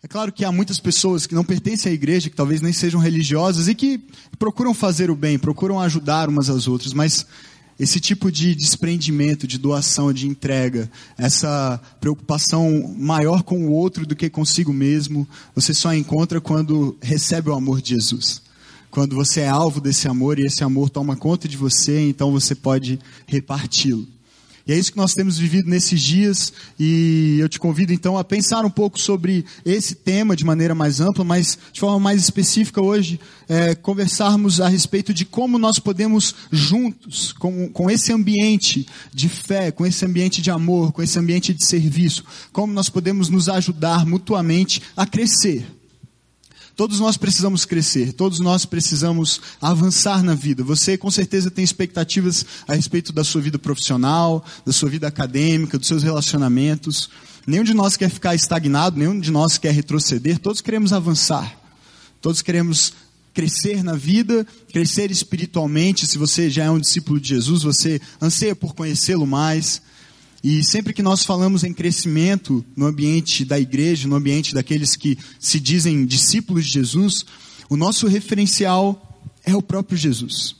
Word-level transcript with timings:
É 0.00 0.06
claro 0.06 0.32
que 0.32 0.44
há 0.44 0.52
muitas 0.52 0.78
pessoas 0.78 1.26
que 1.26 1.34
não 1.34 1.44
pertencem 1.44 1.90
à 1.90 1.94
igreja, 1.94 2.30
que 2.30 2.36
talvez 2.36 2.60
nem 2.60 2.72
sejam 2.72 3.00
religiosas 3.00 3.66
e 3.66 3.74
que 3.74 4.00
procuram 4.38 4.72
fazer 4.72 5.10
o 5.10 5.16
bem, 5.16 5.38
procuram 5.38 5.80
ajudar 5.80 6.28
umas 6.28 6.48
às 6.48 6.68
outras, 6.68 6.92
mas 6.92 7.26
esse 7.78 7.98
tipo 7.98 8.30
de 8.30 8.54
desprendimento, 8.54 9.46
de 9.46 9.58
doação, 9.58 10.12
de 10.12 10.28
entrega, 10.28 10.90
essa 11.16 11.80
preocupação 12.00 12.94
maior 12.96 13.42
com 13.42 13.66
o 13.66 13.72
outro 13.72 14.06
do 14.06 14.14
que 14.14 14.30
consigo 14.30 14.72
mesmo, 14.72 15.26
você 15.54 15.74
só 15.74 15.92
encontra 15.92 16.40
quando 16.40 16.96
recebe 17.00 17.50
o 17.50 17.54
amor 17.54 17.82
de 17.82 17.94
Jesus. 17.94 18.40
Quando 18.90 19.16
você 19.16 19.40
é 19.40 19.48
alvo 19.48 19.80
desse 19.80 20.08
amor 20.08 20.38
e 20.38 20.46
esse 20.46 20.62
amor 20.62 20.90
toma 20.90 21.16
conta 21.16 21.46
de 21.48 21.56
você, 21.56 22.08
então 22.08 22.32
você 22.32 22.54
pode 22.54 22.98
reparti-lo. 23.26 24.06
E 24.68 24.72
é 24.74 24.78
isso 24.78 24.92
que 24.92 24.98
nós 24.98 25.14
temos 25.14 25.38
vivido 25.38 25.70
nesses 25.70 25.98
dias, 25.98 26.52
e 26.78 27.38
eu 27.40 27.48
te 27.48 27.58
convido 27.58 27.90
então 27.90 28.18
a 28.18 28.22
pensar 28.22 28.66
um 28.66 28.70
pouco 28.70 29.00
sobre 29.00 29.46
esse 29.64 29.94
tema 29.94 30.36
de 30.36 30.44
maneira 30.44 30.74
mais 30.74 31.00
ampla, 31.00 31.24
mas 31.24 31.58
de 31.72 31.80
forma 31.80 31.98
mais 31.98 32.20
específica 32.20 32.82
hoje, 32.82 33.18
é, 33.48 33.74
conversarmos 33.74 34.60
a 34.60 34.68
respeito 34.68 35.14
de 35.14 35.24
como 35.24 35.58
nós 35.58 35.78
podemos 35.78 36.34
juntos, 36.52 37.32
com, 37.32 37.70
com 37.70 37.90
esse 37.90 38.12
ambiente 38.12 38.86
de 39.10 39.30
fé, 39.30 39.70
com 39.70 39.86
esse 39.86 40.04
ambiente 40.04 40.42
de 40.42 40.50
amor, 40.50 40.92
com 40.92 41.02
esse 41.02 41.18
ambiente 41.18 41.54
de 41.54 41.64
serviço, 41.64 42.22
como 42.52 42.70
nós 42.70 42.90
podemos 42.90 43.30
nos 43.30 43.48
ajudar 43.48 44.04
mutuamente 44.04 44.82
a 44.94 45.06
crescer 45.06 45.77
Todos 46.78 47.00
nós 47.00 47.16
precisamos 47.16 47.64
crescer, 47.64 48.12
todos 48.12 48.38
nós 48.38 48.64
precisamos 48.64 49.40
avançar 49.60 50.22
na 50.22 50.36
vida. 50.36 50.62
Você 50.62 50.96
com 50.96 51.10
certeza 51.10 51.50
tem 51.50 51.64
expectativas 51.64 52.46
a 52.68 52.74
respeito 52.74 53.12
da 53.12 53.24
sua 53.24 53.40
vida 53.40 53.58
profissional, 53.58 54.44
da 54.64 54.72
sua 54.72 54.88
vida 54.88 55.08
acadêmica, 55.08 55.76
dos 55.76 55.88
seus 55.88 56.04
relacionamentos. 56.04 57.10
Nenhum 57.44 57.64
de 57.64 57.74
nós 57.74 57.96
quer 57.96 58.08
ficar 58.08 58.36
estagnado, 58.36 58.96
nenhum 58.96 59.18
de 59.18 59.32
nós 59.32 59.58
quer 59.58 59.72
retroceder, 59.72 60.38
todos 60.38 60.60
queremos 60.60 60.92
avançar. 60.92 61.52
Todos 62.22 62.42
queremos 62.42 62.92
crescer 63.34 63.82
na 63.82 63.94
vida, 63.94 64.46
crescer 64.72 65.10
espiritualmente. 65.10 66.06
Se 66.06 66.16
você 66.16 66.48
já 66.48 66.62
é 66.62 66.70
um 66.70 66.78
discípulo 66.78 67.18
de 67.18 67.30
Jesus, 67.30 67.64
você 67.64 68.00
anseia 68.22 68.54
por 68.54 68.72
conhecê-lo 68.72 69.26
mais. 69.26 69.82
E 70.42 70.62
sempre 70.62 70.92
que 70.92 71.02
nós 71.02 71.24
falamos 71.24 71.64
em 71.64 71.72
crescimento 71.72 72.64
no 72.76 72.86
ambiente 72.86 73.44
da 73.44 73.58
igreja, 73.58 74.06
no 74.06 74.16
ambiente 74.16 74.54
daqueles 74.54 74.94
que 74.94 75.18
se 75.38 75.58
dizem 75.58 76.06
discípulos 76.06 76.66
de 76.66 76.72
Jesus, 76.72 77.26
o 77.68 77.76
nosso 77.76 78.06
referencial 78.06 79.20
é 79.44 79.54
o 79.54 79.62
próprio 79.62 79.98
Jesus. 79.98 80.56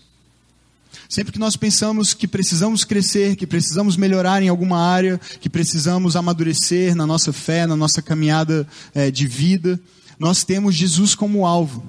Sempre 1.08 1.32
que 1.32 1.38
nós 1.38 1.56
pensamos 1.56 2.12
que 2.12 2.28
precisamos 2.28 2.84
crescer, 2.84 3.34
que 3.34 3.46
precisamos 3.46 3.96
melhorar 3.96 4.42
em 4.42 4.48
alguma 4.48 4.78
área, 4.78 5.18
que 5.40 5.48
precisamos 5.48 6.16
amadurecer 6.16 6.94
na 6.94 7.06
nossa 7.06 7.32
fé, 7.32 7.66
na 7.66 7.76
nossa 7.76 8.02
caminhada 8.02 8.66
é, 8.94 9.10
de 9.10 9.26
vida, 9.26 9.80
nós 10.18 10.44
temos 10.44 10.74
Jesus 10.74 11.14
como 11.14 11.46
alvo. 11.46 11.82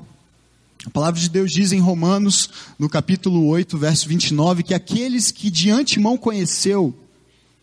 A 0.86 0.90
palavra 0.90 1.20
de 1.20 1.30
Deus 1.30 1.52
diz 1.52 1.74
em 1.74 1.82
Romanos, 1.82 2.50
no 2.78 2.88
capítulo 2.88 3.46
8, 3.48 3.78
verso 3.78 4.08
29, 4.08 4.64
que 4.64 4.74
aqueles 4.74 5.32
que 5.32 5.52
de 5.52 5.70
antemão 5.70 6.16
conheceu, 6.16 6.98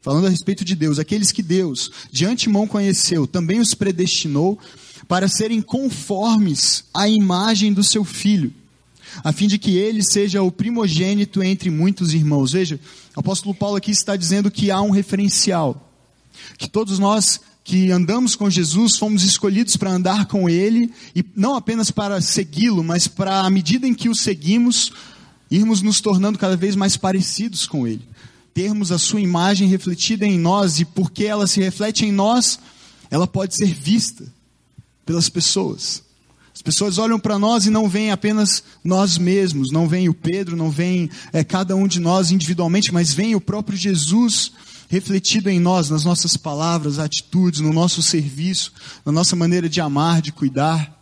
falando 0.06 0.28
a 0.28 0.30
respeito 0.30 0.64
de 0.64 0.76
Deus, 0.76 1.00
aqueles 1.00 1.32
que 1.32 1.42
Deus 1.42 1.90
de 2.12 2.24
antemão 2.24 2.64
conheceu, 2.64 3.26
também 3.26 3.58
os 3.58 3.74
predestinou 3.74 4.56
para 5.08 5.26
serem 5.26 5.60
conformes 5.60 6.84
à 6.94 7.08
imagem 7.08 7.72
do 7.72 7.82
seu 7.82 8.04
filho, 8.04 8.54
a 9.24 9.32
fim 9.32 9.48
de 9.48 9.58
que 9.58 9.76
ele 9.76 10.04
seja 10.04 10.44
o 10.44 10.52
primogênito 10.52 11.42
entre 11.42 11.70
muitos 11.70 12.14
irmãos. 12.14 12.52
Veja, 12.52 12.78
o 13.16 13.18
apóstolo 13.18 13.52
Paulo 13.52 13.74
aqui 13.74 13.90
está 13.90 14.14
dizendo 14.14 14.48
que 14.48 14.70
há 14.70 14.80
um 14.80 14.90
referencial, 14.90 15.90
que 16.56 16.70
todos 16.70 17.00
nós 17.00 17.40
que 17.64 17.90
andamos 17.90 18.36
com 18.36 18.48
Jesus 18.48 18.96
fomos 18.96 19.24
escolhidos 19.24 19.76
para 19.76 19.90
andar 19.90 20.26
com 20.26 20.48
Ele, 20.48 20.88
e 21.16 21.24
não 21.34 21.56
apenas 21.56 21.90
para 21.90 22.20
segui-lo, 22.20 22.84
mas 22.84 23.08
para, 23.08 23.40
à 23.40 23.50
medida 23.50 23.88
em 23.88 23.92
que 23.92 24.08
o 24.08 24.14
seguimos, 24.14 24.92
irmos 25.50 25.82
nos 25.82 26.00
tornando 26.00 26.38
cada 26.38 26.56
vez 26.56 26.76
mais 26.76 26.96
parecidos 26.96 27.66
com 27.66 27.88
Ele 27.88 28.02
termos 28.56 28.90
a 28.90 28.96
sua 28.96 29.20
imagem 29.20 29.68
refletida 29.68 30.24
em 30.24 30.38
nós 30.38 30.80
e 30.80 30.86
porque 30.86 31.26
ela 31.26 31.46
se 31.46 31.60
reflete 31.60 32.06
em 32.06 32.10
nós, 32.10 32.58
ela 33.10 33.26
pode 33.26 33.54
ser 33.54 33.66
vista 33.66 34.24
pelas 35.04 35.28
pessoas. 35.28 36.02
As 36.54 36.62
pessoas 36.62 36.96
olham 36.96 37.18
para 37.18 37.38
nós 37.38 37.66
e 37.66 37.70
não 37.70 37.86
veem 37.86 38.10
apenas 38.10 38.64
nós 38.82 39.18
mesmos, 39.18 39.70
não 39.70 39.86
veem 39.86 40.08
o 40.08 40.14
Pedro, 40.14 40.56
não 40.56 40.70
veem 40.70 41.10
é, 41.34 41.44
cada 41.44 41.76
um 41.76 41.86
de 41.86 42.00
nós 42.00 42.30
individualmente, 42.30 42.94
mas 42.94 43.12
veem 43.12 43.34
o 43.34 43.42
próprio 43.42 43.76
Jesus 43.76 44.52
refletido 44.88 45.50
em 45.50 45.60
nós, 45.60 45.90
nas 45.90 46.06
nossas 46.06 46.34
palavras, 46.34 46.98
atitudes, 46.98 47.60
no 47.60 47.74
nosso 47.74 48.00
serviço, 48.00 48.72
na 49.04 49.12
nossa 49.12 49.36
maneira 49.36 49.68
de 49.68 49.82
amar, 49.82 50.22
de 50.22 50.32
cuidar. 50.32 50.98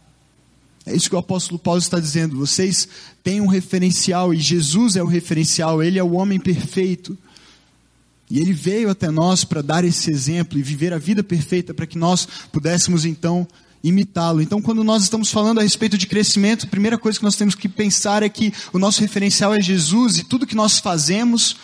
É 0.84 0.92
isso 0.92 1.08
que 1.08 1.14
o 1.14 1.20
apóstolo 1.20 1.60
Paulo 1.60 1.78
está 1.78 2.00
dizendo. 2.00 2.36
Vocês 2.36 2.88
têm 3.22 3.40
um 3.40 3.46
referencial 3.46 4.34
e 4.34 4.40
Jesus 4.40 4.96
é 4.96 5.02
o 5.04 5.06
referencial, 5.06 5.80
ele 5.80 6.00
é 6.00 6.02
o 6.02 6.14
homem 6.14 6.40
perfeito. 6.40 7.16
E 8.30 8.40
ele 8.40 8.52
veio 8.52 8.90
até 8.90 9.10
nós 9.10 9.44
para 9.44 9.62
dar 9.62 9.84
esse 9.84 10.10
exemplo 10.10 10.58
e 10.58 10.62
viver 10.62 10.92
a 10.92 10.98
vida 10.98 11.22
perfeita 11.22 11.74
para 11.74 11.86
que 11.86 11.98
nós 11.98 12.26
pudéssemos 12.50 13.04
então 13.04 13.46
imitá-lo. 13.82 14.40
Então, 14.40 14.62
quando 14.62 14.82
nós 14.82 15.02
estamos 15.02 15.30
falando 15.30 15.60
a 15.60 15.62
respeito 15.62 15.98
de 15.98 16.06
crescimento, 16.06 16.64
a 16.64 16.68
primeira 16.68 16.96
coisa 16.96 17.18
que 17.18 17.24
nós 17.24 17.36
temos 17.36 17.54
que 17.54 17.68
pensar 17.68 18.22
é 18.22 18.28
que 18.30 18.52
o 18.72 18.78
nosso 18.78 19.02
referencial 19.02 19.54
é 19.54 19.60
Jesus 19.60 20.16
e 20.16 20.24
tudo 20.24 20.46
que 20.46 20.54
nós 20.54 20.78
fazemos, 20.78 21.56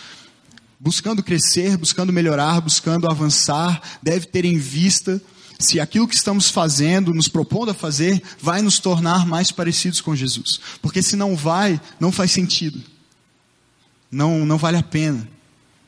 buscando 0.78 1.22
crescer, 1.22 1.78
buscando 1.78 2.12
melhorar, 2.12 2.60
buscando 2.60 3.10
avançar, 3.10 3.80
deve 4.02 4.26
ter 4.26 4.44
em 4.44 4.58
vista 4.58 5.20
se 5.58 5.78
aquilo 5.78 6.08
que 6.08 6.14
estamos 6.14 6.50
fazendo, 6.50 7.12
nos 7.12 7.28
propondo 7.28 7.70
a 7.70 7.74
fazer, 7.74 8.22
vai 8.40 8.62
nos 8.62 8.78
tornar 8.78 9.26
mais 9.26 9.52
parecidos 9.52 10.00
com 10.00 10.16
Jesus. 10.16 10.60
Porque 10.80 11.02
se 11.02 11.16
não 11.16 11.36
vai, 11.36 11.80
não 11.98 12.10
faz 12.10 12.32
sentido. 12.32 12.82
Não, 14.10 14.44
não 14.46 14.56
vale 14.56 14.78
a 14.78 14.82
pena. 14.82 15.28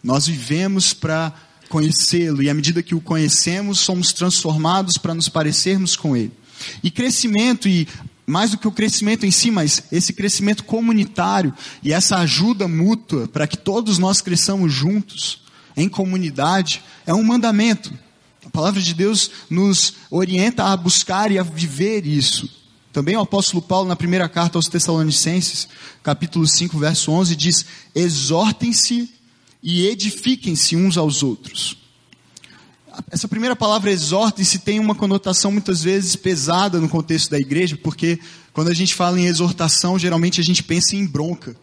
Nós 0.03 0.27
vivemos 0.27 0.93
para 0.93 1.33
conhecê-lo 1.69 2.43
e 2.43 2.51
à 2.51 2.55
medida 2.55 2.83
que 2.83 2.95
o 2.95 3.01
conhecemos, 3.01 3.81
somos 3.81 4.13
transformados 4.13 4.99
para 4.99 5.15
nos 5.15 5.29
parecermos 5.29 5.97
com 5.97 6.17
ele. 6.17 6.33
E 6.83 6.91
crescimento 6.91 7.69
e 7.69 7.89
mais 8.27 8.51
do 8.51 8.59
que 8.59 8.69
o 8.69 8.73
crescimento 8.73 9.25
em 9.25 9.31
si, 9.31 9.51
mas 9.51 9.85
esse 9.91 10.13
crescimento 10.13 10.65
comunitário 10.65 11.53
e 11.83 11.93
essa 11.93 12.19
ajuda 12.19 12.69
mútua 12.69 13.27
para 13.27 13.47
que 13.47 13.57
todos 13.57 13.99
nós 13.99 14.21
cresçamos 14.21 14.73
juntos 14.73 15.41
em 15.77 15.89
comunidade 15.89 16.83
é 17.07 17.15
um 17.15 17.23
mandamento. 17.23 17.93
A 18.45 18.51
palavra 18.51 18.81
de 18.81 18.93
Deus 18.93 19.31
nos 19.49 19.95
orienta 20.11 20.65
a 20.65 20.77
buscar 20.77 21.31
e 21.31 21.39
a 21.39 21.43
viver 21.43 22.07
isso. 22.07 22.51
Também 22.93 23.17
o 23.17 23.21
apóstolo 23.21 23.63
Paulo, 23.63 23.89
na 23.89 23.97
primeira 23.97 24.29
carta 24.29 24.59
aos 24.59 24.69
Tessalonicenses, 24.69 25.67
capítulo 26.03 26.47
5, 26.47 26.79
verso 26.79 27.11
11, 27.11 27.35
diz: 27.35 27.65
Exortem-se 27.95 29.09
e 29.63 29.87
edifiquem-se 29.87 30.77
uns 30.77 30.97
aos 30.97 31.23
outros. 31.23 31.77
Essa 33.11 33.29
primeira 33.29 33.57
palavra 33.57 33.91
exortem-se 33.91 34.59
tem 34.59 34.79
uma 34.79 34.95
conotação 34.95 35.51
muitas 35.51 35.83
vezes 35.83 36.17
pesada 36.17 36.79
no 36.79 36.89
contexto 36.89 37.31
da 37.31 37.39
igreja, 37.39 37.79
porque 37.83 38.19
quando 38.53 38.69
a 38.69 38.75
gente 38.75 38.95
fala 38.95 39.19
em 39.19 39.27
exortação, 39.27 39.99
geralmente 39.99 40.41
a 40.41 40.45
gente 40.45 40.63
pensa 40.63 40.97
em 40.97 41.07
bronca. 41.07 41.57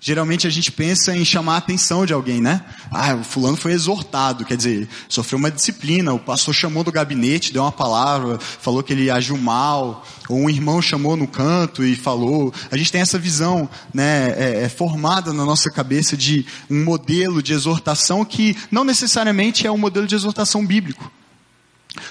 Geralmente 0.00 0.46
a 0.46 0.50
gente 0.50 0.70
pensa 0.70 1.16
em 1.16 1.24
chamar 1.24 1.54
a 1.54 1.58
atenção 1.58 2.06
de 2.06 2.12
alguém, 2.12 2.40
né? 2.40 2.64
Ah, 2.90 3.14
o 3.14 3.24
fulano 3.24 3.56
foi 3.56 3.72
exortado, 3.72 4.44
quer 4.44 4.56
dizer, 4.56 4.88
sofreu 5.08 5.38
uma 5.38 5.50
disciplina, 5.50 6.12
o 6.12 6.18
pastor 6.18 6.54
chamou 6.54 6.84
do 6.84 6.92
gabinete, 6.92 7.52
deu 7.52 7.62
uma 7.62 7.72
palavra, 7.72 8.38
falou 8.38 8.82
que 8.82 8.92
ele 8.92 9.10
agiu 9.10 9.36
mal, 9.36 10.06
ou 10.28 10.38
um 10.38 10.48
irmão 10.48 10.80
chamou 10.80 11.16
no 11.16 11.26
canto 11.26 11.84
e 11.84 11.96
falou. 11.96 12.54
A 12.70 12.76
gente 12.76 12.92
tem 12.92 13.00
essa 13.00 13.18
visão, 13.18 13.68
né, 13.92 14.34
é, 14.36 14.62
é 14.64 14.68
formada 14.68 15.32
na 15.32 15.44
nossa 15.44 15.70
cabeça 15.70 16.16
de 16.16 16.46
um 16.70 16.84
modelo 16.84 17.42
de 17.42 17.52
exortação 17.52 18.24
que 18.24 18.56
não 18.70 18.84
necessariamente 18.84 19.66
é 19.66 19.70
um 19.70 19.78
modelo 19.78 20.06
de 20.06 20.14
exortação 20.14 20.64
bíblico. 20.64 21.10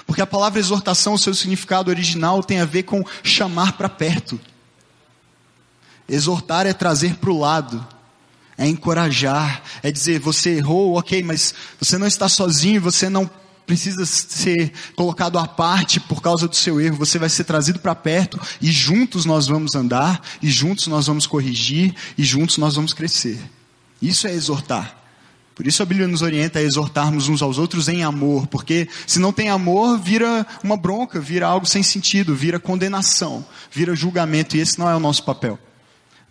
Porque 0.06 0.20
a 0.20 0.26
palavra 0.26 0.58
exortação, 0.58 1.14
o 1.14 1.18
seu 1.18 1.34
significado 1.34 1.90
original 1.90 2.42
tem 2.42 2.60
a 2.60 2.64
ver 2.64 2.82
com 2.82 3.02
chamar 3.22 3.72
para 3.72 3.88
perto. 3.88 4.38
Exortar 6.08 6.66
é 6.66 6.72
trazer 6.72 7.16
para 7.16 7.30
o 7.30 7.38
lado, 7.38 7.86
é 8.56 8.66
encorajar, 8.66 9.62
é 9.82 9.90
dizer: 9.90 10.18
você 10.18 10.56
errou, 10.56 10.98
ok, 10.98 11.22
mas 11.22 11.54
você 11.78 11.98
não 11.98 12.06
está 12.06 12.28
sozinho, 12.28 12.80
você 12.80 13.08
não 13.08 13.30
precisa 13.68 14.06
ser 14.06 14.72
colocado 14.96 15.38
à 15.38 15.46
parte 15.46 16.00
por 16.00 16.22
causa 16.22 16.48
do 16.48 16.56
seu 16.56 16.80
erro, 16.80 16.96
você 16.96 17.18
vai 17.18 17.28
ser 17.28 17.44
trazido 17.44 17.78
para 17.78 17.94
perto 17.94 18.40
e 18.62 18.72
juntos 18.72 19.26
nós 19.26 19.46
vamos 19.46 19.74
andar, 19.74 20.22
e 20.40 20.50
juntos 20.50 20.86
nós 20.86 21.06
vamos 21.06 21.26
corrigir, 21.26 21.94
e 22.16 22.24
juntos 22.24 22.56
nós 22.56 22.76
vamos 22.76 22.94
crescer. 22.94 23.38
Isso 24.00 24.26
é 24.26 24.32
exortar. 24.32 24.96
Por 25.54 25.66
isso 25.66 25.82
a 25.82 25.86
Bíblia 25.86 26.08
nos 26.08 26.22
orienta 26.22 26.60
a 26.60 26.62
exortarmos 26.62 27.28
uns 27.28 27.42
aos 27.42 27.58
outros 27.58 27.88
em 27.88 28.04
amor, 28.04 28.46
porque 28.46 28.88
se 29.06 29.18
não 29.18 29.32
tem 29.32 29.50
amor, 29.50 29.98
vira 29.98 30.46
uma 30.64 30.76
bronca, 30.76 31.20
vira 31.20 31.46
algo 31.46 31.66
sem 31.66 31.82
sentido, 31.82 32.34
vira 32.34 32.58
condenação, 32.58 33.44
vira 33.70 33.94
julgamento, 33.94 34.56
e 34.56 34.60
esse 34.60 34.78
não 34.78 34.88
é 34.88 34.96
o 34.96 35.00
nosso 35.00 35.24
papel. 35.24 35.58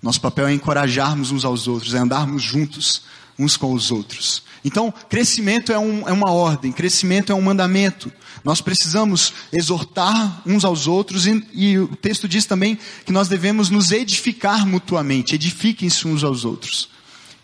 Nosso 0.02 0.22
papel 0.22 0.48
é 0.48 0.54
encorajarmos 0.54 1.32
uns 1.32 1.44
aos 1.44 1.68
outros, 1.68 1.94
é 1.94 1.98
andarmos 1.98 2.44
juntos 2.44 3.04
uns 3.38 3.56
com 3.56 3.74
os 3.74 3.92
outros. 3.92 4.44
Então, 4.66 4.94
crescimento 5.10 5.72
é, 5.72 5.78
um, 5.78 6.08
é 6.08 6.12
uma 6.12 6.32
ordem, 6.32 6.72
crescimento 6.72 7.32
é 7.32 7.36
um 7.36 7.42
mandamento. 7.42 8.12
Nós 8.44 8.62
precisamos 8.62 9.34
exortar 9.52 10.42
uns 10.46 10.66
aos 10.66 10.88
outros 10.88 11.26
e, 11.28 11.46
e 11.54 11.78
o 11.78 11.96
texto 11.96 12.28
diz 12.28 12.46
também 12.46 12.78
que 13.06 13.12
nós 13.12 13.28
devemos 13.28 13.70
nos 13.70 13.92
edificar 13.92 14.66
mutuamente, 14.66 15.36
edifiquem-se 15.36 16.08
uns 16.08 16.24
aos 16.24 16.46
outros. 16.46 16.90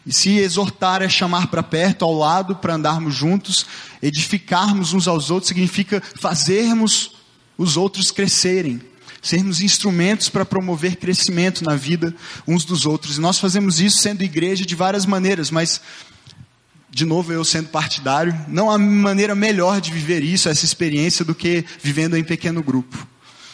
E 0.06 0.12
se 0.12 0.38
exortar 0.38 1.02
é 1.02 1.08
chamar 1.08 1.48
para 1.48 1.64
perto, 1.64 2.04
ao 2.04 2.14
lado, 2.14 2.56
para 2.56 2.76
andarmos 2.76 3.16
juntos, 3.16 3.66
edificarmos 4.02 4.94
uns 4.94 5.08
aos 5.08 5.30
outros 5.30 5.48
significa 5.48 6.02
fazermos 6.20 7.12
os 7.58 7.78
outros 7.78 8.12
crescerem, 8.12 8.82
sermos 9.24 9.62
instrumentos 9.62 10.28
para 10.28 10.44
promover 10.44 10.98
crescimento 10.98 11.64
na 11.64 11.76
vida 11.76 12.14
uns 12.46 12.66
dos 12.66 12.86
outros. 12.86 13.18
E 13.18 13.22
nós 13.22 13.40
fazemos 13.40 13.80
isso 13.80 14.00
sendo 14.00 14.22
igreja 14.22 14.66
de 14.66 14.76
várias 14.76 15.06
maneiras, 15.06 15.50
mas 15.50 15.82
de 16.92 17.06
novo 17.06 17.32
eu 17.32 17.44
sendo 17.44 17.70
partidário, 17.70 18.38
não 18.48 18.70
há 18.70 18.78
maneira 18.78 19.34
melhor 19.34 19.82
de 19.82 19.92
viver 19.92 20.22
isso, 20.22 20.50
essa 20.50 20.66
experiência, 20.66 21.26
do 21.26 21.34
que 21.34 21.66
vivendo 21.82 22.16
em 22.16 22.24
pequeno 22.24 22.62
grupo. 22.62 23.08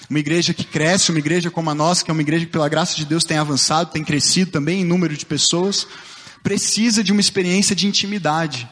Uma 0.10 0.20
igreja 0.20 0.54
que 0.54 0.66
cresce, 0.66 1.12
uma 1.12 1.20
igreja 1.20 1.52
como 1.52 1.70
a 1.70 1.76
nossa, 1.76 2.04
que 2.04 2.10
é 2.10 2.14
uma 2.14 2.24
igreja 2.24 2.46
que 2.48 2.52
pela 2.52 2.68
graça 2.68 2.96
de 2.96 3.06
Deus 3.06 3.24
tem 3.24 3.38
avançado, 3.38 3.92
tem 3.92 4.04
crescido 4.04 4.52
também 4.52 4.82
em 4.82 4.84
número 4.84 5.16
de 5.16 5.26
pessoas, 5.26 5.88
precisa 6.44 7.04
de 7.04 7.12
uma 7.12 7.22
experiência 7.22 7.76
de 7.76 7.86
intimidade. 7.88 8.68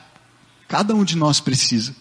Cada 0.67 0.93
um 0.95 1.03
de 1.03 1.15
nós 1.15 1.39
precisa 1.39 1.95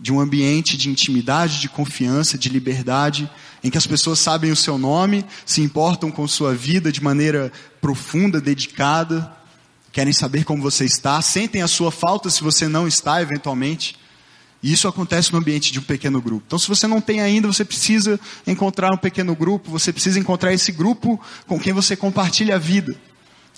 de 0.00 0.12
um 0.12 0.20
ambiente 0.20 0.76
de 0.76 0.88
intimidade, 0.88 1.60
de 1.60 1.68
confiança, 1.68 2.38
de 2.38 2.48
liberdade, 2.48 3.28
em 3.62 3.70
que 3.70 3.78
as 3.78 3.86
pessoas 3.86 4.20
sabem 4.20 4.52
o 4.52 4.56
seu 4.56 4.78
nome, 4.78 5.24
se 5.44 5.60
importam 5.60 6.10
com 6.10 6.26
sua 6.28 6.54
vida 6.54 6.92
de 6.92 7.02
maneira 7.02 7.52
profunda, 7.80 8.40
dedicada, 8.40 9.32
querem 9.92 10.12
saber 10.12 10.44
como 10.44 10.62
você 10.62 10.84
está, 10.84 11.20
sentem 11.20 11.62
a 11.62 11.68
sua 11.68 11.90
falta 11.90 12.30
se 12.30 12.42
você 12.42 12.68
não 12.68 12.86
está, 12.86 13.20
eventualmente. 13.20 13.96
E 14.62 14.72
isso 14.72 14.88
acontece 14.88 15.32
no 15.32 15.38
ambiente 15.38 15.72
de 15.72 15.78
um 15.78 15.82
pequeno 15.82 16.20
grupo. 16.20 16.44
Então, 16.46 16.58
se 16.58 16.68
você 16.68 16.86
não 16.86 17.00
tem 17.00 17.20
ainda, 17.20 17.46
você 17.48 17.64
precisa 17.64 18.18
encontrar 18.46 18.92
um 18.92 18.96
pequeno 18.96 19.34
grupo, 19.34 19.70
você 19.70 19.92
precisa 19.92 20.18
encontrar 20.18 20.52
esse 20.52 20.72
grupo 20.72 21.20
com 21.46 21.58
quem 21.58 21.72
você 21.72 21.96
compartilha 21.96 22.56
a 22.56 22.58
vida, 22.58 22.96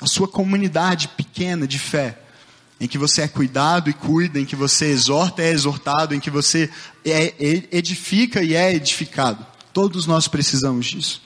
a 0.00 0.06
sua 0.06 0.28
comunidade 0.28 1.08
pequena 1.08 1.66
de 1.66 1.78
fé, 1.78 2.18
em 2.80 2.88
que 2.88 2.96
você 2.96 3.22
é 3.22 3.28
cuidado 3.28 3.90
e 3.90 3.92
cuida, 3.92 4.40
em 4.40 4.44
que 4.44 4.56
você 4.56 4.86
exorta 4.86 5.42
e 5.42 5.46
é 5.46 5.50
exortado, 5.50 6.14
em 6.14 6.20
que 6.20 6.30
você 6.30 6.70
é, 7.04 7.34
edifica 7.70 8.42
e 8.42 8.54
é 8.54 8.74
edificado. 8.74 9.46
Todos 9.72 10.06
nós 10.06 10.26
precisamos 10.26 10.86
disso. 10.86 11.22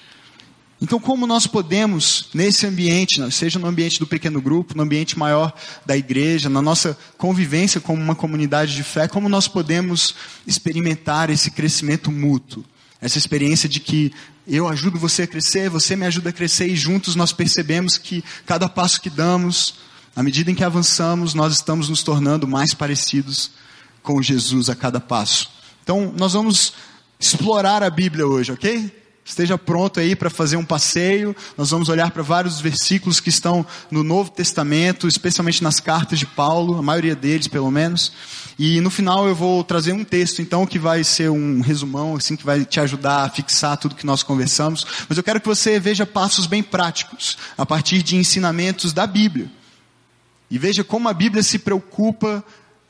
Então, 0.82 0.98
como 0.98 1.26
nós 1.26 1.46
podemos, 1.46 2.28
nesse 2.34 2.66
ambiente, 2.66 3.20
né, 3.20 3.30
seja 3.30 3.58
no 3.58 3.68
ambiente 3.68 3.98
do 4.00 4.06
pequeno 4.06 4.40
grupo, 4.42 4.76
no 4.76 4.82
ambiente 4.82 5.18
maior 5.18 5.54
da 5.86 5.96
igreja, 5.96 6.50
na 6.50 6.60
nossa 6.60 6.98
convivência 7.16 7.80
como 7.80 8.02
uma 8.02 8.14
comunidade 8.14 8.74
de 8.74 8.82
fé, 8.82 9.06
como 9.06 9.28
nós 9.28 9.46
podemos 9.46 10.14
experimentar 10.46 11.30
esse 11.30 11.52
crescimento 11.52 12.10
mútuo? 12.10 12.64
Essa 13.00 13.16
experiência 13.16 13.68
de 13.68 13.80
que 13.80 14.12
eu 14.46 14.68
ajudo 14.68 14.98
você 14.98 15.22
a 15.22 15.26
crescer, 15.26 15.70
você 15.70 15.94
me 15.94 16.04
ajuda 16.04 16.30
a 16.30 16.32
crescer 16.32 16.66
e 16.66 16.76
juntos 16.76 17.14
nós 17.14 17.32
percebemos 17.32 17.96
que 17.96 18.24
cada 18.44 18.68
passo 18.68 19.00
que 19.00 19.08
damos, 19.08 19.76
à 20.16 20.22
medida 20.22 20.50
em 20.50 20.54
que 20.54 20.64
avançamos, 20.64 21.34
nós 21.34 21.54
estamos 21.54 21.88
nos 21.88 22.02
tornando 22.02 22.46
mais 22.46 22.72
parecidos 22.72 23.50
com 24.02 24.22
Jesus 24.22 24.68
a 24.68 24.74
cada 24.74 25.00
passo. 25.00 25.50
Então, 25.82 26.12
nós 26.16 26.34
vamos 26.34 26.74
explorar 27.18 27.82
a 27.82 27.90
Bíblia 27.90 28.26
hoje, 28.26 28.52
ok? 28.52 29.04
Esteja 29.24 29.56
pronto 29.56 29.98
aí 29.98 30.14
para 30.14 30.28
fazer 30.28 30.56
um 30.56 30.64
passeio. 30.64 31.34
Nós 31.56 31.70
vamos 31.70 31.88
olhar 31.88 32.10
para 32.10 32.22
vários 32.22 32.60
versículos 32.60 33.20
que 33.20 33.30
estão 33.30 33.66
no 33.90 34.04
Novo 34.04 34.30
Testamento, 34.30 35.08
especialmente 35.08 35.62
nas 35.62 35.80
cartas 35.80 36.18
de 36.18 36.26
Paulo, 36.26 36.78
a 36.78 36.82
maioria 36.82 37.16
deles, 37.16 37.48
pelo 37.48 37.70
menos. 37.70 38.12
E 38.58 38.82
no 38.82 38.90
final 38.90 39.26
eu 39.26 39.34
vou 39.34 39.64
trazer 39.64 39.92
um 39.92 40.04
texto, 40.04 40.42
então, 40.42 40.66
que 40.66 40.78
vai 40.78 41.02
ser 41.02 41.30
um 41.30 41.62
resumão, 41.62 42.14
assim, 42.16 42.36
que 42.36 42.44
vai 42.44 42.66
te 42.66 42.78
ajudar 42.80 43.24
a 43.24 43.30
fixar 43.30 43.78
tudo 43.78 43.94
que 43.94 44.06
nós 44.06 44.22
conversamos. 44.22 44.86
Mas 45.08 45.16
eu 45.16 45.24
quero 45.24 45.40
que 45.40 45.48
você 45.48 45.80
veja 45.80 46.04
passos 46.04 46.46
bem 46.46 46.62
práticos, 46.62 47.38
a 47.56 47.64
partir 47.64 48.02
de 48.02 48.16
ensinamentos 48.16 48.92
da 48.92 49.06
Bíblia. 49.06 49.50
E 50.50 50.58
veja 50.58 50.84
como 50.84 51.08
a 51.08 51.14
Bíblia 51.14 51.42
se 51.42 51.58
preocupa 51.58 52.44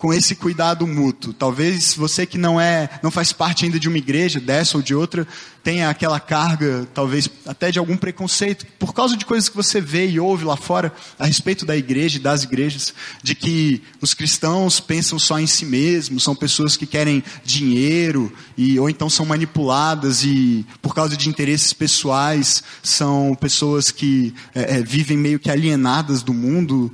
com 0.05 0.13
esse 0.13 0.35
cuidado 0.35 0.87
mútuo. 0.87 1.33
Talvez 1.33 1.95
você 1.95 2.27
que 2.27 2.37
não 2.37 2.61
é, 2.61 2.91
não 3.03 3.11
faz 3.11 3.33
parte 3.33 3.65
ainda 3.65 3.81
de 3.81 3.89
uma 3.89 3.97
igreja, 3.97 4.39
dessa 4.39 4.77
ou 4.77 4.83
de 4.83 4.95
outra, 4.95 5.27
tenha 5.63 5.89
aquela 5.89 6.21
carga, 6.21 6.87
talvez 6.93 7.27
até 7.47 7.71
de 7.71 7.79
algum 7.79 7.97
preconceito, 7.97 8.67
por 8.79 8.93
causa 8.93 9.17
de 9.17 9.25
coisas 9.25 9.49
que 9.49 9.57
você 9.57 9.81
vê 9.81 10.07
e 10.07 10.21
ouve 10.21 10.45
lá 10.45 10.59
fora 10.59 10.93
a 11.19 11.25
respeito 11.25 11.65
da 11.65 11.75
igreja 11.75 12.19
e 12.19 12.21
das 12.21 12.43
igrejas, 12.43 12.93
de 13.23 13.35
que 13.35 13.83
os 13.99 14.13
cristãos 14.13 14.79
pensam 14.79 15.19
só 15.19 15.41
em 15.41 15.47
si 15.47 15.65
mesmos, 15.65 16.23
são 16.23 16.37
pessoas 16.37 16.77
que 16.77 16.85
querem 16.85 17.25
dinheiro 17.43 18.31
e 18.59 18.79
ou 18.79 18.91
então 18.91 19.09
são 19.09 19.25
manipuladas 19.25 20.23
e 20.23 20.67
por 20.83 20.95
causa 20.95 21.17
de 21.17 21.31
interesses 21.31 21.73
pessoais 21.73 22.63
são 22.83 23.35
pessoas 23.35 23.91
que 23.91 24.35
é, 24.55 24.77
é, 24.77 24.83
vivem 24.83 25.17
meio 25.17 25.39
que 25.39 25.51
alienadas 25.51 26.23
do 26.23 26.35
mundo. 26.35 26.93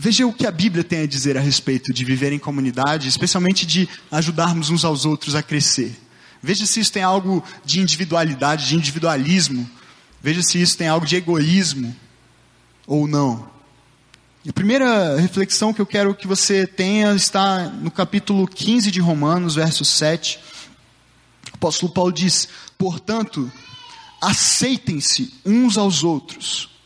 Veja 0.00 0.24
o 0.24 0.32
que 0.32 0.46
a 0.46 0.52
Bíblia 0.52 0.84
tem 0.84 1.00
a 1.00 1.06
dizer 1.08 1.36
a 1.36 1.40
respeito 1.40 1.92
de 1.92 2.04
viver 2.04 2.32
em 2.32 2.38
comunidade, 2.38 3.08
especialmente 3.08 3.66
de 3.66 3.88
ajudarmos 4.12 4.70
uns 4.70 4.84
aos 4.84 5.04
outros 5.04 5.34
a 5.34 5.42
crescer. 5.42 5.92
Veja 6.40 6.64
se 6.66 6.78
isso 6.78 6.92
tem 6.92 7.02
algo 7.02 7.42
de 7.64 7.80
individualidade, 7.80 8.68
de 8.68 8.76
individualismo. 8.76 9.68
Veja 10.22 10.40
se 10.40 10.62
isso 10.62 10.78
tem 10.78 10.86
algo 10.86 11.04
de 11.04 11.16
egoísmo 11.16 11.96
ou 12.86 13.08
não. 13.08 13.50
a 14.48 14.52
primeira 14.52 15.18
reflexão 15.18 15.74
que 15.74 15.80
eu 15.80 15.86
quero 15.86 16.14
que 16.14 16.28
você 16.28 16.64
tenha 16.64 17.12
está 17.16 17.64
no 17.64 17.90
capítulo 17.90 18.46
15 18.46 18.92
de 18.92 19.00
Romanos, 19.00 19.56
verso 19.56 19.84
7. 19.84 20.38
O 21.46 21.54
apóstolo 21.54 21.92
Paulo 21.92 22.12
diz: 22.12 22.48
Portanto, 22.78 23.50
aceitem-se 24.22 25.34
uns 25.44 25.76
aos 25.76 26.04
outros 26.04 26.77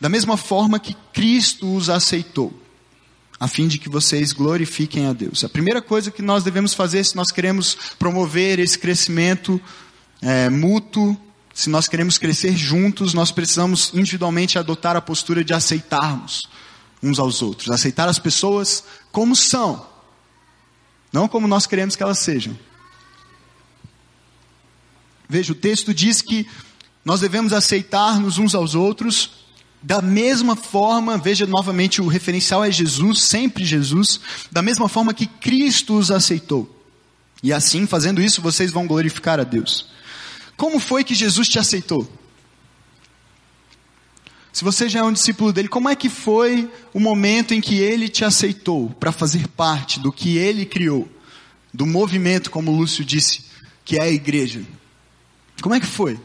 da 0.00 0.08
mesma 0.08 0.36
forma 0.36 0.78
que 0.78 0.94
Cristo 1.12 1.74
os 1.74 1.88
aceitou, 1.88 2.52
a 3.38 3.48
fim 3.48 3.68
de 3.68 3.78
que 3.78 3.88
vocês 3.88 4.32
glorifiquem 4.32 5.06
a 5.06 5.12
Deus. 5.12 5.44
A 5.44 5.48
primeira 5.48 5.80
coisa 5.82 6.10
que 6.10 6.22
nós 6.22 6.44
devemos 6.44 6.74
fazer 6.74 7.04
se 7.04 7.16
nós 7.16 7.30
queremos 7.30 7.76
promover 7.98 8.58
esse 8.58 8.78
crescimento 8.78 9.60
é, 10.20 10.48
mútuo, 10.48 11.16
se 11.54 11.70
nós 11.70 11.88
queremos 11.88 12.18
crescer 12.18 12.54
juntos, 12.56 13.14
nós 13.14 13.30
precisamos 13.30 13.90
individualmente 13.94 14.58
adotar 14.58 14.96
a 14.96 15.00
postura 15.00 15.42
de 15.42 15.54
aceitarmos 15.54 16.48
uns 17.02 17.18
aos 17.18 17.42
outros, 17.42 17.70
aceitar 17.70 18.08
as 18.08 18.18
pessoas 18.18 18.84
como 19.12 19.34
são, 19.34 19.86
não 21.12 21.28
como 21.28 21.48
nós 21.48 21.66
queremos 21.66 21.96
que 21.96 22.02
elas 22.02 22.18
sejam. 22.18 22.58
Veja, 25.28 25.52
o 25.52 25.56
texto 25.56 25.92
diz 25.92 26.20
que 26.22 26.46
nós 27.04 27.20
devemos 27.20 27.52
aceitar-nos 27.52 28.38
uns 28.38 28.54
aos 28.54 28.74
outros 28.74 29.45
da 29.82 30.02
mesma 30.02 30.56
forma, 30.56 31.16
veja 31.16 31.46
novamente 31.46 32.02
o 32.02 32.08
referencial 32.08 32.64
é 32.64 32.70
Jesus, 32.70 33.22
sempre 33.22 33.64
Jesus, 33.64 34.20
da 34.50 34.62
mesma 34.62 34.88
forma 34.88 35.14
que 35.14 35.26
Cristo 35.26 35.96
os 35.96 36.10
aceitou. 36.10 36.72
E 37.42 37.52
assim, 37.52 37.86
fazendo 37.86 38.20
isso, 38.20 38.42
vocês 38.42 38.72
vão 38.72 38.86
glorificar 38.86 39.38
a 39.38 39.44
Deus. 39.44 39.86
Como 40.56 40.80
foi 40.80 41.04
que 41.04 41.14
Jesus 41.14 41.48
te 41.48 41.58
aceitou? 41.58 42.10
Se 44.52 44.64
você 44.64 44.88
já 44.88 45.00
é 45.00 45.02
um 45.02 45.12
discípulo 45.12 45.52
dele, 45.52 45.68
como 45.68 45.88
é 45.88 45.94
que 45.94 46.08
foi 46.08 46.70
o 46.94 46.98
momento 46.98 47.52
em 47.52 47.60
que 47.60 47.76
ele 47.76 48.08
te 48.08 48.24
aceitou 48.24 48.88
para 48.88 49.12
fazer 49.12 49.46
parte 49.48 50.00
do 50.00 50.10
que 50.10 50.38
ele 50.38 50.64
criou, 50.64 51.06
do 51.74 51.84
movimento, 51.84 52.50
como 52.50 52.74
Lúcio 52.74 53.04
disse, 53.04 53.42
que 53.84 53.98
é 53.98 54.02
a 54.02 54.10
igreja? 54.10 54.62
Como 55.60 55.74
é 55.74 55.80
que 55.80 55.86
foi? 55.86 56.18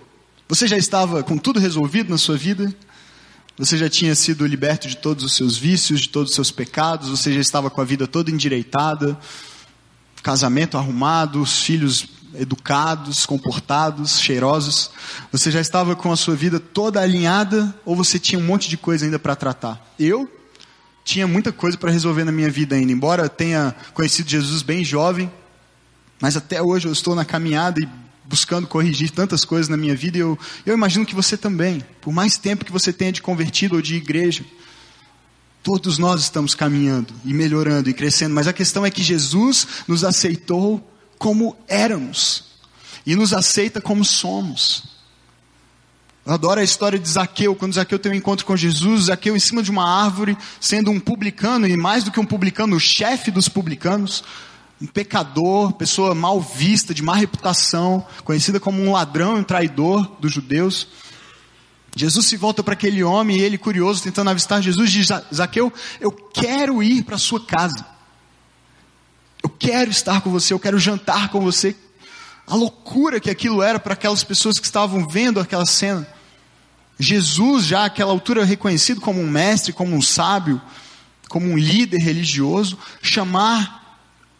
Você 0.47 0.65
já 0.65 0.77
estava 0.77 1.23
com 1.23 1.37
tudo 1.37 1.59
resolvido 1.59 2.09
na 2.09 2.17
sua 2.17 2.37
vida? 2.37 2.73
Você 3.61 3.77
já 3.77 3.87
tinha 3.87 4.15
sido 4.15 4.43
liberto 4.47 4.87
de 4.87 4.97
todos 4.97 5.23
os 5.23 5.35
seus 5.35 5.55
vícios, 5.55 6.01
de 6.01 6.09
todos 6.09 6.31
os 6.31 6.35
seus 6.35 6.49
pecados, 6.49 7.09
você 7.09 7.31
já 7.31 7.39
estava 7.39 7.69
com 7.69 7.79
a 7.79 7.83
vida 7.83 8.07
toda 8.07 8.31
endireitada, 8.31 9.15
casamento 10.23 10.79
arrumado, 10.79 11.39
os 11.39 11.61
filhos 11.61 12.07
educados, 12.33 13.23
comportados, 13.23 14.19
cheirosos. 14.19 14.89
Você 15.31 15.51
já 15.51 15.61
estava 15.61 15.95
com 15.95 16.11
a 16.11 16.15
sua 16.15 16.35
vida 16.35 16.59
toda 16.59 17.01
alinhada 17.01 17.71
ou 17.85 17.95
você 17.95 18.17
tinha 18.17 18.39
um 18.39 18.43
monte 18.43 18.67
de 18.67 18.77
coisa 18.77 19.05
ainda 19.05 19.19
para 19.19 19.35
tratar? 19.35 19.93
Eu 19.99 20.27
tinha 21.05 21.27
muita 21.27 21.51
coisa 21.51 21.77
para 21.77 21.91
resolver 21.91 22.23
na 22.23 22.31
minha 22.31 22.49
vida 22.49 22.75
ainda, 22.75 22.91
embora 22.91 23.29
tenha 23.29 23.75
conhecido 23.93 24.27
Jesus 24.27 24.63
bem 24.63 24.83
jovem, 24.83 25.31
mas 26.19 26.35
até 26.35 26.63
hoje 26.63 26.87
eu 26.87 26.91
estou 26.91 27.13
na 27.13 27.23
caminhada 27.23 27.79
e 27.79 27.87
buscando 28.31 28.65
corrigir 28.65 29.11
tantas 29.11 29.43
coisas 29.43 29.67
na 29.67 29.75
minha 29.75 29.93
vida 29.93 30.17
e 30.17 30.21
eu, 30.21 30.39
eu 30.65 30.73
imagino 30.73 31.05
que 31.05 31.13
você 31.13 31.35
também, 31.35 31.83
por 31.99 32.13
mais 32.13 32.37
tempo 32.37 32.63
que 32.63 32.71
você 32.71 32.93
tenha 32.93 33.11
de 33.11 33.21
convertido 33.21 33.75
ou 33.75 33.81
de 33.81 33.95
igreja, 33.95 34.45
todos 35.61 35.97
nós 35.97 36.21
estamos 36.21 36.55
caminhando 36.55 37.13
e 37.25 37.33
melhorando 37.33 37.89
e 37.89 37.93
crescendo, 37.93 38.33
mas 38.33 38.47
a 38.47 38.53
questão 38.53 38.85
é 38.85 38.89
que 38.89 39.03
Jesus 39.03 39.67
nos 39.85 40.05
aceitou 40.05 40.89
como 41.19 41.57
éramos 41.67 42.45
e 43.05 43.15
nos 43.15 43.33
aceita 43.33 43.81
como 43.81 44.05
somos. 44.05 44.83
Eu 46.25 46.33
adoro 46.33 46.61
a 46.61 46.63
história 46.63 46.97
de 46.97 47.09
Zaqueu, 47.09 47.53
quando 47.53 47.73
Zaqueu 47.73 47.99
tem 47.99 48.13
um 48.13 48.15
encontro 48.15 48.45
com 48.45 48.55
Jesus, 48.55 49.05
Zaqueu 49.05 49.35
em 49.35 49.39
cima 49.39 49.61
de 49.61 49.71
uma 49.71 50.03
árvore, 50.03 50.37
sendo 50.59 50.89
um 50.89 50.99
publicano, 50.99 51.67
e 51.67 51.75
mais 51.75 52.03
do 52.05 52.11
que 52.11 52.19
um 52.19 52.25
publicano, 52.25 52.77
o 52.77 52.79
chefe 52.79 53.29
dos 53.29 53.49
publicanos, 53.49 54.23
um 54.81 54.87
pecador, 54.87 55.73
pessoa 55.73 56.15
mal 56.15 56.41
vista, 56.41 56.93
de 56.93 57.03
má 57.03 57.15
reputação, 57.15 58.05
conhecida 58.23 58.59
como 58.59 58.81
um 58.81 58.93
ladrão 58.93 59.37
e 59.37 59.41
um 59.41 59.43
traidor 59.43 60.11
dos 60.19 60.31
judeus. 60.31 60.87
Jesus 61.95 62.25
se 62.25 62.35
volta 62.35 62.63
para 62.63 62.73
aquele 62.73 63.03
homem 63.03 63.37
e 63.37 63.41
ele, 63.41 63.57
curioso, 63.57 64.01
tentando 64.01 64.29
avistar 64.29 64.61
Jesus, 64.61 64.91
diz: 64.91 65.07
Zaqueu, 65.33 65.71
eu 65.99 66.11
quero 66.11 66.81
ir 66.81 67.03
para 67.03 67.15
a 67.15 67.19
sua 67.19 67.45
casa. 67.45 67.85
Eu 69.43 69.49
quero 69.49 69.91
estar 69.91 70.21
com 70.21 70.31
você, 70.31 70.53
eu 70.53 70.59
quero 70.59 70.79
jantar 70.79 71.29
com 71.29 71.41
você 71.41 71.75
a 72.47 72.55
loucura 72.55 73.19
que 73.19 73.29
aquilo 73.29 73.61
era 73.61 73.79
para 73.79 73.93
aquelas 73.93 74.23
pessoas 74.23 74.59
que 74.59 74.65
estavam 74.65 75.07
vendo 75.07 75.39
aquela 75.39 75.65
cena. 75.65 76.07
Jesus, 76.99 77.65
já 77.65 77.85
àquela 77.85 78.11
altura 78.11 78.43
reconhecido 78.43 78.99
como 78.99 79.21
um 79.21 79.29
mestre, 79.29 79.71
como 79.71 79.95
um 79.95 80.01
sábio, 80.01 80.61
como 81.29 81.47
um 81.47 81.57
líder 81.57 81.99
religioso, 81.99 82.77
chamar 83.01 83.80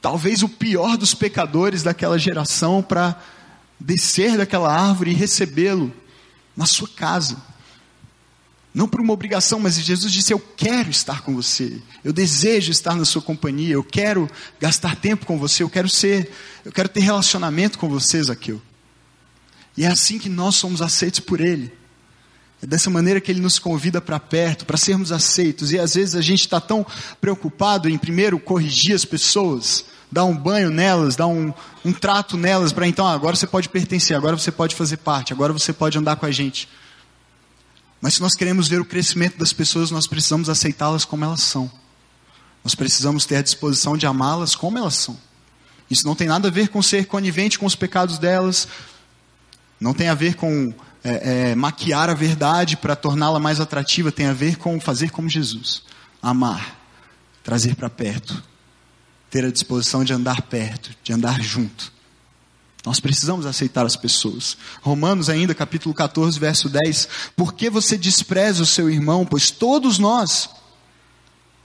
talvez 0.01 0.41
o 0.41 0.49
pior 0.49 0.97
dos 0.97 1.13
pecadores 1.13 1.83
daquela 1.83 2.17
geração 2.17 2.81
para 2.81 3.21
descer 3.79 4.37
daquela 4.37 4.73
árvore 4.73 5.11
e 5.11 5.15
recebê-lo 5.15 5.93
na 6.57 6.65
sua 6.65 6.87
casa. 6.87 7.37
Não 8.73 8.87
por 8.87 9.01
uma 9.01 9.13
obrigação, 9.13 9.59
mas 9.59 9.75
Jesus 9.75 10.11
disse: 10.11 10.33
Eu 10.33 10.39
quero 10.39 10.89
estar 10.89 11.21
com 11.21 11.35
você. 11.35 11.81
Eu 12.03 12.13
desejo 12.13 12.71
estar 12.71 12.95
na 12.95 13.03
sua 13.03 13.21
companhia. 13.21 13.73
Eu 13.73 13.83
quero 13.83 14.29
gastar 14.59 14.95
tempo 14.95 15.25
com 15.25 15.37
você. 15.37 15.61
Eu 15.61 15.69
quero 15.69 15.89
ser, 15.89 16.31
eu 16.63 16.71
quero 16.71 16.87
ter 16.87 17.01
relacionamento 17.01 17.77
com 17.77 17.89
você, 17.89 18.23
Zaqueu. 18.23 18.61
E 19.75 19.83
é 19.83 19.87
assim 19.87 20.17
que 20.17 20.29
nós 20.29 20.55
somos 20.55 20.81
aceitos 20.81 21.19
por 21.19 21.41
Ele. 21.41 21.71
É 22.61 22.67
dessa 22.67 22.89
maneira 22.89 23.19
que 23.19 23.31
Ele 23.31 23.41
nos 23.41 23.57
convida 23.57 23.99
para 23.99 24.19
perto, 24.19 24.65
para 24.65 24.77
sermos 24.77 25.11
aceitos. 25.11 25.71
E 25.71 25.79
às 25.79 25.95
vezes 25.95 26.15
a 26.15 26.21
gente 26.21 26.41
está 26.41 26.61
tão 26.61 26.85
preocupado 27.19 27.89
em 27.89 27.97
primeiro 27.97 28.39
corrigir 28.39 28.93
as 28.93 29.03
pessoas, 29.03 29.85
dar 30.11 30.25
um 30.25 30.37
banho 30.37 30.69
nelas, 30.69 31.15
dar 31.15 31.27
um, 31.27 31.51
um 31.83 31.91
trato 31.91 32.37
nelas, 32.37 32.71
para 32.71 32.87
então 32.87 33.07
agora 33.07 33.35
você 33.35 33.47
pode 33.47 33.67
pertencer, 33.69 34.15
agora 34.15 34.37
você 34.37 34.51
pode 34.51 34.75
fazer 34.75 34.97
parte, 34.97 35.33
agora 35.33 35.51
você 35.51 35.73
pode 35.73 35.97
andar 35.97 36.17
com 36.17 36.25
a 36.25 36.31
gente. 36.31 36.69
Mas 37.99 38.15
se 38.15 38.21
nós 38.21 38.35
queremos 38.35 38.67
ver 38.67 38.79
o 38.79 38.85
crescimento 38.85 39.37
das 39.37 39.53
pessoas, 39.53 39.89
nós 39.89 40.07
precisamos 40.07 40.49
aceitá-las 40.49 41.05
como 41.05 41.23
elas 41.23 41.41
são. 41.41 41.71
Nós 42.63 42.75
precisamos 42.75 43.25
ter 43.25 43.37
a 43.37 43.41
disposição 43.41 43.97
de 43.97 44.05
amá-las 44.05 44.55
como 44.55 44.77
elas 44.77 44.95
são. 44.95 45.17
Isso 45.89 46.05
não 46.05 46.15
tem 46.15 46.27
nada 46.27 46.47
a 46.47 46.51
ver 46.51 46.69
com 46.69 46.81
ser 46.81 47.05
conivente 47.05 47.57
com 47.57 47.65
os 47.65 47.75
pecados 47.75 48.17
delas, 48.17 48.67
não 49.79 49.93
tem 49.93 50.09
a 50.09 50.13
ver 50.13 50.35
com 50.35 50.73
é, 51.03 51.51
é, 51.51 51.55
maquiar 51.55 52.09
a 52.09 52.13
verdade 52.13 52.77
para 52.77 52.95
torná-la 52.95 53.39
mais 53.39 53.59
atrativa, 53.59 54.11
tem 54.11 54.27
a 54.27 54.33
ver 54.33 54.57
com 54.57 54.79
fazer 54.79 55.09
como 55.09 55.29
Jesus: 55.29 55.83
amar, 56.21 56.79
trazer 57.43 57.75
para 57.75 57.89
perto, 57.89 58.43
ter 59.29 59.45
a 59.45 59.51
disposição 59.51 60.03
de 60.03 60.13
andar 60.13 60.43
perto, 60.43 60.91
de 61.03 61.13
andar 61.13 61.41
junto. 61.41 61.91
Nós 62.83 62.99
precisamos 62.99 63.45
aceitar 63.45 63.85
as 63.85 63.95
pessoas. 63.95 64.57
Romanos 64.81 65.29
ainda, 65.29 65.53
capítulo 65.53 65.93
14, 65.93 66.39
verso 66.39 66.67
10. 66.67 67.07
Por 67.35 67.53
que 67.53 67.69
você 67.69 67.95
despreza 67.95 68.63
o 68.63 68.65
seu 68.65 68.89
irmão? 68.89 69.23
Pois 69.23 69.51
todos 69.51 69.99
nós, 69.99 70.49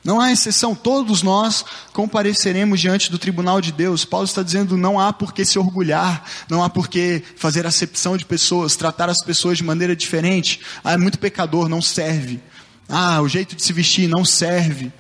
não 0.07 0.21
há 0.21 0.31
exceção, 0.31 0.73
todos 0.73 1.21
nós 1.21 1.65
compareceremos 1.93 2.81
diante 2.81 3.11
do 3.11 3.19
tribunal 3.19 3.61
de 3.61 3.73
Deus. 3.73 4.05
Paulo 4.05 4.25
está 4.25 4.41
dizendo, 4.41 4.77
não 4.77 5.01
há 5.01 5.13
por 5.13 5.35
que 5.35 5.45
se 5.45 5.59
orgulhar, 5.59 6.25
não 6.49 6.63
há 6.63 6.71
por 6.71 6.87
que 6.87 7.25
fazer 7.35 7.67
acepção 7.67 8.17
de 8.17 8.25
pessoas, 8.25 8.77
tratar 8.77 9.11
as 9.11 9.25
pessoas 9.25 9.59
de 9.59 9.65
maneira 9.65 9.97
diferente. 9.97 10.61
Ah, 10.85 10.93
é 10.93 10.97
muito 10.97 11.19
pecador, 11.19 11.69
não 11.69 11.83
serve. 11.83 12.41
Ah, 12.89 13.21
o 13.21 13.29
jeito 13.29 13.57
de 13.57 13.65
se 13.65 13.73
vestir 13.73 14.09
não 14.09 14.25
serve. 14.25 14.93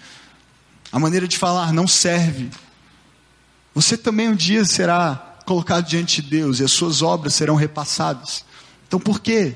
A 0.90 0.98
maneira 0.98 1.28
de 1.28 1.38
falar 1.38 1.72
não 1.72 1.86
serve. 1.86 2.50
Você 3.76 3.96
também 3.96 4.28
um 4.28 4.34
dia 4.34 4.64
será 4.64 5.36
colocado 5.46 5.86
diante 5.86 6.20
de 6.20 6.30
Deus 6.30 6.58
e 6.58 6.64
as 6.64 6.72
suas 6.72 7.00
obras 7.00 7.32
serão 7.32 7.54
repassadas. 7.54 8.44
Então 8.88 8.98
por 8.98 9.20
que 9.20 9.54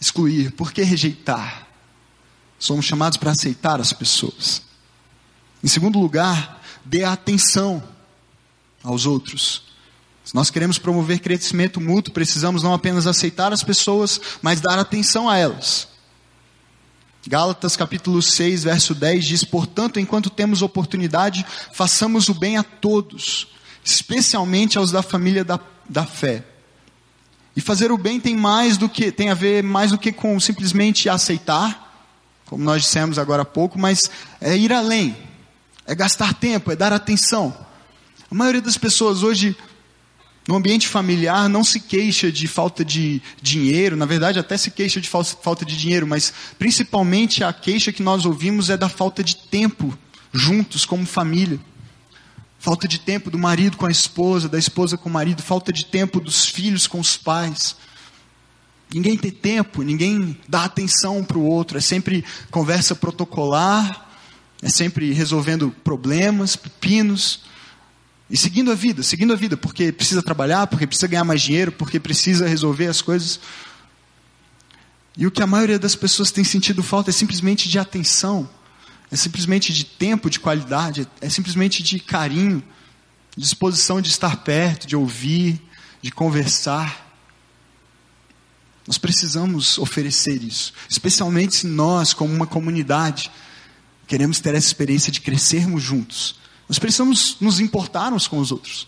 excluir? 0.00 0.50
Por 0.50 0.72
que 0.72 0.82
rejeitar? 0.82 1.65
Somos 2.58 2.84
chamados 2.84 3.18
para 3.18 3.32
aceitar 3.32 3.80
as 3.80 3.92
pessoas. 3.92 4.62
Em 5.62 5.68
segundo 5.68 5.98
lugar, 5.98 6.62
dê 6.84 7.04
atenção 7.04 7.82
aos 8.82 9.06
outros. 9.06 9.62
Se 10.24 10.34
nós 10.34 10.50
queremos 10.50 10.78
promover 10.78 11.20
crescimento 11.20 11.80
mútuo, 11.80 12.12
precisamos 12.12 12.62
não 12.62 12.74
apenas 12.74 13.06
aceitar 13.06 13.52
as 13.52 13.62
pessoas, 13.62 14.20
mas 14.42 14.60
dar 14.60 14.78
atenção 14.78 15.28
a 15.28 15.36
elas. 15.36 15.88
Gálatas 17.28 17.76
capítulo 17.76 18.22
6, 18.22 18.64
verso 18.64 18.94
10 18.94 19.24
diz: 19.24 19.44
Portanto, 19.44 19.98
enquanto 19.98 20.30
temos 20.30 20.62
oportunidade, 20.62 21.44
façamos 21.72 22.28
o 22.28 22.34
bem 22.34 22.56
a 22.56 22.62
todos, 22.62 23.48
especialmente 23.84 24.78
aos 24.78 24.92
da 24.92 25.02
família 25.02 25.44
da, 25.44 25.58
da 25.88 26.06
fé. 26.06 26.44
E 27.56 27.60
fazer 27.60 27.90
o 27.90 27.98
bem 27.98 28.20
tem 28.20 28.36
mais 28.36 28.76
do 28.76 28.88
que 28.88 29.10
tem 29.10 29.30
a 29.30 29.34
ver 29.34 29.62
mais 29.62 29.90
do 29.90 29.98
que 29.98 30.12
com 30.12 30.38
simplesmente 30.38 31.08
aceitar, 31.08 31.85
como 32.46 32.64
nós 32.64 32.82
dissemos 32.82 33.18
agora 33.18 33.42
há 33.42 33.44
pouco, 33.44 33.78
mas 33.78 34.10
é 34.40 34.56
ir 34.56 34.72
além, 34.72 35.16
é 35.86 35.94
gastar 35.94 36.34
tempo, 36.34 36.70
é 36.72 36.76
dar 36.76 36.92
atenção. 36.92 37.56
A 38.30 38.34
maioria 38.34 38.62
das 38.62 38.78
pessoas 38.78 39.22
hoje 39.22 39.56
no 40.48 40.54
ambiente 40.54 40.86
familiar 40.86 41.48
não 41.48 41.64
se 41.64 41.80
queixa 41.80 42.30
de 42.30 42.46
falta 42.46 42.84
de 42.84 43.20
dinheiro, 43.42 43.96
na 43.96 44.06
verdade 44.06 44.38
até 44.38 44.56
se 44.56 44.70
queixa 44.70 45.00
de 45.00 45.08
falta 45.08 45.64
de 45.64 45.76
dinheiro, 45.76 46.06
mas 46.06 46.32
principalmente 46.58 47.42
a 47.42 47.52
queixa 47.52 47.92
que 47.92 48.02
nós 48.02 48.24
ouvimos 48.24 48.70
é 48.70 48.76
da 48.76 48.88
falta 48.88 49.24
de 49.24 49.36
tempo 49.36 49.96
juntos 50.32 50.84
como 50.84 51.04
família. 51.04 51.58
Falta 52.58 52.88
de 52.88 52.98
tempo 52.98 53.30
do 53.30 53.38
marido 53.38 53.76
com 53.76 53.86
a 53.86 53.90
esposa, 53.90 54.48
da 54.48 54.58
esposa 54.58 54.96
com 54.96 55.08
o 55.08 55.12
marido, 55.12 55.42
falta 55.42 55.72
de 55.72 55.84
tempo 55.84 56.20
dos 56.20 56.46
filhos 56.46 56.86
com 56.86 56.98
os 56.98 57.16
pais. 57.16 57.76
Ninguém 58.92 59.16
tem 59.16 59.30
tempo, 59.30 59.82
ninguém 59.82 60.38
dá 60.48 60.64
atenção 60.64 61.24
para 61.24 61.38
o 61.38 61.44
outro, 61.44 61.76
é 61.76 61.80
sempre 61.80 62.24
conversa 62.50 62.94
protocolar, 62.94 64.08
é 64.62 64.68
sempre 64.68 65.12
resolvendo 65.12 65.74
problemas, 65.82 66.56
pepinos, 66.56 67.40
e 68.28 68.36
seguindo 68.36 68.72
a 68.72 68.74
vida, 68.74 69.02
seguindo 69.02 69.32
a 69.32 69.36
vida, 69.36 69.56
porque 69.56 69.92
precisa 69.92 70.22
trabalhar, 70.22 70.66
porque 70.66 70.86
precisa 70.86 71.06
ganhar 71.06 71.24
mais 71.24 71.42
dinheiro, 71.42 71.70
porque 71.70 72.00
precisa 72.00 72.48
resolver 72.48 72.86
as 72.86 73.00
coisas. 73.00 73.38
E 75.16 75.26
o 75.26 75.30
que 75.30 75.42
a 75.42 75.46
maioria 75.46 75.78
das 75.78 75.94
pessoas 75.94 76.32
tem 76.32 76.42
sentido 76.42 76.82
falta 76.82 77.10
é 77.10 77.12
simplesmente 77.12 77.68
de 77.68 77.78
atenção, 77.78 78.48
é 79.10 79.16
simplesmente 79.16 79.72
de 79.72 79.84
tempo 79.84 80.28
de 80.28 80.40
qualidade, 80.40 81.08
é 81.20 81.28
simplesmente 81.28 81.82
de 81.82 82.00
carinho, 82.00 82.62
disposição 83.36 84.00
de 84.00 84.08
estar 84.08 84.38
perto, 84.38 84.86
de 84.86 84.96
ouvir, 84.96 85.60
de 86.02 86.10
conversar. 86.10 87.05
Nós 88.86 88.98
precisamos 88.98 89.78
oferecer 89.78 90.42
isso, 90.42 90.72
especialmente 90.88 91.56
se 91.56 91.66
nós, 91.66 92.14
como 92.14 92.32
uma 92.32 92.46
comunidade, 92.46 93.30
queremos 94.06 94.38
ter 94.38 94.54
essa 94.54 94.66
experiência 94.66 95.10
de 95.10 95.20
crescermos 95.20 95.82
juntos. 95.82 96.36
Nós 96.68 96.78
precisamos 96.78 97.36
nos 97.40 97.58
importar 97.58 98.12
uns 98.12 98.28
com 98.28 98.38
os 98.38 98.52
outros. 98.52 98.86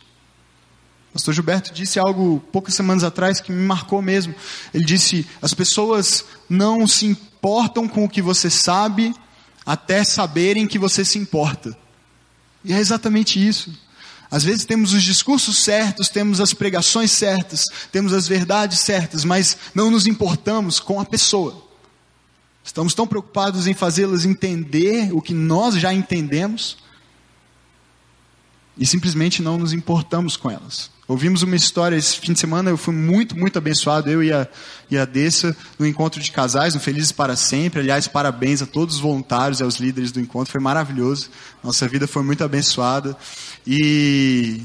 O 1.10 1.14
pastor 1.14 1.34
Gilberto 1.34 1.72
disse 1.72 1.98
algo 1.98 2.40
poucas 2.52 2.74
semanas 2.74 3.02
atrás 3.02 3.40
que 3.40 3.50
me 3.50 3.64
marcou 3.64 4.00
mesmo. 4.00 4.34
Ele 4.72 4.84
disse: 4.84 5.26
as 5.40 5.54
pessoas 5.54 6.24
não 6.48 6.86
se 6.86 7.06
importam 7.06 7.88
com 7.88 8.04
o 8.04 8.08
que 8.08 8.22
você 8.22 8.50
sabe 8.50 9.14
até 9.64 10.04
saberem 10.04 10.66
que 10.66 10.78
você 10.78 11.04
se 11.04 11.18
importa. 11.18 11.76
E 12.64 12.72
é 12.72 12.78
exatamente 12.78 13.44
isso. 13.44 13.72
Às 14.30 14.44
vezes 14.44 14.66
temos 14.66 14.92
os 14.92 15.02
discursos 15.02 15.58
certos, 15.64 16.08
temos 16.08 16.40
as 16.40 16.52
pregações 16.52 17.10
certas, 17.10 17.64
temos 17.90 18.12
as 18.12 18.28
verdades 18.28 18.80
certas, 18.80 19.24
mas 19.24 19.56
não 19.74 19.90
nos 19.90 20.06
importamos 20.06 20.78
com 20.78 21.00
a 21.00 21.04
pessoa. 21.04 21.66
Estamos 22.62 22.92
tão 22.92 23.06
preocupados 23.06 23.66
em 23.66 23.72
fazê-las 23.72 24.26
entender 24.26 25.14
o 25.14 25.22
que 25.22 25.32
nós 25.32 25.76
já 25.76 25.94
entendemos 25.94 26.76
e 28.78 28.86
simplesmente 28.86 29.42
não 29.42 29.58
nos 29.58 29.72
importamos 29.72 30.36
com 30.36 30.50
elas. 30.50 30.90
Ouvimos 31.08 31.42
uma 31.42 31.56
história 31.56 31.96
esse 31.96 32.20
fim 32.20 32.34
de 32.34 32.38
semana, 32.38 32.68
eu 32.68 32.76
fui 32.76 32.94
muito, 32.94 33.34
muito 33.36 33.56
abençoado, 33.56 34.10
eu 34.10 34.22
e 34.22 34.30
a, 34.30 34.46
e 34.90 34.98
a 34.98 35.06
Dessa, 35.06 35.56
no 35.78 35.86
encontro 35.86 36.20
de 36.20 36.30
casais, 36.30 36.74
no 36.74 36.80
Felizes 36.80 37.12
para 37.12 37.34
Sempre. 37.34 37.80
Aliás, 37.80 38.06
parabéns 38.06 38.60
a 38.60 38.66
todos 38.66 38.96
os 38.96 39.00
voluntários 39.00 39.60
e 39.60 39.62
aos 39.62 39.76
líderes 39.76 40.12
do 40.12 40.20
encontro, 40.20 40.52
foi 40.52 40.60
maravilhoso. 40.60 41.30
Nossa 41.64 41.88
vida 41.88 42.06
foi 42.06 42.22
muito 42.22 42.44
abençoada. 42.44 43.16
E 43.66 44.60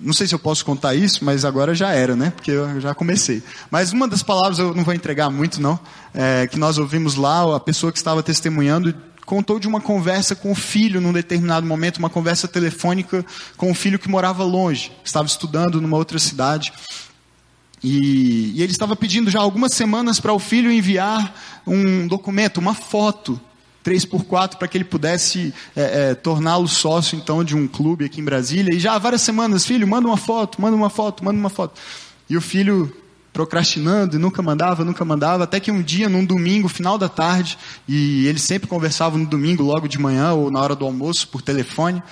não 0.00 0.12
sei 0.12 0.26
se 0.26 0.34
eu 0.34 0.40
posso 0.40 0.64
contar 0.64 0.96
isso, 0.96 1.24
mas 1.24 1.44
agora 1.44 1.72
já 1.72 1.92
era, 1.92 2.16
né? 2.16 2.30
Porque 2.30 2.50
eu 2.50 2.80
já 2.80 2.92
comecei. 2.92 3.40
Mas 3.70 3.92
uma 3.92 4.08
das 4.08 4.24
palavras 4.24 4.58
eu 4.58 4.74
não 4.74 4.82
vou 4.82 4.92
entregar 4.92 5.30
muito, 5.30 5.62
não, 5.62 5.78
é, 6.12 6.48
que 6.48 6.58
nós 6.58 6.78
ouvimos 6.78 7.14
lá, 7.14 7.54
a 7.54 7.60
pessoa 7.60 7.92
que 7.92 7.98
estava 7.98 8.24
testemunhando 8.24 8.92
contou 9.26 9.58
de 9.58 9.66
uma 9.66 9.80
conversa 9.80 10.36
com 10.36 10.52
o 10.52 10.54
filho 10.54 11.00
num 11.00 11.12
determinado 11.12 11.66
momento, 11.66 11.98
uma 11.98 12.08
conversa 12.08 12.46
telefônica 12.46 13.26
com 13.56 13.70
o 13.70 13.74
filho 13.74 13.98
que 13.98 14.08
morava 14.08 14.44
longe, 14.44 14.92
estava 15.04 15.26
estudando 15.26 15.80
numa 15.80 15.96
outra 15.96 16.18
cidade. 16.18 16.72
E, 17.82 18.52
e 18.54 18.62
ele 18.62 18.72
estava 18.72 18.94
pedindo 18.96 19.30
já 19.30 19.40
algumas 19.40 19.74
semanas 19.74 20.20
para 20.20 20.32
o 20.32 20.38
filho 20.38 20.70
enviar 20.70 21.34
um 21.66 22.06
documento, 22.06 22.58
uma 22.58 22.72
foto 22.72 23.38
3x4 23.84 24.56
para 24.56 24.68
que 24.68 24.78
ele 24.78 24.84
pudesse 24.84 25.52
é, 25.74 26.10
é, 26.10 26.14
torná-lo 26.14 26.66
sócio 26.66 27.16
então 27.16 27.44
de 27.44 27.54
um 27.54 27.68
clube 27.68 28.04
aqui 28.04 28.20
em 28.20 28.24
Brasília. 28.24 28.74
E 28.74 28.78
já 28.78 28.94
há 28.94 28.98
várias 28.98 29.22
semanas, 29.22 29.66
filho, 29.66 29.86
manda 29.86 30.06
uma 30.06 30.16
foto, 30.16 30.62
manda 30.62 30.76
uma 30.76 30.90
foto, 30.90 31.24
manda 31.24 31.38
uma 31.38 31.50
foto. 31.50 31.78
E 32.30 32.36
o 32.36 32.40
filho 32.40 32.92
procrastinando 33.36 34.16
e 34.16 34.18
nunca 34.18 34.40
mandava, 34.40 34.82
nunca 34.82 35.04
mandava, 35.04 35.44
até 35.44 35.60
que 35.60 35.70
um 35.70 35.82
dia, 35.82 36.08
num 36.08 36.24
domingo, 36.24 36.70
final 36.70 36.96
da 36.96 37.06
tarde, 37.06 37.58
e 37.86 38.26
eles 38.26 38.40
sempre 38.40 38.66
conversavam 38.66 39.18
no 39.18 39.26
domingo, 39.26 39.62
logo 39.62 39.86
de 39.86 39.98
manhã 39.98 40.32
ou 40.32 40.50
na 40.50 40.58
hora 40.58 40.74
do 40.74 40.86
almoço, 40.86 41.28
por 41.28 41.42
telefone. 41.42 42.02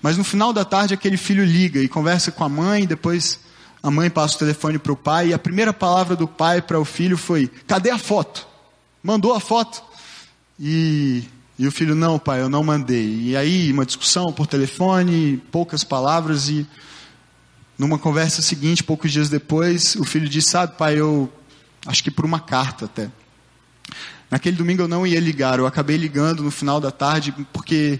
Mas 0.00 0.16
no 0.16 0.22
final 0.22 0.52
da 0.52 0.64
tarde, 0.64 0.94
aquele 0.94 1.16
filho 1.16 1.44
liga 1.44 1.82
e 1.82 1.88
conversa 1.88 2.30
com 2.30 2.44
a 2.44 2.48
mãe, 2.48 2.86
depois 2.86 3.40
a 3.82 3.90
mãe 3.90 4.08
passa 4.08 4.36
o 4.36 4.38
telefone 4.38 4.78
para 4.78 4.92
o 4.92 4.96
pai, 4.96 5.30
e 5.30 5.34
a 5.34 5.40
primeira 5.40 5.72
palavra 5.72 6.14
do 6.14 6.28
pai 6.28 6.62
para 6.62 6.78
o 6.78 6.84
filho 6.84 7.18
foi: 7.18 7.50
Cadê 7.66 7.90
a 7.90 7.98
foto? 7.98 8.46
Mandou 9.02 9.34
a 9.34 9.40
foto? 9.40 9.82
E, 10.56 11.24
e 11.58 11.66
o 11.66 11.72
filho: 11.72 11.96
Não, 11.96 12.16
pai, 12.16 12.42
eu 12.42 12.48
não 12.48 12.62
mandei. 12.62 13.22
E 13.22 13.36
aí, 13.36 13.72
uma 13.72 13.84
discussão 13.84 14.32
por 14.32 14.46
telefone, 14.46 15.42
poucas 15.50 15.82
palavras, 15.82 16.48
e 16.48 16.64
numa 17.80 17.98
conversa 17.98 18.42
seguinte, 18.42 18.84
poucos 18.84 19.10
dias 19.10 19.30
depois, 19.30 19.96
o 19.96 20.04
filho 20.04 20.28
disse: 20.28 20.50
Sabe, 20.50 20.76
pai, 20.76 21.00
eu 21.00 21.32
acho 21.86 22.04
que 22.04 22.10
por 22.10 22.26
uma 22.26 22.38
carta 22.38 22.84
até. 22.84 23.10
Naquele 24.30 24.54
domingo 24.54 24.82
eu 24.82 24.88
não 24.88 25.06
ia 25.06 25.18
ligar, 25.18 25.58
eu 25.58 25.66
acabei 25.66 25.96
ligando 25.96 26.42
no 26.42 26.50
final 26.50 26.78
da 26.78 26.90
tarde, 26.90 27.32
porque 27.54 27.98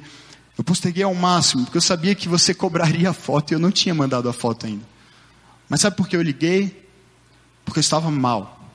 eu 0.59 0.63
posterguei 0.63 1.03
ao 1.03 1.15
máximo, 1.15 1.65
porque 1.65 1.79
eu 1.79 1.83
sabia 1.83 2.15
que 2.15 2.29
você 2.29 2.53
cobraria 2.53 3.09
a 3.09 3.15
foto 3.15 3.53
e 3.53 3.55
eu 3.55 3.59
não 3.59 3.71
tinha 3.71 3.95
mandado 3.95 4.29
a 4.29 4.35
foto 4.35 4.67
ainda. 4.67 4.85
Mas 5.67 5.81
sabe 5.81 5.97
por 5.97 6.07
que 6.07 6.15
eu 6.15 6.21
liguei? 6.21 6.87
Porque 7.65 7.79
eu 7.79 7.83
estava 7.83 8.11
mal. 8.11 8.71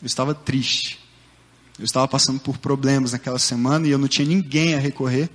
Eu 0.00 0.06
estava 0.06 0.34
triste. 0.34 0.98
Eu 1.78 1.84
estava 1.84 2.08
passando 2.08 2.40
por 2.40 2.56
problemas 2.56 3.12
naquela 3.12 3.38
semana 3.38 3.86
e 3.86 3.90
eu 3.90 3.98
não 3.98 4.08
tinha 4.08 4.26
ninguém 4.26 4.74
a 4.74 4.78
recorrer. 4.78 5.28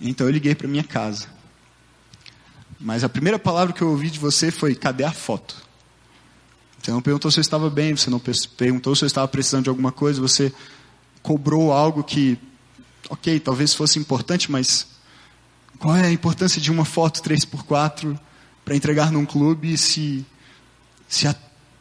Então 0.00 0.24
eu 0.24 0.32
liguei 0.32 0.54
para 0.54 0.68
minha 0.68 0.84
casa. 0.84 1.37
Mas 2.80 3.02
a 3.02 3.08
primeira 3.08 3.38
palavra 3.38 3.74
que 3.74 3.82
eu 3.82 3.88
ouvi 3.88 4.10
de 4.10 4.18
você 4.18 4.50
foi: 4.50 4.74
cadê 4.74 5.04
a 5.04 5.12
foto? 5.12 5.56
Você 6.80 6.90
não 6.90 7.02
perguntou 7.02 7.30
se 7.30 7.38
eu 7.38 7.42
estava 7.42 7.68
bem, 7.68 7.96
você 7.96 8.08
não 8.08 8.20
perguntou 8.56 8.94
se 8.94 9.04
eu 9.04 9.06
estava 9.06 9.26
precisando 9.26 9.64
de 9.64 9.68
alguma 9.68 9.90
coisa, 9.90 10.20
você 10.20 10.52
cobrou 11.22 11.72
algo 11.72 12.04
que, 12.04 12.38
ok, 13.10 13.40
talvez 13.40 13.74
fosse 13.74 13.98
importante, 13.98 14.50
mas 14.50 14.86
qual 15.78 15.96
é 15.96 16.06
a 16.06 16.10
importância 16.12 16.60
de 16.60 16.70
uma 16.70 16.84
foto 16.84 17.20
3x4 17.20 18.18
para 18.64 18.76
entregar 18.76 19.10
num 19.10 19.26
clube 19.26 19.76
se, 19.76 20.24
se 21.08 21.26
há 21.26 21.34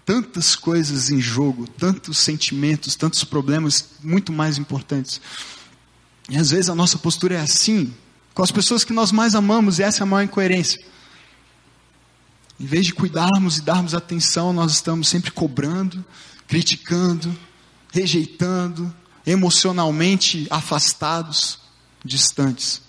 tantas 0.06 0.56
coisas 0.56 1.12
em 1.12 1.20
jogo, 1.20 1.68
tantos 1.68 2.18
sentimentos, 2.18 2.96
tantos 2.96 3.24
problemas 3.24 3.92
muito 4.04 4.32
mais 4.32 4.58
importantes. 4.58 5.22
E 6.30 6.38
às 6.38 6.52
vezes 6.52 6.70
a 6.70 6.76
nossa 6.76 6.98
postura 6.98 7.36
é 7.36 7.42
assim, 7.42 7.94
com 8.38 8.44
as 8.44 8.52
pessoas 8.52 8.84
que 8.84 8.94
nós 8.94 9.12
mais 9.12 9.34
amamos, 9.34 9.80
e 9.80 9.84
essa 9.84 10.02
é 10.02 10.04
a 10.04 10.06
maior 10.06 10.24
incoerência. 10.24 10.80
Em 12.60 12.68
vez 12.68 12.86
de 12.86 12.94
cuidarmos 12.94 13.58
e 13.58 13.64
darmos 13.64 13.96
atenção, 13.96 14.54
nós 14.54 14.74
estamos 14.74 15.08
sempre 15.08 15.32
cobrando, 15.32 16.06
criticando, 16.48 17.36
rejeitando, 17.92 18.94
emocionalmente 19.26 20.46
afastados, 20.52 21.58
distantes. 22.06 22.80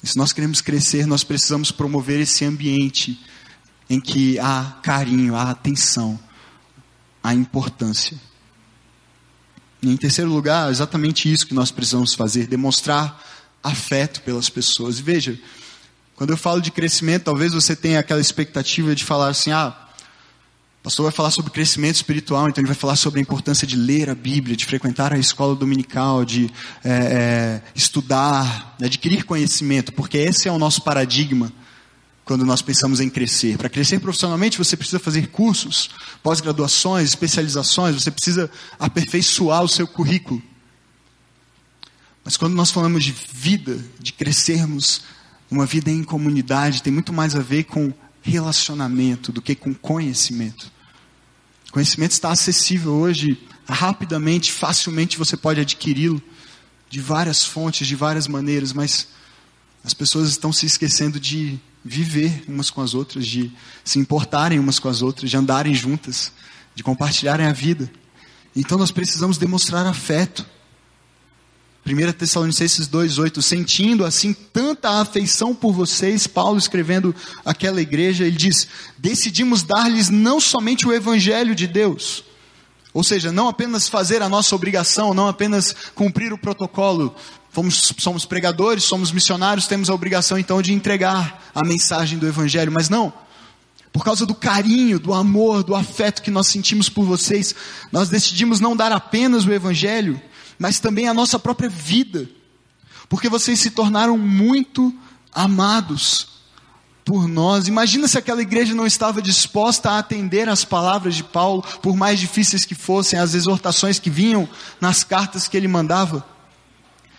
E 0.00 0.06
se 0.06 0.16
nós 0.16 0.32
queremos 0.32 0.60
crescer, 0.60 1.08
nós 1.08 1.24
precisamos 1.24 1.72
promover 1.72 2.20
esse 2.20 2.44
ambiente 2.44 3.20
em 3.88 4.00
que 4.00 4.38
há 4.38 4.78
carinho, 4.80 5.34
há 5.34 5.50
atenção, 5.50 6.16
há 7.20 7.34
importância. 7.34 8.16
E 9.82 9.90
em 9.90 9.96
terceiro 9.96 10.30
lugar, 10.30 10.70
exatamente 10.70 11.32
isso 11.32 11.48
que 11.48 11.54
nós 11.54 11.72
precisamos 11.72 12.14
fazer, 12.14 12.46
demonstrar 12.46 13.39
afeto 13.62 14.22
pelas 14.22 14.48
pessoas. 14.48 14.98
E 14.98 15.02
veja, 15.02 15.38
quando 16.16 16.30
eu 16.30 16.36
falo 16.36 16.60
de 16.60 16.70
crescimento, 16.70 17.24
talvez 17.24 17.52
você 17.52 17.74
tenha 17.74 17.98
aquela 17.98 18.20
expectativa 18.20 18.94
de 18.94 19.04
falar 19.04 19.28
assim, 19.28 19.52
ah, 19.52 19.74
o 20.80 20.82
pastor 20.82 21.04
vai 21.04 21.12
falar 21.12 21.30
sobre 21.30 21.50
crescimento 21.50 21.96
espiritual, 21.96 22.48
então 22.48 22.62
ele 22.62 22.68
vai 22.68 22.76
falar 22.76 22.96
sobre 22.96 23.20
a 23.20 23.22
importância 23.22 23.66
de 23.66 23.76
ler 23.76 24.08
a 24.08 24.14
Bíblia, 24.14 24.56
de 24.56 24.64
frequentar 24.64 25.12
a 25.12 25.18
escola 25.18 25.54
dominical, 25.54 26.24
de 26.24 26.50
é, 26.82 26.90
é, 26.90 27.62
estudar, 27.74 28.76
de 28.78 28.86
adquirir 28.86 29.24
conhecimento, 29.24 29.92
porque 29.92 30.16
esse 30.16 30.48
é 30.48 30.52
o 30.52 30.58
nosso 30.58 30.82
paradigma 30.82 31.52
quando 32.24 32.46
nós 32.46 32.62
pensamos 32.62 33.00
em 33.00 33.10
crescer. 33.10 33.58
Para 33.58 33.68
crescer 33.68 33.98
profissionalmente, 33.98 34.56
você 34.56 34.76
precisa 34.76 34.98
fazer 34.98 35.26
cursos, 35.28 35.90
pós-graduações, 36.22 37.08
especializações, 37.08 37.94
você 37.94 38.10
precisa 38.10 38.50
aperfeiçoar 38.78 39.62
o 39.62 39.68
seu 39.68 39.86
currículo. 39.86 40.40
Mas 42.30 42.36
quando 42.36 42.54
nós 42.54 42.70
falamos 42.70 43.02
de 43.02 43.10
vida, 43.10 43.84
de 43.98 44.12
crescermos 44.12 45.02
uma 45.50 45.66
vida 45.66 45.90
em 45.90 46.04
comunidade, 46.04 46.80
tem 46.80 46.92
muito 46.92 47.12
mais 47.12 47.34
a 47.34 47.40
ver 47.40 47.64
com 47.64 47.92
relacionamento 48.22 49.32
do 49.32 49.42
que 49.42 49.56
com 49.56 49.74
conhecimento. 49.74 50.70
Conhecimento 51.72 52.12
está 52.12 52.30
acessível 52.30 52.92
hoje, 52.92 53.36
rapidamente, 53.68 54.52
facilmente 54.52 55.18
você 55.18 55.36
pode 55.36 55.60
adquiri-lo 55.60 56.22
de 56.88 57.00
várias 57.00 57.44
fontes, 57.44 57.88
de 57.88 57.96
várias 57.96 58.28
maneiras, 58.28 58.72
mas 58.72 59.08
as 59.82 59.92
pessoas 59.92 60.30
estão 60.30 60.52
se 60.52 60.66
esquecendo 60.66 61.18
de 61.18 61.58
viver 61.84 62.44
umas 62.46 62.70
com 62.70 62.80
as 62.80 62.94
outras, 62.94 63.26
de 63.26 63.50
se 63.84 63.98
importarem 63.98 64.60
umas 64.60 64.78
com 64.78 64.88
as 64.88 65.02
outras, 65.02 65.30
de 65.30 65.36
andarem 65.36 65.74
juntas, 65.74 66.30
de 66.76 66.84
compartilharem 66.84 67.46
a 67.46 67.52
vida. 67.52 67.90
Então 68.54 68.78
nós 68.78 68.92
precisamos 68.92 69.36
demonstrar 69.36 69.84
afeto. 69.84 70.46
1 71.90 72.12
Tessalonicenses 72.12 72.88
2,8, 72.88 73.42
sentindo 73.42 74.04
assim 74.04 74.32
tanta 74.32 75.00
afeição 75.00 75.54
por 75.54 75.72
vocês, 75.72 76.26
Paulo 76.26 76.58
escrevendo 76.58 77.14
aquela 77.44 77.80
igreja, 77.80 78.24
ele 78.24 78.36
diz: 78.36 78.68
decidimos 78.96 79.62
dar-lhes 79.62 80.08
não 80.08 80.40
somente 80.40 80.86
o 80.86 80.92
Evangelho 80.92 81.54
de 81.54 81.66
Deus, 81.66 82.24
ou 82.94 83.02
seja, 83.02 83.32
não 83.32 83.48
apenas 83.48 83.88
fazer 83.88 84.22
a 84.22 84.28
nossa 84.28 84.54
obrigação, 84.54 85.12
não 85.12 85.28
apenas 85.28 85.74
cumprir 85.94 86.32
o 86.32 86.38
protocolo, 86.38 87.14
Fomos, 87.52 87.92
somos 87.98 88.24
pregadores, 88.24 88.84
somos 88.84 89.10
missionários, 89.10 89.66
temos 89.66 89.90
a 89.90 89.94
obrigação 89.94 90.38
então 90.38 90.62
de 90.62 90.72
entregar 90.72 91.50
a 91.52 91.64
mensagem 91.64 92.16
do 92.16 92.28
Evangelho, 92.28 92.70
mas 92.70 92.88
não, 92.88 93.12
por 93.92 94.04
causa 94.04 94.24
do 94.24 94.36
carinho, 94.36 95.00
do 95.00 95.12
amor, 95.12 95.64
do 95.64 95.74
afeto 95.74 96.22
que 96.22 96.30
nós 96.30 96.46
sentimos 96.46 96.88
por 96.88 97.04
vocês, 97.04 97.54
nós 97.90 98.08
decidimos 98.08 98.60
não 98.60 98.76
dar 98.76 98.92
apenas 98.92 99.44
o 99.44 99.52
Evangelho, 99.52 100.20
mas 100.60 100.78
também 100.78 101.08
a 101.08 101.14
nossa 101.14 101.38
própria 101.38 101.70
vida, 101.70 102.28
porque 103.08 103.30
vocês 103.30 103.58
se 103.58 103.70
tornaram 103.70 104.18
muito 104.18 104.94
amados 105.32 106.28
por 107.02 107.26
nós. 107.26 107.66
Imagina 107.66 108.06
se 108.06 108.18
aquela 108.18 108.42
igreja 108.42 108.74
não 108.74 108.86
estava 108.86 109.22
disposta 109.22 109.90
a 109.90 109.98
atender 109.98 110.50
as 110.50 110.62
palavras 110.62 111.16
de 111.16 111.24
Paulo, 111.24 111.62
por 111.80 111.96
mais 111.96 112.20
difíceis 112.20 112.66
que 112.66 112.74
fossem, 112.74 113.18
as 113.18 113.32
exortações 113.32 113.98
que 113.98 114.10
vinham 114.10 114.46
nas 114.78 115.02
cartas 115.02 115.48
que 115.48 115.56
ele 115.56 115.66
mandava. 115.66 116.22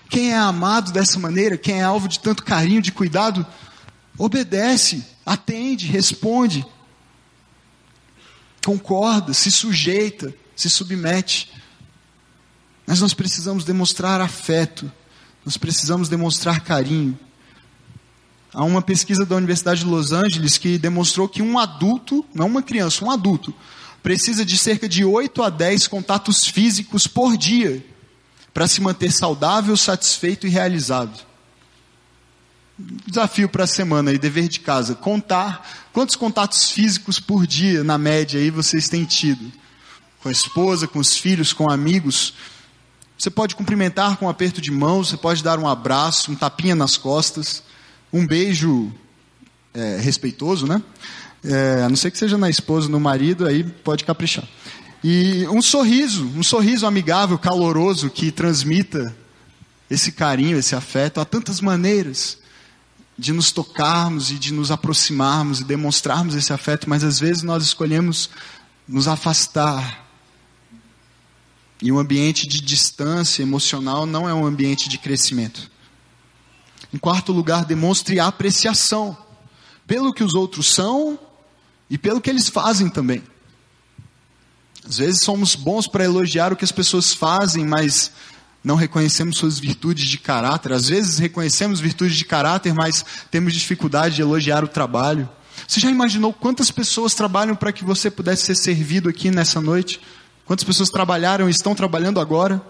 Quem 0.08 0.34
é 0.34 0.38
amado 0.38 0.92
dessa 0.92 1.18
maneira, 1.18 1.58
quem 1.58 1.80
é 1.80 1.84
alvo 1.84 2.08
de 2.08 2.20
tanto 2.20 2.44
carinho, 2.44 2.80
de 2.80 2.92
cuidado, 2.92 3.44
obedece, 4.20 5.04
atende, 5.26 5.88
responde, 5.88 6.64
concorda, 8.64 9.34
se 9.34 9.52
sujeita, 9.52 10.32
se 10.56 10.70
submete. 10.70 11.61
Mas 12.92 13.00
nós 13.00 13.14
precisamos 13.14 13.64
demonstrar 13.64 14.20
afeto, 14.20 14.92
nós 15.46 15.56
precisamos 15.56 16.10
demonstrar 16.10 16.60
carinho. 16.60 17.18
Há 18.54 18.66
uma 18.66 18.82
pesquisa 18.82 19.26
da 19.26 19.38
Universidade 19.38 19.80
de 19.80 19.86
Los 19.86 20.12
Angeles 20.12 20.58
que 20.58 20.78
demonstrou 20.78 21.30
que 21.30 21.42
um 21.42 21.58
adulto, 21.58 22.26
não 22.34 22.48
uma 22.48 22.62
criança, 22.62 23.06
um 23.06 23.10
adulto, 23.10 23.56
precisa 24.04 24.44
de 24.44 24.58
cerca 24.58 24.90
de 24.90 25.06
8 25.06 25.42
a 25.42 25.50
10 25.50 25.88
contatos 25.88 26.46
físicos 26.46 27.08
por 27.08 27.38
dia 27.38 27.82
para 28.54 28.68
se 28.68 28.82
manter 28.82 29.10
saudável, 29.10 29.78
satisfeito 29.78 30.46
e 30.46 30.50
realizado. 30.50 31.18
Desafio 32.78 33.48
para 33.48 33.64
a 33.64 33.68
semana 33.68 34.12
e 34.12 34.20
dever 34.20 34.50
de 34.50 34.60
casa, 34.60 34.96
contar 34.96 35.88
quantos 35.94 36.18
contatos 36.18 36.70
físicos 36.70 37.22
por 37.22 37.48
dia, 37.48 37.86
na 37.86 37.98
média, 37.98 38.38
aí 38.38 38.50
vocês 38.50 38.90
têm 38.90 39.06
tido. 39.06 39.50
Com 40.22 40.28
a 40.28 40.32
esposa, 40.34 40.90
com 40.90 41.00
os 41.00 41.16
filhos, 41.16 41.54
com 41.54 41.72
amigos. 41.72 42.34
Você 43.22 43.30
pode 43.30 43.56
cumprimentar 43.56 44.18
com 44.18 44.26
um 44.26 44.30
aperto 44.30 44.60
de 44.60 44.72
mão, 44.72 45.04
você 45.04 45.16
pode 45.16 45.44
dar 45.44 45.60
um 45.60 45.68
abraço, 45.68 46.32
um 46.32 46.36
tapinha 46.36 46.74
nas 46.74 46.98
costas, 46.98 47.62
um 48.12 48.26
beijo 48.26 48.92
é, 49.76 49.98
respeitoso, 49.98 50.66
né? 50.66 50.82
É, 51.44 51.84
a 51.84 51.88
não 51.88 51.96
ser 51.96 52.10
que 52.10 52.18
seja 52.18 52.36
na 52.36 52.50
esposa, 52.50 52.90
no 52.90 53.00
marido, 53.00 53.46
aí 53.46 53.64
pode 53.64 54.06
caprichar. 54.06 54.44
E 55.04 55.46
um 55.50 55.62
sorriso, 55.62 56.26
um 56.36 56.42
sorriso 56.42 56.88
amigável, 56.88 57.38
caloroso, 57.38 58.10
que 58.10 58.32
transmita 58.32 59.16
esse 59.88 60.14
carinho, 60.14 60.58
esse 60.58 60.74
afeto, 60.74 61.22
há 61.22 61.26
tantas 61.26 61.62
maneiras 61.62 62.40
de 63.20 63.32
nos 63.32 63.52
tocarmos 63.52 64.32
e 64.32 64.34
de 64.40 64.52
nos 64.52 64.72
aproximarmos 64.72 65.62
e 65.62 65.64
demonstrarmos 65.64 66.34
esse 66.34 66.52
afeto, 66.52 66.90
mas 66.90 67.04
às 67.04 67.20
vezes 67.20 67.44
nós 67.44 67.62
escolhemos 67.62 68.32
nos 68.88 69.08
afastar. 69.08 70.01
E 71.82 71.92
um 71.92 71.98
ambiente 71.98 72.48
de 72.48 72.62
distância 72.62 73.42
emocional 73.42 74.06
não 74.06 74.30
é 74.30 74.34
um 74.34 74.46
ambiente 74.46 74.88
de 74.88 74.98
crescimento. 74.98 75.70
Em 76.94 76.98
quarto 76.98 77.32
lugar, 77.32 77.66
demonstre 77.66 78.20
apreciação 78.20 79.18
pelo 79.88 80.14
que 80.14 80.24
os 80.24 80.36
outros 80.36 80.74
são 80.74 81.18
e 81.90 81.98
pelo 81.98 82.22
que 82.22 82.30
eles 82.30 82.48
fazem 82.48 82.90
também. 82.90 83.24
Às 84.88 84.98
vezes 84.98 85.24
somos 85.24 85.56
bons 85.56 85.88
para 85.88 86.04
elogiar 86.04 86.54
o 86.54 86.56
que 86.56 86.66
as 86.66 86.72
pessoas 86.72 87.14
fazem, 87.14 87.66
mas 87.66 88.12
não 88.64 88.76
reconhecemos 88.76 89.38
suas 89.38 89.58
virtudes 89.58 90.08
de 90.08 90.18
caráter. 90.18 90.74
Às 90.74 90.88
vezes 90.88 91.18
reconhecemos 91.18 91.80
virtudes 91.80 92.18
de 92.18 92.26
caráter, 92.26 92.74
mas 92.74 93.04
temos 93.32 93.54
dificuldade 93.54 94.16
de 94.16 94.22
elogiar 94.22 94.64
o 94.64 94.68
trabalho. 94.68 95.30
Você 95.68 95.80
já 95.80 95.90
imaginou 95.90 96.34
quantas 96.34 96.70
pessoas 96.70 97.14
trabalham 97.14 97.56
para 97.56 97.72
que 97.72 97.84
você 97.84 98.12
pudesse 98.12 98.46
ser 98.46 98.56
servido 98.56 99.10
aqui 99.10 99.32
nessa 99.32 99.62
noite? 99.62 100.00
Quantas 100.46 100.64
pessoas 100.64 100.90
trabalharam 100.90 101.48
e 101.48 101.52
estão 101.52 101.74
trabalhando 101.76 102.20
agora? 102.20 102.62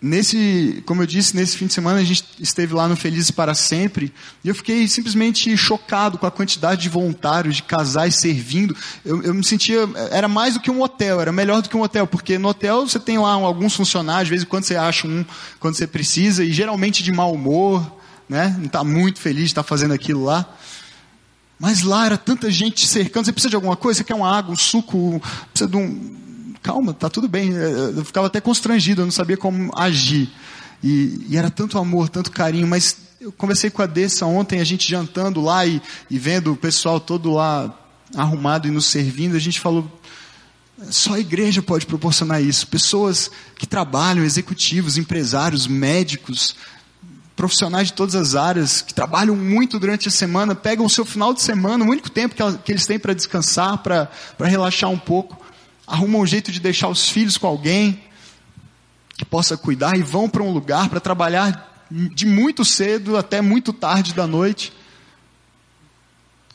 Nesse, 0.00 0.82
como 0.84 1.02
eu 1.02 1.06
disse, 1.06 1.34
nesse 1.34 1.56
fim 1.56 1.66
de 1.66 1.72
semana 1.72 1.98
a 1.98 2.04
gente 2.04 2.22
esteve 2.38 2.74
lá 2.74 2.86
no 2.86 2.94
Felizes 2.94 3.30
para 3.30 3.54
Sempre 3.54 4.12
e 4.44 4.48
eu 4.48 4.54
fiquei 4.54 4.86
simplesmente 4.86 5.56
chocado 5.56 6.18
com 6.18 6.26
a 6.26 6.30
quantidade 6.30 6.82
de 6.82 6.88
voluntários, 6.90 7.56
de 7.56 7.62
casais 7.62 8.16
servindo. 8.16 8.76
Eu, 9.04 9.22
eu 9.22 9.32
me 9.32 9.42
sentia, 9.42 9.88
era 10.10 10.28
mais 10.28 10.54
do 10.54 10.60
que 10.60 10.70
um 10.70 10.82
hotel, 10.82 11.20
era 11.20 11.32
melhor 11.32 11.62
do 11.62 11.70
que 11.70 11.76
um 11.76 11.82
hotel, 11.82 12.06
porque 12.06 12.38
no 12.38 12.48
hotel 12.48 12.86
você 12.86 13.00
tem 13.00 13.18
lá 13.18 13.32
alguns 13.32 13.74
funcionários, 13.74 14.26
de 14.26 14.30
vez 14.30 14.42
em 14.42 14.46
quando 14.46 14.64
você 14.64 14.76
acha 14.76 15.08
um 15.08 15.24
quando 15.58 15.76
você 15.76 15.86
precisa 15.86 16.44
e 16.44 16.52
geralmente 16.52 17.02
de 17.02 17.10
mau 17.10 17.32
humor, 17.32 17.90
né? 18.28 18.54
Não 18.58 18.66
está 18.66 18.84
muito 18.84 19.18
feliz 19.18 19.44
de 19.44 19.50
estar 19.50 19.62
fazendo 19.62 19.94
aquilo 19.94 20.24
lá. 20.24 20.46
Mas 21.58 21.82
lá 21.82 22.06
era 22.06 22.18
tanta 22.18 22.50
gente 22.50 22.86
cercando. 22.86 23.24
Você 23.24 23.32
precisa 23.32 23.50
de 23.50 23.56
alguma 23.56 23.76
coisa? 23.76 23.98
Você 23.98 24.04
quer 24.04 24.14
uma 24.14 24.30
água, 24.30 24.52
um 24.52 24.56
suco? 24.56 25.20
Precisa 25.52 25.70
de 25.70 25.76
um 25.76 26.54
calma, 26.62 26.92
tá 26.92 27.08
tudo 27.08 27.28
bem. 27.28 27.52
Eu 27.52 28.04
ficava 28.04 28.26
até 28.26 28.40
constrangido, 28.40 29.02
eu 29.02 29.06
não 29.06 29.12
sabia 29.12 29.36
como 29.36 29.70
agir. 29.76 30.28
E, 30.82 31.26
e 31.28 31.36
era 31.36 31.50
tanto 31.50 31.78
amor, 31.78 32.08
tanto 32.08 32.30
carinho, 32.30 32.66
mas 32.66 32.96
eu 33.20 33.32
conversei 33.32 33.70
com 33.70 33.82
a 33.82 33.86
Dessa 33.86 34.26
ontem, 34.26 34.60
a 34.60 34.64
gente 34.64 34.88
jantando 34.88 35.40
lá 35.40 35.64
e, 35.64 35.80
e 36.10 36.18
vendo 36.18 36.52
o 36.52 36.56
pessoal 36.56 37.00
todo 37.00 37.32
lá 37.32 37.74
arrumado 38.14 38.68
e 38.68 38.70
nos 38.70 38.86
servindo, 38.86 39.34
a 39.36 39.38
gente 39.38 39.58
falou, 39.58 39.90
só 40.90 41.14
a 41.14 41.20
igreja 41.20 41.62
pode 41.62 41.86
proporcionar 41.86 42.42
isso. 42.42 42.66
Pessoas 42.66 43.30
que 43.56 43.66
trabalham, 43.66 44.24
executivos, 44.24 44.98
empresários, 44.98 45.66
médicos, 45.66 46.54
profissionais 47.36 47.88
de 47.88 47.92
todas 47.92 48.14
as 48.14 48.34
áreas, 48.34 48.80
que 48.80 48.94
trabalham 48.94 49.36
muito 49.36 49.78
durante 49.78 50.08
a 50.08 50.10
semana, 50.10 50.54
pegam 50.54 50.86
o 50.86 50.90
seu 50.90 51.04
final 51.04 51.34
de 51.34 51.42
semana, 51.42 51.84
o 51.84 51.88
único 51.88 52.10
tempo 52.10 52.34
que, 52.34 52.58
que 52.64 52.72
eles 52.72 52.86
têm 52.86 52.98
para 52.98 53.12
descansar, 53.12 53.78
para 53.78 54.08
relaxar 54.40 54.88
um 54.88 54.98
pouco, 54.98 55.44
arrumam 55.86 56.22
um 56.22 56.26
jeito 56.26 56.50
de 56.50 56.58
deixar 56.58 56.88
os 56.88 57.10
filhos 57.10 57.36
com 57.36 57.46
alguém 57.46 58.02
que 59.16 59.24
possa 59.24 59.56
cuidar 59.56 59.96
e 59.96 60.02
vão 60.02 60.28
para 60.28 60.42
um 60.42 60.50
lugar 60.50 60.88
para 60.88 60.98
trabalhar 60.98 61.86
de 61.90 62.26
muito 62.26 62.64
cedo 62.64 63.16
até 63.16 63.40
muito 63.40 63.72
tarde 63.72 64.14
da 64.14 64.26
noite. 64.26 64.72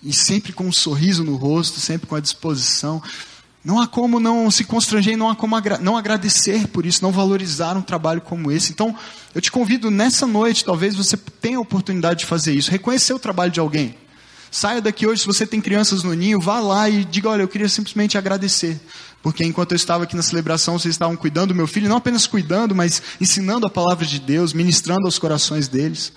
E 0.04 0.12
sempre 0.12 0.52
com 0.52 0.66
um 0.66 0.72
sorriso 0.72 1.24
no 1.24 1.36
rosto, 1.36 1.80
sempre 1.80 2.08
com 2.08 2.16
a 2.16 2.20
disposição. 2.20 3.02
Não 3.64 3.80
há 3.80 3.88
como 3.88 4.20
não 4.20 4.50
se 4.50 4.64
constranger, 4.64 5.16
não 5.16 5.30
há 5.30 5.36
como 5.36 5.56
agra 5.56 5.78
não 5.78 5.96
agradecer 5.96 6.68
por 6.68 6.86
isso, 6.86 7.04
não 7.04 7.12
valorizar 7.12 7.78
um 7.78 7.82
trabalho 7.82 8.20
como 8.20 8.52
esse. 8.52 8.72
Então, 8.72 8.96
eu 9.36 9.42
te 9.42 9.52
convido 9.52 9.92
nessa 9.92 10.26
noite, 10.26 10.66
talvez 10.66 10.96
você 10.96 11.16
tenha 11.16 11.58
a 11.58 11.62
oportunidade 11.62 12.22
de 12.22 12.26
fazer 12.26 12.54
isso, 12.54 12.72
reconhecer 12.72 13.14
o 13.14 13.20
trabalho 13.20 13.52
de 13.52 13.60
alguém. 13.60 13.96
Saia 14.50 14.82
daqui 14.82 15.08
hoje, 15.08 15.22
se 15.22 15.28
você 15.28 15.48
tem 15.48 15.62
crianças 15.62 16.04
no 16.04 16.14
ninho, 16.14 16.42
vá 16.42 16.60
lá 16.60 16.90
e 16.90 17.06
diga: 17.06 17.30
Olha, 17.30 17.44
eu 17.44 17.48
queria 17.48 17.70
simplesmente 17.70 18.18
agradecer. 18.18 18.82
Porque 19.24 19.46
enquanto 19.46 19.72
eu 19.72 19.76
estava 19.78 20.04
aqui 20.04 20.16
na 20.16 20.24
celebração, 20.24 20.78
vocês 20.78 20.94
estavam 20.94 21.16
cuidando 21.16 21.50
do 21.50 21.56
meu 21.56 21.68
filho, 21.68 21.88
não 21.88 21.98
apenas 21.98 22.28
cuidando, 22.28 22.76
mas 22.76 23.02
ensinando 23.22 23.66
a 23.66 23.70
palavra 23.70 24.06
de 24.06 24.20
Deus, 24.20 24.52
ministrando 24.52 25.06
aos 25.06 25.18
corações 25.18 25.70
deles. 25.70 26.12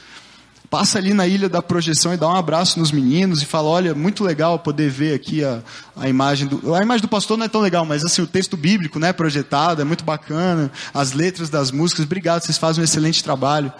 Passa 0.74 0.98
ali 0.98 1.14
na 1.14 1.24
ilha 1.24 1.48
da 1.48 1.62
projeção 1.62 2.12
e 2.12 2.16
dá 2.16 2.26
um 2.26 2.34
abraço 2.34 2.80
nos 2.80 2.90
meninos 2.90 3.40
e 3.40 3.46
fala: 3.46 3.68
Olha, 3.68 3.94
muito 3.94 4.24
legal 4.24 4.58
poder 4.58 4.90
ver 4.90 5.14
aqui 5.14 5.44
a, 5.44 5.62
a 5.94 6.08
imagem 6.08 6.48
do. 6.48 6.74
A 6.74 6.82
imagem 6.82 7.02
do 7.02 7.06
pastor 7.06 7.38
não 7.38 7.46
é 7.46 7.48
tão 7.48 7.60
legal, 7.60 7.86
mas 7.86 8.04
assim, 8.04 8.20
o 8.20 8.26
texto 8.26 8.56
bíblico, 8.56 8.98
né, 8.98 9.12
projetado, 9.12 9.80
é 9.80 9.84
muito 9.84 10.02
bacana. 10.02 10.72
As 10.92 11.12
letras 11.12 11.48
das 11.48 11.70
músicas, 11.70 12.06
obrigado, 12.06 12.42
vocês 12.42 12.58
fazem 12.58 12.82
um 12.82 12.84
excelente 12.84 13.22
trabalho. 13.22 13.72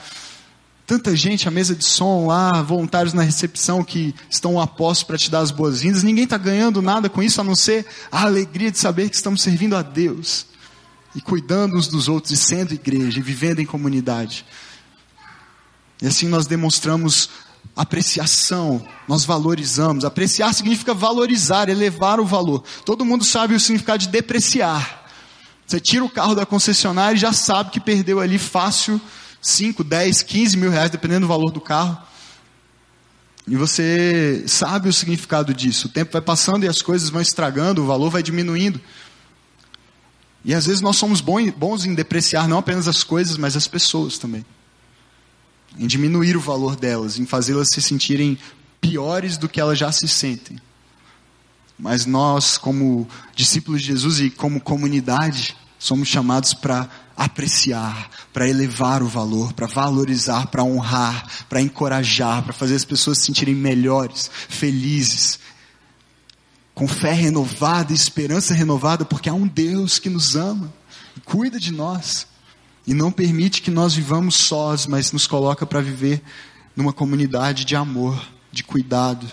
Tanta 0.86 1.16
gente 1.16 1.48
à 1.48 1.50
mesa 1.50 1.74
de 1.74 1.84
som 1.84 2.28
lá, 2.28 2.62
voluntários 2.62 3.12
na 3.12 3.24
recepção 3.24 3.82
que 3.82 4.14
estão 4.30 4.60
apostos 4.60 5.02
para 5.02 5.18
te 5.18 5.28
dar 5.28 5.40
as 5.40 5.50
boas-vindas. 5.50 6.04
Ninguém 6.04 6.22
está 6.22 6.38
ganhando 6.38 6.80
nada 6.80 7.08
com 7.08 7.20
isso 7.20 7.40
a 7.40 7.44
não 7.44 7.56
ser 7.56 7.84
a 8.12 8.22
alegria 8.22 8.70
de 8.70 8.78
saber 8.78 9.10
que 9.10 9.16
estamos 9.16 9.42
servindo 9.42 9.74
a 9.74 9.82
Deus 9.82 10.46
e 11.12 11.20
cuidando 11.20 11.76
uns 11.76 11.88
dos 11.88 12.06
outros 12.06 12.32
e 12.32 12.36
sendo 12.36 12.72
igreja 12.72 13.18
e 13.18 13.22
vivendo 13.22 13.58
em 13.58 13.66
comunidade. 13.66 14.46
E 16.04 16.06
assim 16.06 16.28
nós 16.28 16.46
demonstramos 16.46 17.30
apreciação, 17.74 18.86
nós 19.08 19.24
valorizamos. 19.24 20.04
Apreciar 20.04 20.52
significa 20.52 20.92
valorizar, 20.92 21.70
elevar 21.70 22.20
o 22.20 22.26
valor. 22.26 22.62
Todo 22.84 23.06
mundo 23.06 23.24
sabe 23.24 23.54
o 23.54 23.58
significado 23.58 24.00
de 24.00 24.08
depreciar. 24.08 25.10
Você 25.66 25.80
tira 25.80 26.04
o 26.04 26.10
carro 26.10 26.34
da 26.34 26.44
concessionária 26.44 27.16
e 27.16 27.18
já 27.18 27.32
sabe 27.32 27.70
que 27.70 27.80
perdeu 27.80 28.20
ali 28.20 28.38
fácil 28.38 29.00
5, 29.40 29.82
10, 29.82 30.22
15 30.24 30.58
mil 30.58 30.70
reais, 30.70 30.90
dependendo 30.90 31.20
do 31.22 31.26
valor 31.26 31.50
do 31.50 31.58
carro. 31.58 31.96
E 33.48 33.56
você 33.56 34.44
sabe 34.46 34.90
o 34.90 34.92
significado 34.92 35.54
disso. 35.54 35.86
O 35.86 35.90
tempo 35.90 36.12
vai 36.12 36.20
passando 36.20 36.64
e 36.64 36.68
as 36.68 36.82
coisas 36.82 37.08
vão 37.08 37.22
estragando, 37.22 37.82
o 37.82 37.86
valor 37.86 38.10
vai 38.10 38.22
diminuindo. 38.22 38.78
E 40.44 40.52
às 40.52 40.66
vezes 40.66 40.82
nós 40.82 40.96
somos 40.96 41.22
bons 41.22 41.86
em 41.86 41.94
depreciar 41.94 42.46
não 42.46 42.58
apenas 42.58 42.86
as 42.86 43.02
coisas, 43.02 43.38
mas 43.38 43.56
as 43.56 43.66
pessoas 43.66 44.18
também. 44.18 44.44
Em 45.78 45.86
diminuir 45.86 46.36
o 46.36 46.40
valor 46.40 46.76
delas, 46.76 47.18
em 47.18 47.26
fazê-las 47.26 47.68
se 47.68 47.82
sentirem 47.82 48.38
piores 48.80 49.36
do 49.36 49.48
que 49.48 49.60
elas 49.60 49.78
já 49.78 49.90
se 49.90 50.06
sentem. 50.06 50.58
Mas 51.78 52.06
nós, 52.06 52.56
como 52.56 53.08
discípulos 53.34 53.80
de 53.80 53.88
Jesus 53.88 54.20
e 54.20 54.30
como 54.30 54.60
comunidade, 54.60 55.56
somos 55.78 56.08
chamados 56.08 56.54
para 56.54 56.88
apreciar, 57.16 58.08
para 58.32 58.48
elevar 58.48 59.02
o 59.02 59.08
valor, 59.08 59.52
para 59.52 59.66
valorizar, 59.66 60.46
para 60.46 60.62
honrar, 60.62 61.26
para 61.48 61.60
encorajar, 61.60 62.42
para 62.42 62.52
fazer 62.52 62.76
as 62.76 62.84
pessoas 62.84 63.18
se 63.18 63.26
sentirem 63.26 63.54
melhores, 63.54 64.30
felizes, 64.48 65.40
com 66.74 66.86
fé 66.86 67.12
renovada 67.12 67.92
e 67.92 67.96
esperança 67.96 68.54
renovada, 68.54 69.04
porque 69.04 69.28
há 69.28 69.34
um 69.34 69.46
Deus 69.46 69.98
que 69.98 70.10
nos 70.10 70.36
ama, 70.36 70.72
cuida 71.24 71.58
de 71.58 71.72
nós 71.72 72.26
e 72.86 72.92
não 72.92 73.10
permite 73.10 73.62
que 73.62 73.70
nós 73.70 73.94
vivamos 73.94 74.34
sós, 74.34 74.86
mas 74.86 75.12
nos 75.12 75.26
coloca 75.26 75.64
para 75.64 75.80
viver 75.80 76.22
numa 76.76 76.92
comunidade 76.92 77.64
de 77.64 77.74
amor, 77.74 78.22
de 78.52 78.62
cuidado. 78.62 79.26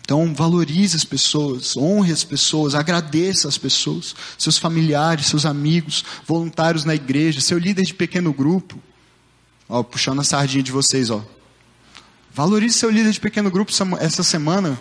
Então, 0.00 0.32
valorize 0.32 0.94
as 0.96 1.04
pessoas, 1.04 1.76
honre 1.76 2.12
as 2.12 2.22
pessoas, 2.22 2.74
agradeça 2.74 3.48
as 3.48 3.58
pessoas, 3.58 4.14
seus 4.38 4.56
familiares, 4.56 5.26
seus 5.26 5.44
amigos, 5.44 6.04
voluntários 6.24 6.84
na 6.84 6.94
igreja, 6.94 7.40
seu 7.40 7.58
líder 7.58 7.84
de 7.84 7.94
pequeno 7.94 8.32
grupo. 8.32 8.78
Ó, 9.68 9.82
puxando 9.82 10.20
a 10.20 10.24
sardinha 10.24 10.62
de 10.62 10.70
vocês, 10.70 11.10
ó. 11.10 11.24
Valorize 12.32 12.78
seu 12.78 12.90
líder 12.90 13.10
de 13.10 13.18
pequeno 13.18 13.50
grupo 13.50 13.72
essa 13.98 14.22
semana. 14.22 14.78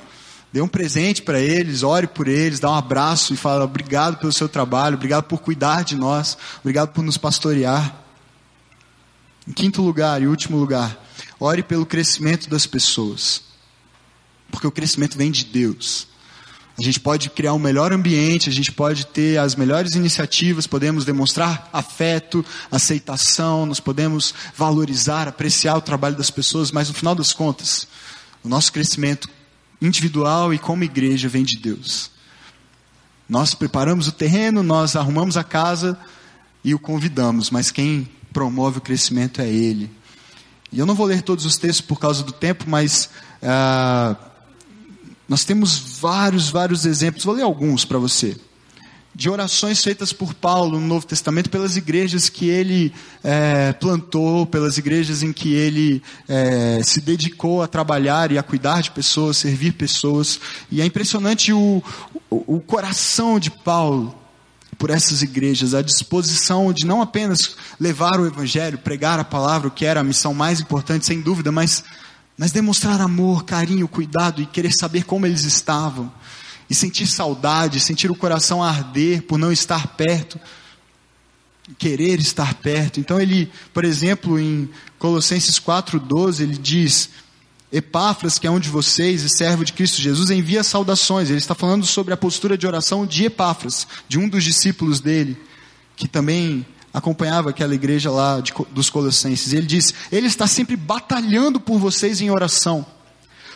Dê 0.56 0.62
um 0.62 0.70
presente 0.70 1.22
para 1.22 1.38
eles, 1.38 1.84
ore 1.84 2.08
por 2.08 2.30
eles, 2.30 2.62
dá 2.62 2.72
um 2.72 2.76
abraço 2.76 3.34
e 3.34 3.36
fala 3.36 3.66
obrigado 3.66 4.16
pelo 4.16 4.32
seu 4.32 4.48
trabalho, 4.48 4.96
obrigado 4.96 5.26
por 5.26 5.42
cuidar 5.42 5.84
de 5.84 5.98
nós, 5.98 6.38
obrigado 6.62 6.94
por 6.94 7.04
nos 7.04 7.18
pastorear. 7.18 7.94
Em 9.46 9.52
quinto 9.52 9.82
lugar 9.82 10.22
e 10.22 10.28
último 10.28 10.56
lugar, 10.56 10.98
ore 11.42 11.62
pelo 11.62 11.86
crescimento 11.86 12.50
das 12.50 12.66
pessoas 12.66 13.44
porque 14.50 14.66
o 14.66 14.72
crescimento 14.72 15.18
vem 15.18 15.30
de 15.30 15.44
Deus. 15.44 16.08
A 16.80 16.82
gente 16.82 17.02
pode 17.02 17.30
criar 17.30 17.54
um 17.54 17.60
melhor 17.60 17.92
ambiente, 17.92 18.50
a 18.50 18.54
gente 18.54 18.72
pode 18.72 19.06
ter 19.08 19.38
as 19.38 19.56
melhores 19.56 19.96
iniciativas, 19.96 20.66
podemos 20.66 21.04
demonstrar 21.04 21.70
afeto, 21.74 22.46
aceitação, 22.72 23.66
nós 23.66 23.82
podemos 23.82 24.34
valorizar, 24.56 25.28
apreciar 25.28 25.76
o 25.76 25.82
trabalho 25.82 26.16
das 26.16 26.32
pessoas, 26.32 26.72
mas 26.72 26.88
no 26.88 26.94
final 26.94 27.14
das 27.14 27.34
contas, 27.34 27.90
o 28.42 28.48
nosso 28.48 28.72
crescimento 28.72 29.28
individual 29.82 30.54
e 30.54 30.60
como 30.60 30.84
igreja 30.84 31.28
vem 31.28 31.44
de 31.44 31.58
Deus. 31.58 32.12
Nós 33.28 33.54
preparamos 33.54 34.08
o 34.08 34.12
terreno, 34.12 34.62
nós 34.62 34.96
arrumamos 34.96 35.38
a 35.38 35.44
casa 35.44 35.98
e 36.64 36.74
o 36.74 36.80
convidamos, 36.80 37.50
mas 37.50 37.72
quem 37.72 38.10
promove 38.32 38.78
o 38.78 38.82
crescimento 38.82 39.42
é 39.42 39.48
Ele. 39.50 39.90
E 40.72 40.80
eu 40.80 40.86
não 40.86 40.96
vou 40.96 41.06
ler 41.06 41.22
todos 41.22 41.46
os 41.46 41.58
textos 41.58 41.86
por 41.86 42.00
causa 42.00 42.24
do 42.24 42.32
tempo, 42.32 42.66
mas. 42.68 43.10
Uh, 43.42 44.16
nós 45.28 45.44
temos 45.44 45.78
vários, 46.00 46.50
vários 46.50 46.86
exemplos, 46.86 47.26
vou 47.26 47.34
ler 47.34 47.42
alguns 47.42 47.84
para 47.84 47.98
você, 47.98 48.38
de 49.16 49.30
orações 49.30 49.82
feitas 49.82 50.12
por 50.12 50.34
Paulo 50.34 50.78
no 50.78 50.86
Novo 50.86 51.06
Testamento 51.06 51.50
pelas 51.50 51.78
igrejas 51.78 52.28
que 52.28 52.50
ele 52.50 52.94
é, 53.24 53.72
plantou, 53.72 54.46
pelas 54.46 54.78
igrejas 54.78 55.24
em 55.24 55.32
que 55.32 55.54
ele 55.54 56.04
é, 56.28 56.82
se 56.84 57.00
dedicou 57.00 57.64
a 57.64 57.68
trabalhar 57.68 58.34
e 58.34 58.38
a 58.38 58.44
cuidar 58.44 58.82
de 58.82 58.92
pessoas, 58.92 59.38
servir 59.38 59.72
pessoas. 59.72 60.38
E 60.70 60.82
é 60.82 60.86
impressionante 60.86 61.54
o, 61.54 61.82
o, 62.30 62.58
o 62.58 62.60
coração 62.60 63.40
de 63.40 63.50
Paulo 63.50 64.14
por 64.78 64.90
essas 64.90 65.22
igrejas, 65.22 65.74
a 65.74 65.82
disposição 65.82 66.74
de 66.74 66.86
não 66.86 67.02
apenas 67.02 67.56
levar 67.80 68.20
o 68.20 68.28
Evangelho, 68.28 68.78
pregar 68.78 69.18
a 69.18 69.24
palavra, 69.24 69.70
que 69.70 69.86
era 69.86 70.02
a 70.02 70.04
missão 70.04 70.34
mais 70.34 70.60
importante, 70.60 71.06
sem 71.06 71.22
dúvida, 71.22 71.54
mas, 71.54 71.86
mas 72.38 72.52
demonstrar 72.52 73.00
amor, 73.00 73.46
carinho, 73.46 73.88
cuidado 73.88 74.42
e 74.42 74.46
querer 74.46 74.74
saber 74.74 75.06
como 75.06 75.26
eles 75.26 75.46
estavam 75.46 76.12
e 76.70 76.76
sentir 76.76 77.08
saudade, 77.08 77.80
sentir 77.80 78.10
o 78.10 78.16
coração 78.16 78.64
arder 78.64 79.22
por 79.24 79.38
não 79.38 79.52
estar 79.52 79.88
perto, 79.96 80.40
querer 81.78 82.20
estar 82.20 82.56
perto. 82.56 83.00
Então 83.00 83.20
ele, 83.20 83.52
por 83.74 83.86
exemplo, 83.86 84.40
em 84.40 84.70
Colossenses 84.98 85.60
4:12, 85.60 86.42
ele 86.42 86.58
diz: 86.58 87.10
Epáfras, 87.72 88.40
que 88.40 88.48
é 88.48 88.52
um 88.52 88.60
de 88.60 88.70
vocês 88.70 89.24
e 89.24 89.30
servo 89.30 89.64
de 89.64 89.74
Cristo 89.74 90.02
Jesus, 90.02 90.30
envia 90.30 90.64
saudações. 90.64 91.30
Ele 91.30 91.40
está 91.40 91.56
falando 91.56 91.86
sobre 91.86 92.14
a 92.14 92.18
postura 92.18 92.58
de 92.58 92.66
oração 92.66 93.06
de 93.06 93.26
Epáfras, 93.26 93.88
de 94.08 94.18
um 94.18 94.28
dos 94.28 94.44
discípulos 94.44 95.00
dele, 95.00 95.38
que 95.96 96.08
também 96.08 96.66
acompanhava 96.94 97.50
aquela 97.50 97.76
igreja 97.76 98.10
lá 98.10 98.40
de, 98.40 98.54
dos 98.72 98.90
Colossenses. 98.90 99.54
Ele 99.54 99.68
diz: 99.68 99.94
Ele 100.12 100.28
está 100.28 100.48
sempre 100.48 100.76
batalhando 100.76 101.60
por 101.60 101.78
vocês 101.78 102.22
em 102.22 102.32
oração 102.32 102.86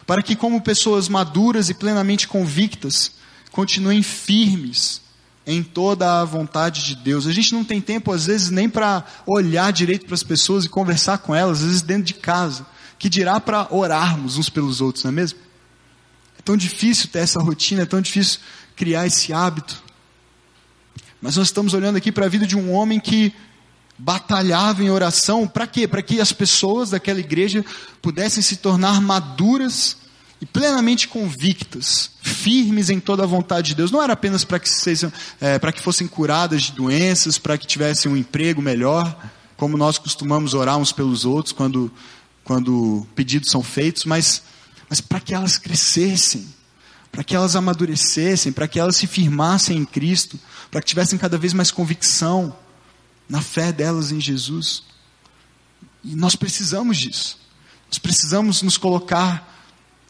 para 0.10 0.24
que, 0.24 0.36
como 0.36 0.60
pessoas 0.60 1.08
maduras 1.08 1.70
e 1.70 1.74
plenamente 1.76 2.28
convictas, 2.28 3.12
continuem 3.52 4.02
firmes 4.02 5.04
em 5.46 5.62
toda 5.62 6.20
a 6.20 6.26
vontade 6.26 6.84
de 6.84 6.96
Deus. 6.96 7.28
A 7.28 7.32
gente 7.32 7.54
não 7.54 7.64
tem 7.64 7.80
tempo, 7.80 8.12
às 8.12 8.26
vezes, 8.26 8.50
nem 8.50 8.68
para 8.68 9.06
olhar 9.24 9.72
direito 9.72 10.08
para 10.08 10.16
as 10.16 10.24
pessoas 10.24 10.66
e 10.66 10.70
conversar 10.70 11.20
com 11.20 11.36
elas, 11.36 11.60
às 11.60 11.66
vezes 11.66 11.82
dentro 11.84 12.06
de 12.06 12.16
casa, 12.16 12.66
que 12.98 13.08
dirá 13.08 13.40
para 13.40 13.68
orarmos 13.70 14.36
uns 14.36 14.50
pelos 14.50 14.82
outros, 14.82 15.04
não 15.04 15.12
é 15.12 15.14
mesmo? 15.14 15.38
É 16.40 16.42
tão 16.42 16.58
difícil 16.58 17.10
ter 17.10 17.20
essa 17.20 17.40
rotina, 17.40 17.84
é 17.84 17.86
tão 17.86 18.02
difícil 18.02 18.40
criar 18.76 19.06
esse 19.06 19.32
hábito. 19.32 19.80
Mas 21.22 21.36
nós 21.36 21.50
estamos 21.50 21.76
olhando 21.76 21.98
aqui 21.98 22.12
para 22.12 22.26
a 22.26 22.30
vida 22.30 22.48
de 22.48 22.58
um 22.58 22.74
homem 22.74 23.00
que 23.00 23.32
batalhava 23.96 24.84
em 24.84 24.90
oração, 24.90 25.48
para 25.48 25.68
quê? 25.68 25.88
Para 25.88 26.02
que 26.02 26.20
as 26.20 26.34
pessoas 26.34 26.90
daquela 26.90 27.20
igreja 27.20 27.64
pudessem 28.02 28.42
se 28.42 28.56
tornar 28.56 29.00
maduras 29.00 29.99
e 30.42 30.46
plenamente 30.46 31.08
convictas, 31.08 32.12
firmes 32.22 32.90
em 32.90 33.00
toda 33.00 33.24
a 33.24 33.28
vontade 33.28 33.70
de 33.70 33.76
Deus. 33.76 33.92
Não 33.92 34.02
era 34.02 34.14
apenas 34.14 34.46
para 34.46 34.60
que, 34.60 34.70
sejam, 34.70 35.12
é, 35.40 35.60
para 35.60 35.72
que 35.72 35.82
fossem 35.82 36.08
curadas 36.08 36.64
de 36.64 36.72
doenças, 36.72 37.38
para 37.38 37.58
que 37.58 37.68
tivessem 37.68 38.12
um 38.12 38.16
emprego 38.16 38.62
melhor, 38.62 39.18
como 39.58 39.78
nós 39.78 39.98
costumamos 39.98 40.54
orar 40.54 40.78
uns 40.78 40.94
pelos 40.94 41.26
outros 41.26 41.52
quando, 41.52 41.92
quando 42.44 43.06
pedidos 43.16 43.52
são 43.52 43.62
feitos, 43.62 44.06
mas, 44.06 44.42
mas 44.90 45.02
para 45.02 45.20
que 45.20 45.34
elas 45.34 45.58
crescessem, 45.58 46.48
para 47.12 47.24
que 47.24 47.36
elas 47.36 47.58
amadurecessem, 47.58 48.54
para 48.54 48.68
que 48.68 48.80
elas 48.80 48.96
se 48.96 49.08
firmassem 49.08 49.78
em 49.78 49.86
Cristo, 49.86 50.40
para 50.72 50.80
que 50.80 50.88
tivessem 50.88 51.20
cada 51.20 51.38
vez 51.38 51.54
mais 51.54 51.70
convicção 51.70 52.56
na 53.28 53.42
fé 53.42 53.74
delas 53.74 54.14
em 54.14 54.22
Jesus. 54.22 54.84
E 56.02 56.16
nós 56.16 56.36
precisamos 56.36 56.98
disso. 56.98 57.38
Nós 57.90 58.00
precisamos 58.00 58.62
nos 58.62 58.78
colocar 58.78 59.49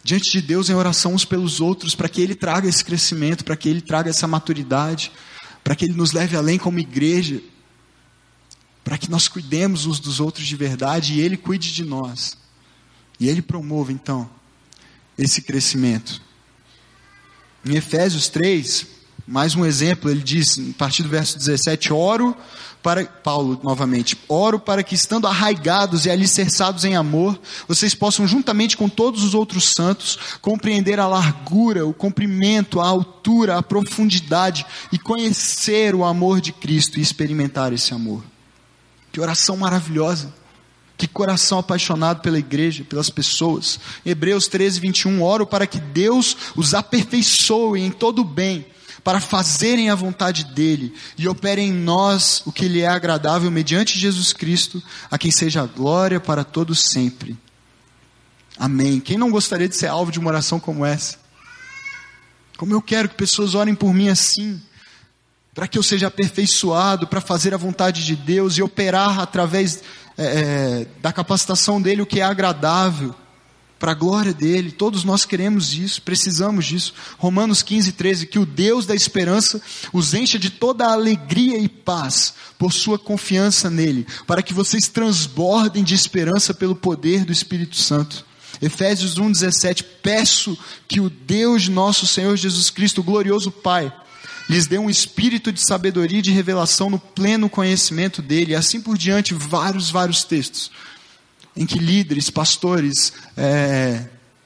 diante 0.04 0.32
de 0.32 0.42
Deus 0.42 0.70
em 0.70 0.74
oração 0.74 1.14
uns 1.14 1.26
pelos 1.26 1.60
outros, 1.60 1.96
para 1.96 2.10
que 2.10 2.22
Ele 2.22 2.36
traga 2.36 2.68
esse 2.68 2.84
crescimento, 2.84 3.44
para 3.44 3.56
que 3.56 3.70
Ele 3.70 3.82
traga 3.82 4.10
essa 4.10 4.28
maturidade, 4.28 5.12
para 5.64 5.76
que 5.76 5.86
Ele 5.86 5.94
nos 5.94 6.12
leve 6.12 6.36
além 6.36 6.58
como 6.58 6.80
igreja, 6.80 7.42
para 8.84 8.98
que 8.98 9.10
nós 9.10 9.28
cuidemos 9.28 9.86
uns 9.86 10.00
dos 10.00 10.20
outros 10.20 10.48
de 10.48 10.56
verdade 10.56 11.14
e 11.14 11.22
Ele 11.22 11.38
cuide 11.38 11.74
de 11.74 11.84
nós. 11.84 12.38
E 13.20 13.28
Ele 13.28 13.42
promova 13.42 13.92
então 13.92 14.30
esse 15.18 15.42
crescimento. 15.42 16.22
Em 17.66 17.76
Efésios 17.76 18.30
3, 18.30 18.88
mais 19.30 19.56
um 19.56 19.64
exemplo, 19.64 20.10
ele 20.10 20.24
diz, 20.24 20.58
a 20.58 20.74
partir 20.76 21.04
do 21.04 21.10
verso 21.10 21.38
17: 21.38 21.94
Oro 21.94 22.36
para, 22.82 23.06
Paulo 23.06 23.60
novamente, 23.62 24.18
oro 24.28 24.60
para 24.60 24.82
que 24.82 24.96
estando 24.96 25.28
arraigados 25.28 26.06
e 26.06 26.10
alicerçados 26.10 26.84
em 26.84 26.96
amor, 26.96 27.40
vocês 27.68 27.94
possam, 27.94 28.28
juntamente 28.28 28.76
com 28.76 28.90
todos 28.90 29.24
os 29.24 29.36
outros 29.36 29.66
santos, 29.66 30.18
compreender 30.42 31.00
a 31.00 31.08
largura, 31.08 31.86
o 31.86 31.94
comprimento, 31.94 32.80
a 32.80 32.88
altura, 32.88 33.58
a 33.58 33.62
profundidade 33.62 34.66
e 34.92 34.98
conhecer 34.98 35.94
o 35.94 36.04
amor 36.04 36.42
de 36.42 36.52
Cristo 36.52 36.98
e 36.98 37.02
experimentar 37.02 37.72
esse 37.72 37.94
amor. 37.94 38.24
Que 39.12 39.22
oração 39.22 39.58
maravilhosa! 39.58 40.39
Que 41.00 41.08
coração 41.08 41.60
apaixonado 41.60 42.22
pela 42.22 42.38
igreja, 42.38 42.84
pelas 42.84 43.10
pessoas. 43.10 43.80
Hebreus 44.06 44.50
13, 44.50 44.82
21. 44.82 45.24
Oro 45.24 45.48
para 45.48 45.66
que 45.66 45.80
Deus 45.80 46.36
os 46.58 46.74
aperfeiçoe 46.74 47.80
em 47.80 47.90
todo 47.90 48.20
o 48.20 48.26
bem 48.26 48.66
para 49.02 49.22
fazerem 49.22 49.90
a 49.90 49.96
vontade 49.96 50.44
dele 50.44 50.94
e 51.18 51.26
operem 51.26 51.70
em 51.70 51.74
nós 51.74 52.44
o 52.46 52.52
que 52.52 52.68
lhe 52.68 52.82
é 52.82 52.88
agradável 52.88 53.50
mediante 53.50 53.98
Jesus 53.98 54.34
Cristo, 54.34 54.84
a 55.10 55.18
quem 55.18 55.32
seja 55.32 55.62
a 55.62 55.66
glória 55.66 56.20
para 56.20 56.44
todos 56.44 56.82
sempre. 56.92 57.38
Amém. 58.58 59.00
Quem 59.00 59.18
não 59.18 59.32
gostaria 59.32 59.70
de 59.70 59.78
ser 59.78 59.88
alvo 59.88 60.12
de 60.12 60.20
uma 60.20 60.30
oração 60.30 60.60
como 60.60 60.86
essa? 60.86 61.18
Como 62.58 62.74
eu 62.74 62.82
quero 62.82 63.08
que 63.08 63.16
pessoas 63.16 63.56
orem 63.56 63.74
por 63.74 63.94
mim 63.94 64.10
assim, 64.10 64.62
para 65.54 65.68
que 65.68 65.78
eu 65.78 65.84
seja 65.84 66.08
aperfeiçoado, 66.08 67.08
para 67.08 67.22
fazer 67.22 67.54
a 67.54 67.58
vontade 67.58 68.06
de 68.06 68.16
Deus 68.16 68.58
e 68.58 68.62
operar 68.62 69.20
através 69.20 69.82
é, 70.22 70.88
da 71.02 71.14
capacitação 71.14 71.82
dele 71.82 72.02
o 72.02 72.06
que 72.06 72.20
é 72.20 72.24
agradável 72.24 73.16
para 73.80 73.94
a 73.94 73.96
glória 73.96 74.34
dele. 74.34 74.72
Todos 74.72 75.06
nós 75.06 75.24
queremos 75.24 75.74
isso, 75.74 76.02
precisamos 76.02 76.66
disso. 76.66 76.94
Romanos 77.18 77.64
15, 77.64 77.94
13, 77.94 78.28
que 78.28 78.38
o 78.38 78.46
Deus 78.46 78.86
da 78.86 78.94
esperança 78.94 79.62
os 79.94 80.14
encha 80.14 80.38
de 80.38 80.50
toda 80.50 80.86
a 80.86 80.92
alegria 80.92 81.58
e 81.58 81.70
paz 81.70 82.34
por 82.58 82.74
sua 82.74 83.00
confiança 83.00 83.70
nele, 83.70 84.06
para 84.28 84.44
que 84.44 84.54
vocês 84.54 84.90
transbordem 84.90 85.84
de 85.84 85.96
esperança 85.96 86.54
pelo 86.54 86.76
poder 86.76 87.24
do 87.24 87.32
Espírito 87.32 87.78
Santo. 87.78 88.26
Efésios 88.62 89.18
1, 89.18 89.32
17, 89.32 89.84
peço 90.04 90.58
que 90.86 91.00
o 91.00 91.10
Deus 91.10 91.70
nosso 91.70 92.06
Senhor 92.06 92.36
Jesus 92.36 92.70
Cristo, 92.70 93.00
o 93.00 93.04
glorioso 93.04 93.50
Pai, 93.50 93.94
lhes 94.50 94.66
dê 94.66 94.80
um 94.80 94.90
espírito 94.90 95.52
de 95.52 95.62
sabedoria 95.62 96.20
e 96.20 96.24
de 96.24 96.32
revelação 96.32 96.90
no 96.90 97.00
pleno 97.00 97.48
conhecimento 97.48 98.22
dele, 98.22 98.54
e 98.54 98.56
assim 98.56 98.82
por 98.82 98.98
diante, 98.98 99.34
vários, 99.34 99.92
vários 99.92 100.24
textos 100.24 100.72
em 101.56 101.66
que 101.66 101.78
líderes, 101.78 102.30
pastores, 102.30 103.12
é, 103.36 104.06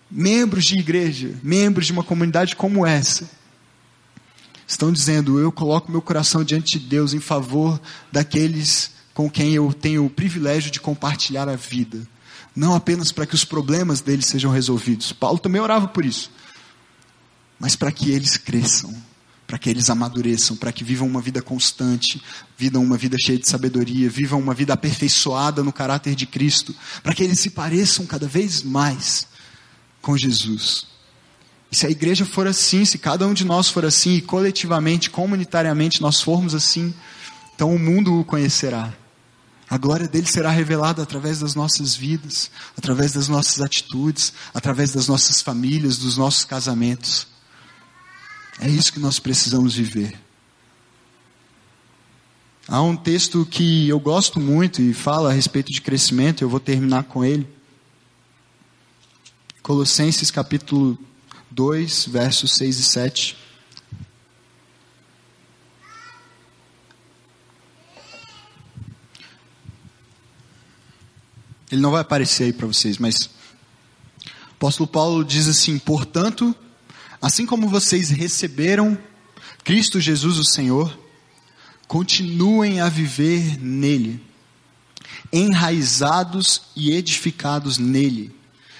membros 0.09 0.65
de 0.65 0.79
igreja, 0.79 1.35
membros 1.43 1.85
de 1.85 1.93
uma 1.93 2.03
comunidade 2.03 2.55
como 2.55 2.85
essa, 2.85 3.29
estão 4.67 4.91
dizendo: 4.91 5.39
Eu 5.39 5.51
coloco 5.51 5.91
meu 5.91 6.01
coração 6.01 6.43
diante 6.43 6.79
de 6.79 6.87
Deus 6.87 7.13
em 7.13 7.19
favor 7.19 7.79
daqueles 8.11 8.91
com 9.13 9.29
quem 9.29 9.53
eu 9.53 9.71
tenho 9.71 10.05
o 10.05 10.09
privilégio 10.09 10.71
de 10.71 10.81
compartilhar 10.81 11.47
a 11.47 11.55
vida. 11.55 12.01
Não 12.55 12.73
apenas 12.73 13.11
para 13.11 13.27
que 13.27 13.35
os 13.35 13.45
problemas 13.45 14.01
deles 14.01 14.25
sejam 14.25 14.51
resolvidos. 14.51 15.11
Paulo 15.11 15.37
também 15.37 15.61
orava 15.61 15.87
por 15.87 16.03
isso. 16.03 16.31
Mas 17.59 17.75
para 17.75 17.91
que 17.91 18.11
eles 18.11 18.37
cresçam 18.37 18.93
para 19.53 19.59
que 19.59 19.69
eles 19.69 19.87
amadureçam, 19.87 20.57
para 20.57 20.71
que 20.71 20.83
vivam 20.83 21.07
uma 21.07 21.21
vida 21.21 21.39
constante, 21.39 22.19
vivam 22.57 22.83
uma 22.83 22.97
vida 22.97 23.15
cheia 23.19 23.37
de 23.37 23.47
sabedoria, 23.47 24.09
vivam 24.09 24.39
uma 24.39 24.51
vida 24.51 24.73
aperfeiçoada 24.73 25.61
no 25.61 25.71
caráter 25.71 26.15
de 26.15 26.25
Cristo, 26.25 26.73
para 27.03 27.13
que 27.13 27.21
eles 27.23 27.39
se 27.39 27.51
pareçam 27.51 28.03
cada 28.07 28.27
vez 28.27 28.63
mais 28.63 29.27
com 30.01 30.17
Jesus. 30.17 30.87
E 31.71 31.75
se 31.75 31.85
a 31.85 31.89
igreja 31.91 32.25
for 32.25 32.47
assim, 32.47 32.83
se 32.83 32.97
cada 32.97 33.27
um 33.27 33.33
de 33.33 33.45
nós 33.45 33.69
for 33.69 33.85
assim, 33.85 34.15
e 34.15 34.21
coletivamente, 34.21 35.11
comunitariamente 35.11 36.01
nós 36.01 36.19
formos 36.19 36.55
assim, 36.55 36.91
então 37.53 37.75
o 37.75 37.77
mundo 37.77 38.21
o 38.21 38.25
conhecerá. 38.25 38.91
A 39.69 39.77
glória 39.77 40.07
dele 40.07 40.25
será 40.25 40.49
revelada 40.49 41.03
através 41.03 41.37
das 41.37 41.53
nossas 41.53 41.95
vidas, 41.95 42.49
através 42.75 43.13
das 43.13 43.27
nossas 43.27 43.61
atitudes, 43.61 44.33
através 44.51 44.93
das 44.93 45.07
nossas 45.07 45.43
famílias, 45.43 45.99
dos 45.99 46.17
nossos 46.17 46.43
casamentos. 46.43 47.32
É 48.59 48.69
isso 48.69 48.93
que 48.93 48.99
nós 48.99 49.19
precisamos 49.19 49.75
viver. 49.75 50.17
Há 52.67 52.81
um 52.81 52.95
texto 52.95 53.45
que 53.45 53.89
eu 53.89 53.99
gosto 53.99 54.39
muito 54.39 54.81
e 54.81 54.93
fala 54.93 55.29
a 55.29 55.33
respeito 55.33 55.71
de 55.71 55.81
crescimento, 55.81 56.41
eu 56.41 56.49
vou 56.49 56.59
terminar 56.59 57.03
com 57.03 57.23
ele. 57.23 57.47
Colossenses 59.61 60.31
capítulo 60.31 60.97
2, 61.51 62.05
versos 62.05 62.55
6 62.55 62.79
e 62.79 62.83
7. 62.83 63.37
Ele 71.71 71.81
não 71.81 71.91
vai 71.91 72.01
aparecer 72.01 72.45
aí 72.45 72.53
para 72.53 72.67
vocês, 72.67 72.97
mas 72.97 73.25
o 73.25 73.29
apóstolo 74.53 74.87
Paulo 74.87 75.25
diz 75.25 75.47
assim: 75.47 75.79
portanto, 75.79 76.55
Assim 77.23 77.45
como 77.45 77.69
vocês 77.69 78.09
receberam 78.09 78.99
Cristo 79.63 79.97
Jesus 79.97 80.37
o 80.37 80.43
Senhor, 80.43 80.99
continuem 81.87 82.81
a 82.81 82.89
viver 82.89 83.57
nele, 83.61 84.21
enraizados 85.31 86.63
e 86.75 86.91
edificados 86.91 87.77
nele, 87.77 88.35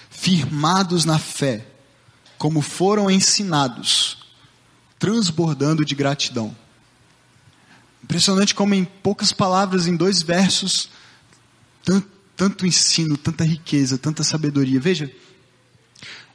firmados 0.10 1.06
na 1.06 1.18
fé, 1.18 1.66
como 2.38 2.60
foram 2.60 3.10
ensinados, 3.10 4.18
transbordando 5.00 5.86
de 5.86 5.96
gratidão. 5.96 6.54
Impressionante 8.04 8.54
como 8.54 8.74
em 8.74 8.84
poucas 8.84 9.32
palavras, 9.32 9.88
em 9.88 9.96
dois 9.96 10.22
versos, 10.22 10.90
tanto, 11.82 12.10
tanto 12.36 12.68
ensino, 12.68 13.16
tanta 13.16 13.46
riqueza, 13.46 13.98
tanta 13.98 14.22
sabedoria. 14.22 14.82
Veja, 14.82 15.10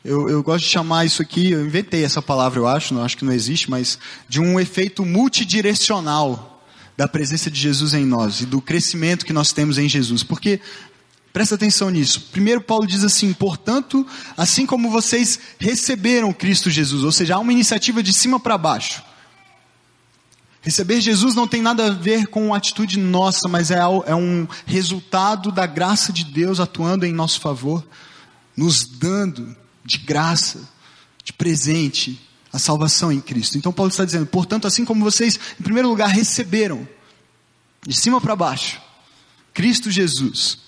eu, 0.09 0.29
eu, 0.31 0.42
gosto 0.42 0.64
de 0.64 0.71
chamar 0.71 1.05
isso 1.05 1.21
aqui, 1.21 1.51
eu 1.51 1.64
inventei 1.64 2.03
essa 2.03 2.23
palavra, 2.23 2.59
eu 2.59 2.66
acho, 2.66 2.94
não 2.94 3.05
acho 3.05 3.16
que 3.16 3.27
não 3.27 3.33
existe, 3.33 3.71
mas 3.71 3.99
de 4.27 4.40
um 4.40 4.59
efeito 4.59 5.05
multidirecional 5.05 6.64
da 6.97 7.07
presença 7.07 7.51
de 7.51 7.61
Jesus 7.61 7.92
em 7.92 8.07
nós 8.07 8.40
e 8.40 8.47
do 8.47 8.61
crescimento 8.62 9.27
que 9.27 9.35
nós 9.35 9.53
temos 9.53 9.77
em 9.77 9.87
Jesus. 9.87 10.23
Porque, 10.23 10.61
presta 11.31 11.57
atenção 11.57 11.90
nisso. 11.90 12.29
Primeiro, 12.33 12.62
Paulo 12.62 12.87
diz 12.87 13.05
assim: 13.05 13.35
portanto, 13.35 14.07
assim 14.35 14.64
como 14.64 14.90
vocês 14.90 15.38
receberam 15.59 16.33
Cristo 16.33 16.71
Jesus, 16.71 17.05
ou 17.05 17.12
seja, 17.12 17.35
há 17.35 17.38
uma 17.38 17.53
iniciativa 17.53 18.03
de 18.03 18.14
cima 18.14 18.40
para 18.40 18.57
baixo. 18.57 19.03
Receber 20.62 21.03
Jesus 21.03 21.35
não 21.35 21.47
tem 21.47 21.61
nada 21.61 21.87
a 21.87 21.90
ver 21.90 22.29
com 22.29 22.55
atitude 22.55 22.99
nossa, 22.99 23.47
mas 23.47 23.71
é, 23.71 23.79
é 24.07 24.14
um 24.14 24.49
resultado 24.64 25.53
da 25.53 25.66
graça 25.66 26.12
de 26.12 26.25
Deus 26.25 26.59
atuando 26.61 27.05
em 27.05 27.12
nosso 27.12 27.40
favor, 27.40 27.87
nos 28.57 28.85
dando 28.85 29.55
de 29.88 29.96
graça, 29.96 30.68
de 31.24 31.33
presente, 31.33 32.20
a 32.53 32.59
salvação 32.59 33.11
em 33.11 33.22
Cristo. 33.22 33.57
Então 33.57 33.72
Paulo 33.72 33.88
está 33.90 34.05
dizendo, 34.05 34.27
portanto, 34.27 34.66
assim 34.66 34.85
como 34.85 35.03
vocês, 35.03 35.40
em 35.59 35.62
primeiro 35.62 35.88
lugar, 35.88 36.11
receberam, 36.11 36.87
de 37.87 37.96
cima 37.96 38.20
para 38.20 38.37
baixo, 38.37 38.83
Cristo 39.55 39.90
Jesus, 39.90 40.59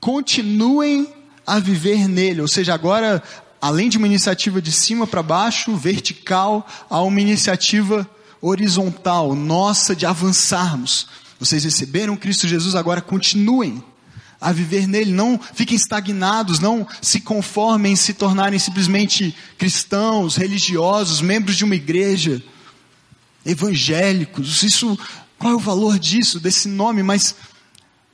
continuem 0.00 1.12
a 1.46 1.58
viver 1.58 2.08
nele, 2.08 2.40
ou 2.40 2.48
seja, 2.48 2.72
agora, 2.72 3.22
além 3.60 3.90
de 3.90 3.98
uma 3.98 4.06
iniciativa 4.06 4.62
de 4.62 4.72
cima 4.72 5.06
para 5.06 5.22
baixo, 5.22 5.76
vertical, 5.76 6.66
há 6.88 7.02
uma 7.02 7.20
iniciativa 7.20 8.08
horizontal, 8.40 9.34
nossa, 9.34 9.94
de 9.94 10.06
avançarmos. 10.06 11.08
Vocês 11.38 11.62
receberam 11.62 12.16
Cristo 12.16 12.48
Jesus, 12.48 12.74
agora 12.74 13.02
continuem 13.02 13.84
a 14.40 14.52
viver 14.52 14.86
nele, 14.86 15.12
não 15.12 15.40
fiquem 15.54 15.76
estagnados, 15.76 16.60
não 16.60 16.86
se 17.00 17.20
conformem 17.20 17.92
em 17.92 17.96
se 17.96 18.14
tornarem 18.14 18.58
simplesmente 18.58 19.34
cristãos, 19.56 20.36
religiosos, 20.36 21.20
membros 21.20 21.56
de 21.56 21.64
uma 21.64 21.74
igreja, 21.74 22.42
evangélicos. 23.44 24.62
Isso, 24.62 24.98
qual 25.38 25.52
é 25.52 25.56
o 25.56 25.60
valor 25.60 25.98
disso, 25.98 26.38
desse 26.38 26.68
nome? 26.68 27.02
Mas 27.02 27.34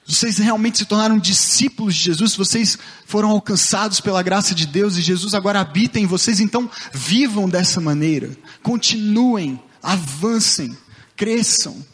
vocês 0.06 0.38
realmente 0.38 0.78
se 0.78 0.84
tornaram 0.84 1.18
discípulos 1.18 1.94
de 1.94 2.02
Jesus, 2.02 2.34
vocês 2.34 2.78
foram 3.06 3.30
alcançados 3.30 4.00
pela 4.00 4.22
graça 4.22 4.54
de 4.54 4.66
Deus 4.66 4.96
e 4.96 5.02
Jesus 5.02 5.32
agora 5.34 5.60
habita 5.60 5.98
em 5.98 6.06
vocês, 6.06 6.40
então 6.40 6.70
vivam 6.92 7.48
dessa 7.48 7.80
maneira, 7.80 8.36
continuem, 8.62 9.60
avancem, 9.82 10.76
cresçam 11.16 11.91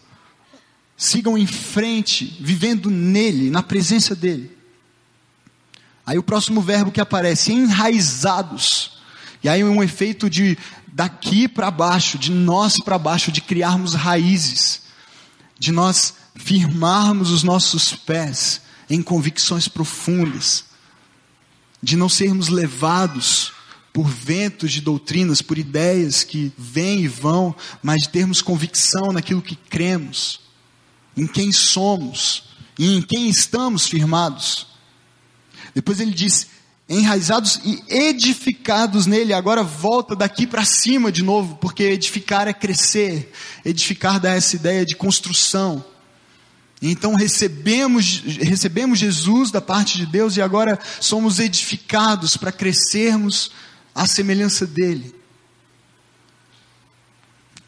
sigam 0.99 1.39
em 1.39 1.47
frente, 1.47 2.37
vivendo 2.41 2.91
nele, 2.91 3.51
na 3.51 3.63
presença 3.63 4.17
dele. 4.17 4.51
Aí 6.05 6.19
o 6.19 6.23
próximo 6.25 6.61
verbo 6.61 6.91
que 6.91 7.01
aparece, 7.01 7.53
enraizados. 7.53 8.99
E 9.43 9.49
aí 9.49 9.63
um 9.63 9.81
efeito 9.81 10.29
de 10.29 10.59
daqui 10.89 11.47
para 11.47 11.71
baixo, 11.71 12.19
de 12.19 12.33
nós 12.33 12.75
para 12.85 12.99
baixo, 12.99 13.31
de 13.31 13.41
criarmos 13.41 13.95
raízes, 13.95 14.83
de 15.57 15.71
nós 15.71 16.15
firmarmos 16.35 17.31
os 17.31 17.45
nossos 17.45 17.95
pés 17.95 18.61
em 18.91 19.01
convicções 19.01 19.69
profundas, 19.69 20.65
de 21.81 21.97
não 21.97 22.09
sermos 22.09 22.49
levados 22.49 23.53
por 23.93 24.09
ventos 24.09 24.73
de 24.73 24.81
doutrinas, 24.81 25.41
por 25.41 25.59
ideias 25.59 26.25
que 26.25 26.53
vêm 26.59 27.03
e 27.03 27.09
vão, 27.09 27.55
mas 27.81 28.03
de 28.03 28.09
termos 28.09 28.43
convicção 28.43 29.13
naquilo 29.13 29.43
que 29.43 29.55
cremos 29.55 30.48
em 31.19 31.27
quem 31.27 31.51
somos 31.51 32.45
e 32.79 32.95
em 32.95 33.03
quem 33.03 33.29
estamos 33.29 33.87
firmados. 33.87 34.69
Depois 35.75 35.99
ele 36.01 36.13
diz: 36.13 36.47
enraizados 36.89 37.61
e 37.65 37.83
edificados 37.89 39.07
nele. 39.07 39.33
Agora 39.33 39.63
volta 39.63 40.15
daqui 40.15 40.47
para 40.47 40.65
cima 40.65 41.11
de 41.11 41.23
novo, 41.23 41.57
porque 41.57 41.83
edificar 41.83 42.47
é 42.47 42.53
crescer, 42.53 43.33
edificar 43.65 44.21
dá 44.21 44.33
essa 44.33 44.55
ideia 44.55 44.87
de 44.87 44.95
construção. 44.95 45.85
Então 46.81 47.17
recebemos, 47.17 48.23
recebemos 48.25 49.01
Jesus 49.01 49.51
da 49.51 49.61
parte 49.61 49.99
de 49.99 50.07
Deus 50.07 50.37
e 50.37 50.41
agora 50.41 50.79
somos 51.01 51.41
edificados 51.41 52.37
para 52.37 52.53
crescermos 52.53 53.51
à 53.93 54.07
semelhança 54.07 54.65
dele 54.65 55.18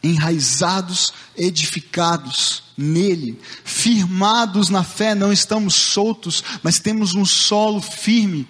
enraizados, 0.02 1.12
edificados 1.36 2.62
nele, 2.76 3.38
firmados 3.64 4.70
na 4.70 4.82
fé, 4.82 5.14
não 5.14 5.32
estamos 5.32 5.74
soltos, 5.74 6.42
mas 6.62 6.78
temos 6.78 7.14
um 7.14 7.24
solo 7.24 7.80
firme. 7.80 8.48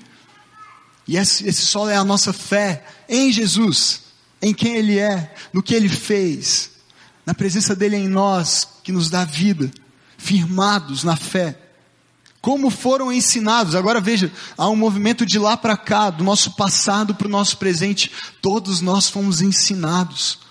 E 1.07 1.17
esse, 1.17 1.47
esse 1.49 1.63
solo 1.63 1.91
é 1.91 1.97
a 1.97 2.05
nossa 2.05 2.33
fé 2.33 2.85
em 3.09 3.33
Jesus, 3.33 4.03
em 4.41 4.55
quem 4.55 4.77
Ele 4.77 4.99
é, 4.99 5.35
no 5.53 5.63
que 5.63 5.75
Ele 5.75 5.89
fez, 5.89 6.71
na 7.27 7.35
presença 7.35 7.75
dEle 7.75 7.97
em 7.97 8.09
nós, 8.09 8.69
que 8.85 8.93
nos 8.93 9.11
dá 9.11 9.25
vida, 9.25 9.71
firmados 10.17 11.03
na 11.03 11.17
fé. 11.17 11.59
Como 12.41 12.71
foram 12.71 13.13
ensinados, 13.13 13.75
agora 13.75 14.01
veja, 14.01 14.33
há 14.57 14.69
um 14.69 14.77
movimento 14.77 15.27
de 15.27 15.39
lá 15.39 15.57
para 15.57 15.77
cá, 15.77 16.09
do 16.09 16.25
nosso 16.25 16.53
passado 16.53 17.15
para 17.15 17.27
o 17.27 17.31
nosso 17.31 17.59
presente, 17.59 18.11
todos 18.41 18.81
nós 18.81 19.11
fomos 19.11 19.43
ensinados 19.43 20.50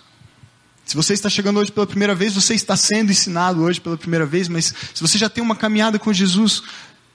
se 0.90 0.96
você 0.96 1.14
está 1.14 1.30
chegando 1.30 1.60
hoje 1.60 1.72
pela 1.72 1.86
primeira 1.86 2.16
vez, 2.16 2.34
você 2.34 2.56
está 2.56 2.76
sendo 2.76 3.12
ensinado 3.12 3.62
hoje 3.62 3.80
pela 3.80 3.96
primeira 3.96 4.26
vez, 4.26 4.48
mas 4.48 4.74
se 4.92 5.00
você 5.00 5.20
já 5.20 5.30
tem 5.30 5.44
uma 5.44 5.56
caminhada 5.56 6.00
com 6.00 6.12
Jesus, 6.12 6.64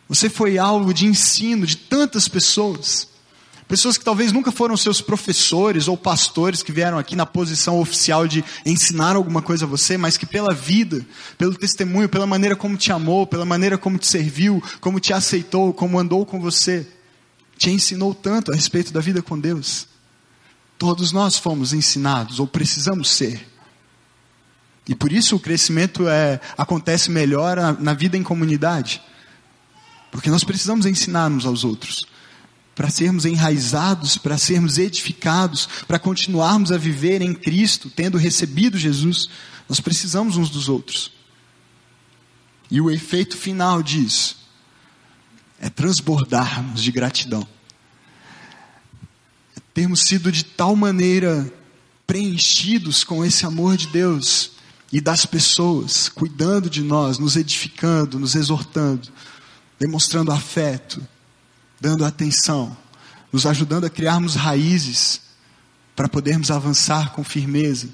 você 0.09 0.31
foi 0.31 0.59
alvo 0.59 0.95
de 0.95 1.07
ensino 1.07 1.67
de 1.67 1.77
tantas 1.77 2.29
pessoas. 2.29 3.09
Pessoas 3.67 3.99
que 3.99 4.05
talvez 4.05 4.31
nunca 4.31 4.53
foram 4.53 4.77
seus 4.77 5.01
professores 5.01 5.89
ou 5.89 5.97
pastores 5.97 6.63
que 6.63 6.71
vieram 6.71 6.99
aqui 6.99 7.17
na 7.17 7.27
posição 7.27 7.81
oficial 7.81 8.29
de 8.29 8.45
ensinar 8.65 9.17
alguma 9.17 9.43
coisa 9.43 9.65
a 9.65 9.69
você, 9.69 9.99
mas 9.99 10.17
que 10.17 10.25
pela 10.25 10.55
vida, 10.55 11.05
pelo 11.37 11.57
testemunho, 11.57 12.09
pela 12.09 12.29
maneira 12.29 12.55
como 12.55 12.77
te 12.77 12.93
amou, 12.93 13.27
pela 13.27 13.45
maneira 13.45 13.77
como 13.77 13.99
te 13.99 14.07
serviu, 14.07 14.63
como 14.81 15.01
te 15.01 15.13
aceitou, 15.13 15.73
como 15.73 15.99
andou 15.99 16.25
com 16.25 16.39
você, 16.39 16.87
te 17.59 17.71
ensinou 17.71 18.15
tanto 18.15 18.53
a 18.53 18.55
respeito 18.55 18.93
da 18.93 19.01
vida 19.01 19.21
com 19.21 19.37
Deus. 19.37 19.89
Todos 20.79 21.11
nós 21.11 21.37
fomos 21.37 21.73
ensinados, 21.73 22.39
ou 22.39 22.47
precisamos 22.47 23.11
ser. 23.11 23.53
E 24.87 24.95
por 24.95 25.11
isso 25.13 25.37
o 25.37 25.41
crescimento 25.41 26.09
é, 26.09 26.41
acontece 26.59 27.11
melhor 27.11 27.57
na, 27.57 27.73
na 27.73 27.95
vida 27.95 28.17
em 28.17 28.23
comunidade. 28.23 29.01
Porque 30.11 30.31
nós 30.31 30.45
precisamos 30.45 30.87
ensinarmos 30.87 31.47
aos 31.47 31.65
outros. 31.65 32.07
Para 32.75 32.91
sermos 32.91 33.25
enraizados, 33.25 34.19
para 34.19 34.37
sermos 34.37 34.79
edificados, 34.79 35.69
para 35.89 35.99
continuarmos 35.99 36.71
a 36.71 36.77
viver 36.77 37.23
em 37.23 37.33
Cristo, 37.33 37.89
tendo 37.89 38.19
recebido 38.19 38.77
Jesus, 38.77 39.29
nós 39.69 39.81
precisamos 39.81 40.37
uns 40.37 40.51
dos 40.51 40.69
outros. 40.69 41.13
E 42.71 42.81
o 42.81 42.91
efeito 42.91 43.37
final 43.37 43.83
disso 43.83 44.37
é 45.61 45.71
transbordarmos 45.71 46.83
de 46.83 46.93
gratidão. 46.93 47.47
É 49.57 49.61
termos 49.73 50.01
sido 50.01 50.31
de 50.31 50.45
tal 50.45 50.77
maneira 50.77 51.51
preenchidos 52.07 53.03
com 53.03 53.25
esse 53.25 53.47
amor 53.47 53.77
de 53.77 53.87
Deus, 53.87 54.54
e 54.95 55.01
das 55.01 55.27
pessoas, 55.27 56.09
cuidando 56.09 56.71
de 56.71 56.81
nós, 56.81 57.19
nos 57.19 57.35
edificando, 57.35 58.17
nos 58.17 58.37
exortando, 58.37 59.09
demonstrando 59.77 60.31
afeto, 60.31 61.05
dando 61.81 62.05
atenção, 62.05 62.77
nos 63.33 63.45
ajudando 63.45 63.87
a 63.87 63.91
criarmos 63.91 64.37
raízes 64.37 65.21
para 65.97 66.09
podermos 66.09 66.49
avançar 66.49 67.11
com 67.11 67.25
firmeza. 67.25 67.89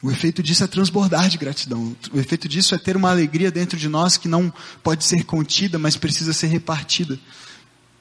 O 0.00 0.08
efeito 0.08 0.40
disso 0.40 0.62
é 0.62 0.68
transbordar 0.68 1.28
de 1.28 1.36
gratidão. 1.36 1.96
O 2.12 2.20
efeito 2.20 2.48
disso 2.48 2.72
é 2.72 2.78
ter 2.78 2.96
uma 2.96 3.10
alegria 3.10 3.50
dentro 3.50 3.76
de 3.76 3.88
nós 3.88 4.16
que 4.16 4.28
não 4.28 4.54
pode 4.84 5.02
ser 5.02 5.24
contida, 5.24 5.80
mas 5.80 5.96
precisa 5.96 6.32
ser 6.32 6.46
repartida. 6.46 7.18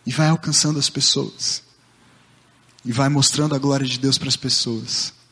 E 0.05 0.11
vai 0.11 0.27
alcançando 0.27 0.77
as 0.77 0.87
pessoas. 0.87 1.63
E 2.85 2.91
vai 2.91 3.09
mostrando 3.09 3.55
a 3.55 3.57
glória 3.57 3.87
de 3.87 3.97
Deus 3.97 4.19
para 4.19 4.29
as 4.29 4.37
pessoas. 4.37 5.22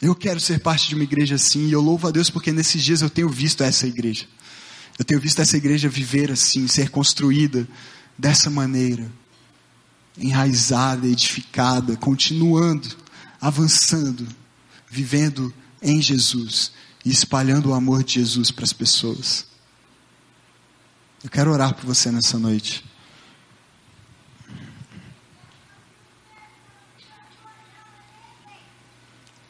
Eu 0.00 0.14
quero 0.14 0.38
ser 0.38 0.60
parte 0.60 0.88
de 0.88 0.94
uma 0.94 1.02
igreja 1.02 1.34
assim, 1.34 1.66
e 1.66 1.72
eu 1.72 1.80
louvo 1.80 2.06
a 2.06 2.10
Deus 2.10 2.30
porque 2.30 2.52
nesses 2.52 2.82
dias 2.82 3.02
eu 3.02 3.10
tenho 3.10 3.28
visto 3.28 3.62
essa 3.62 3.86
igreja. 3.86 4.26
Eu 4.98 5.04
tenho 5.04 5.20
visto 5.20 5.40
essa 5.40 5.56
igreja 5.56 5.88
viver 5.88 6.30
assim, 6.30 6.68
ser 6.68 6.90
construída 6.90 7.66
dessa 8.16 8.48
maneira, 8.48 9.10
enraizada, 10.16 11.06
edificada, 11.06 11.96
continuando, 11.96 12.88
avançando, 13.40 14.26
vivendo 14.88 15.52
em 15.82 16.00
Jesus 16.00 16.72
e 17.04 17.10
espalhando 17.10 17.70
o 17.70 17.74
amor 17.74 18.02
de 18.02 18.14
Jesus 18.14 18.50
para 18.50 18.64
as 18.64 18.72
pessoas. 18.72 19.46
Eu 21.22 21.30
quero 21.30 21.52
orar 21.52 21.74
por 21.74 21.86
você 21.86 22.10
nessa 22.10 22.38
noite. 22.38 22.84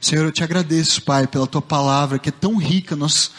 Senhor, 0.01 0.25
eu 0.25 0.33
te 0.33 0.45
agradeço, 0.45 1.03
Pai, 1.03 1.27
pela 1.27 1.47
tua 1.47 1.61
palavra 1.61 2.21
que 2.21 2.29
é 2.29 2.33
tão 2.33 2.57
rica. 2.57 2.95
Nós, 2.95 3.33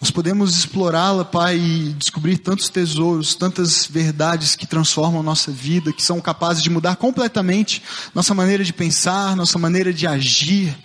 nós 0.00 0.10
podemos 0.10 0.58
explorá-la, 0.58 1.24
Pai, 1.24 1.56
e 1.56 1.92
descobrir 1.92 2.38
tantos 2.38 2.68
tesouros, 2.68 3.36
tantas 3.36 3.86
verdades 3.86 4.56
que 4.56 4.66
transformam 4.66 5.22
nossa 5.22 5.52
vida, 5.52 5.92
que 5.92 6.02
são 6.02 6.20
capazes 6.20 6.60
de 6.60 6.68
mudar 6.68 6.96
completamente 6.96 7.80
nossa 8.12 8.34
maneira 8.34 8.64
de 8.64 8.72
pensar, 8.72 9.36
nossa 9.36 9.60
maneira 9.60 9.92
de 9.92 10.08
agir, 10.08 10.76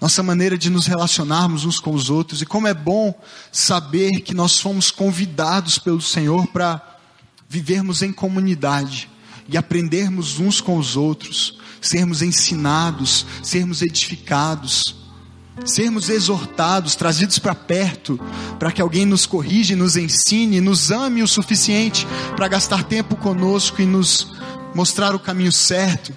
nossa 0.00 0.22
maneira 0.22 0.56
de 0.56 0.70
nos 0.70 0.86
relacionarmos 0.86 1.66
uns 1.66 1.78
com 1.78 1.92
os 1.92 2.08
outros. 2.08 2.40
E 2.40 2.46
como 2.46 2.66
é 2.66 2.72
bom 2.72 3.14
saber 3.52 4.22
que 4.22 4.32
nós 4.32 4.58
fomos 4.58 4.90
convidados 4.90 5.78
pelo 5.78 6.00
Senhor 6.00 6.46
para 6.46 6.80
vivermos 7.46 8.00
em 8.00 8.10
comunidade 8.10 9.10
e 9.50 9.58
aprendermos 9.58 10.40
uns 10.40 10.62
com 10.62 10.78
os 10.78 10.96
outros 10.96 11.58
sermos 11.86 12.22
ensinados, 12.22 13.26
sermos 13.42 13.82
edificados, 13.82 14.96
sermos 15.64 16.08
exortados, 16.08 16.94
trazidos 16.94 17.38
para 17.38 17.54
perto, 17.54 18.20
para 18.58 18.70
que 18.70 18.82
alguém 18.82 19.06
nos 19.06 19.24
corrija, 19.24 19.74
nos 19.74 19.96
ensine, 19.96 20.60
nos 20.60 20.90
ame 20.90 21.22
o 21.22 21.28
suficiente 21.28 22.06
para 22.36 22.48
gastar 22.48 22.84
tempo 22.84 23.16
conosco 23.16 23.80
e 23.80 23.86
nos 23.86 24.32
mostrar 24.74 25.14
o 25.14 25.18
caminho 25.18 25.52
certo. 25.52 26.14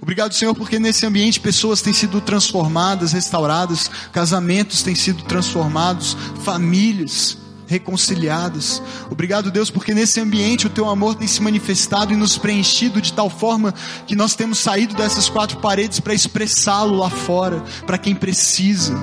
Obrigado, 0.00 0.34
Senhor, 0.34 0.54
porque 0.54 0.78
nesse 0.78 1.06
ambiente 1.06 1.40
pessoas 1.40 1.80
têm 1.80 1.92
sido 1.92 2.20
transformadas, 2.20 3.12
restauradas, 3.12 3.90
casamentos 4.12 4.82
têm 4.82 4.94
sido 4.94 5.22
transformados, 5.22 6.16
famílias 6.44 7.41
reconciliadas. 7.72 8.82
Obrigado, 9.10 9.50
Deus, 9.50 9.70
porque 9.70 9.94
nesse 9.94 10.20
ambiente 10.20 10.66
o 10.66 10.70
teu 10.70 10.88
amor 10.88 11.14
tem 11.14 11.26
se 11.26 11.40
manifestado 11.40 12.12
e 12.12 12.16
nos 12.16 12.36
preenchido 12.36 13.00
de 13.00 13.12
tal 13.12 13.30
forma 13.30 13.74
que 14.06 14.14
nós 14.14 14.34
temos 14.34 14.58
saído 14.58 14.94
dessas 14.94 15.28
quatro 15.28 15.58
paredes 15.58 15.98
para 15.98 16.12
expressá-lo 16.12 16.96
lá 16.96 17.08
fora, 17.08 17.64
para 17.86 17.96
quem 17.96 18.14
precisa, 18.14 18.94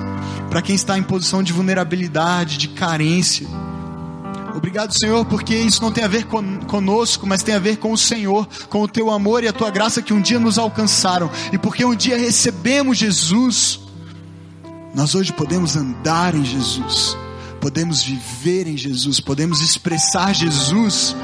para 0.48 0.62
quem 0.62 0.76
está 0.76 0.96
em 0.96 1.02
posição 1.02 1.42
de 1.42 1.52
vulnerabilidade, 1.52 2.56
de 2.56 2.68
carência. 2.68 3.46
Obrigado, 4.54 4.96
Senhor, 4.96 5.24
porque 5.24 5.54
isso 5.54 5.82
não 5.82 5.90
tem 5.90 6.04
a 6.04 6.08
ver 6.08 6.26
conosco, 6.66 7.26
mas 7.26 7.42
tem 7.42 7.54
a 7.54 7.58
ver 7.58 7.78
com 7.78 7.92
o 7.92 7.98
Senhor, 7.98 8.48
com 8.68 8.82
o 8.82 8.88
teu 8.88 9.10
amor 9.10 9.42
e 9.42 9.48
a 9.48 9.52
tua 9.52 9.70
graça 9.70 10.02
que 10.02 10.12
um 10.12 10.20
dia 10.20 10.38
nos 10.38 10.58
alcançaram. 10.58 11.30
E 11.52 11.58
porque 11.58 11.84
um 11.84 11.94
dia 11.94 12.16
recebemos 12.16 12.98
Jesus, 12.98 13.80
nós 14.94 15.14
hoje 15.14 15.32
podemos 15.32 15.76
andar 15.76 16.34
em 16.34 16.44
Jesus 16.44 17.16
podemos 17.60 18.02
viver 18.02 18.66
em 18.66 18.76
Jesus, 18.76 19.20
podemos 19.20 19.60
expressar 19.60 20.34
Jesus 20.34 21.14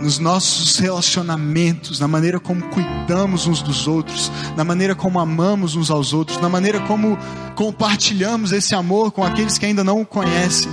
nos 0.00 0.18
nossos 0.18 0.76
relacionamentos, 0.76 1.98
na 1.98 2.06
maneira 2.06 2.38
como 2.38 2.62
cuidamos 2.68 3.46
uns 3.46 3.62
dos 3.62 3.88
outros, 3.88 4.30
na 4.54 4.62
maneira 4.62 4.94
como 4.94 5.18
amamos 5.18 5.74
uns 5.74 5.90
aos 5.90 6.12
outros, 6.12 6.38
na 6.40 6.48
maneira 6.48 6.80
como 6.80 7.18
compartilhamos 7.54 8.52
esse 8.52 8.74
amor 8.74 9.10
com 9.10 9.24
aqueles 9.24 9.56
que 9.56 9.64
ainda 9.64 9.82
não 9.82 10.02
o 10.02 10.06
conhecem. 10.06 10.70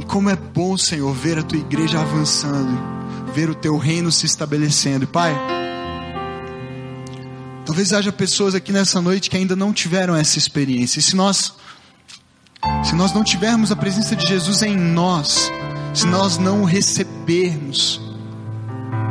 E 0.00 0.04
como 0.04 0.28
é 0.28 0.36
bom, 0.36 0.76
Senhor, 0.76 1.12
ver 1.14 1.38
a 1.38 1.42
tua 1.42 1.58
igreja 1.58 2.00
avançando, 2.00 2.76
ver 3.32 3.48
o 3.48 3.54
teu 3.54 3.78
reino 3.78 4.10
se 4.10 4.26
estabelecendo. 4.26 5.06
Pai, 5.06 5.34
talvez 7.64 7.92
haja 7.92 8.12
pessoas 8.12 8.54
aqui 8.54 8.72
nessa 8.72 9.00
noite 9.00 9.30
que 9.30 9.36
ainda 9.36 9.54
não 9.54 9.72
tiveram 9.72 10.16
essa 10.16 10.38
experiência. 10.38 10.98
E 10.98 11.02
se 11.02 11.14
nós 11.14 11.54
se 12.84 12.94
nós 12.94 13.12
não 13.12 13.22
tivermos 13.22 13.70
a 13.70 13.76
presença 13.76 14.16
de 14.16 14.26
Jesus 14.26 14.62
em 14.62 14.76
nós, 14.76 15.52
se 15.92 16.06
nós 16.06 16.38
não 16.38 16.62
o 16.62 16.64
recebermos, 16.64 18.00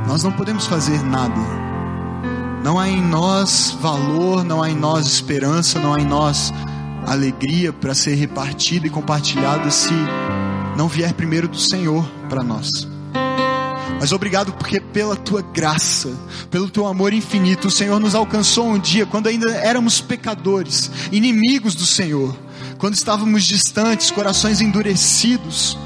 nós 0.07 0.23
não 0.23 0.31
podemos 0.31 0.65
fazer 0.65 1.03
nada. 1.03 1.39
Não 2.63 2.79
há 2.79 2.89
em 2.89 3.01
nós 3.01 3.77
valor, 3.79 4.43
não 4.43 4.63
há 4.63 4.69
em 4.69 4.75
nós 4.75 5.05
esperança, 5.05 5.79
não 5.79 5.93
há 5.93 5.99
em 5.99 6.05
nós 6.05 6.53
alegria 7.05 7.71
para 7.71 7.93
ser 7.93 8.15
repartida 8.15 8.87
e 8.87 8.89
compartilhada 8.89 9.69
se 9.71 9.93
não 10.75 10.87
vier 10.87 11.13
primeiro 11.13 11.47
do 11.47 11.57
Senhor 11.57 12.05
para 12.29 12.43
nós. 12.43 12.69
Mas 13.99 14.11
obrigado 14.11 14.53
porque 14.53 14.79
pela 14.79 15.15
tua 15.15 15.41
graça, 15.41 16.09
pelo 16.51 16.69
teu 16.69 16.85
amor 16.85 17.13
infinito, 17.13 17.67
o 17.67 17.71
Senhor 17.71 17.99
nos 17.99 18.13
alcançou 18.13 18.67
um 18.67 18.79
dia 18.79 19.05
quando 19.05 19.27
ainda 19.27 19.51
éramos 19.51 20.01
pecadores, 20.01 20.91
inimigos 21.11 21.75
do 21.75 21.85
Senhor 21.85 22.35
quando 22.77 22.93
estávamos 22.93 23.43
distantes, 23.43 24.11
corações 24.11 24.61
endurecidos, 24.61 25.77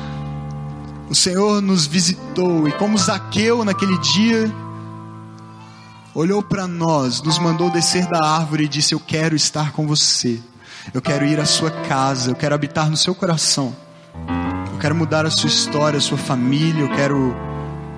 o 1.10 1.16
Senhor 1.16 1.62
nos 1.62 1.88
visitou 1.88 2.68
e, 2.68 2.72
como 2.74 2.98
Zaqueu 2.98 3.64
naquele 3.64 3.98
dia, 4.00 4.52
olhou 6.14 6.44
para 6.44 6.68
nós, 6.68 7.22
nos 7.22 7.40
mandou 7.40 7.70
descer 7.70 8.06
da 8.08 8.24
árvore 8.24 8.66
e 8.66 8.68
disse: 8.68 8.94
Eu 8.94 9.00
quero 9.00 9.36
estar 9.36 9.72
com 9.72 9.88
você, 9.88 10.40
eu 10.94 11.02
quero 11.02 11.26
ir 11.26 11.40
à 11.40 11.46
sua 11.46 11.72
casa, 11.72 12.32
eu 12.32 12.36
quero 12.36 12.54
habitar 12.54 12.90
no 12.90 12.98
seu 12.98 13.16
coração, 13.16 13.76
eu 14.74 14.78
quero 14.80 14.96
mudar 14.96 15.26
a 15.26 15.32
sua 15.32 15.48
história, 15.48 15.98
a 15.98 16.02
sua 16.02 16.18
família, 16.18 16.82
eu 16.82 16.90
quero 16.90 17.34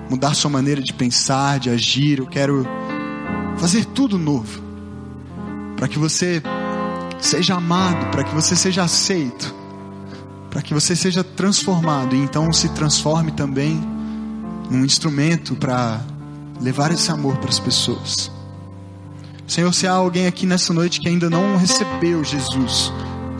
mudar 0.08 0.28
a 0.28 0.34
sua 0.34 0.50
maneira 0.50 0.80
de 0.80 0.92
pensar, 0.92 1.58
de 1.58 1.70
agir, 1.70 2.20
eu 2.20 2.26
quero 2.26 2.64
fazer 3.56 3.84
tudo 3.86 4.18
novo, 4.18 4.62
para 5.76 5.88
que 5.88 5.98
você 5.98 6.40
seja 7.24 7.54
amado, 7.54 8.10
para 8.10 8.24
que 8.24 8.34
você 8.34 8.54
seja 8.54 8.82
aceito, 8.84 9.54
para 10.50 10.62
que 10.62 10.74
você 10.74 10.94
seja 10.94 11.24
transformado 11.24 12.14
e 12.14 12.18
então 12.18 12.52
se 12.52 12.68
transforme 12.70 13.32
também 13.32 13.80
num 14.70 14.84
instrumento 14.84 15.56
para 15.56 16.00
levar 16.60 16.92
esse 16.92 17.10
amor 17.10 17.36
para 17.38 17.48
as 17.48 17.58
pessoas. 17.58 18.30
Senhor, 19.46 19.72
se 19.72 19.86
há 19.86 19.92
alguém 19.92 20.26
aqui 20.26 20.46
nessa 20.46 20.72
noite 20.72 21.00
que 21.00 21.08
ainda 21.08 21.28
não 21.28 21.56
recebeu 21.56 22.24
Jesus, 22.24 22.92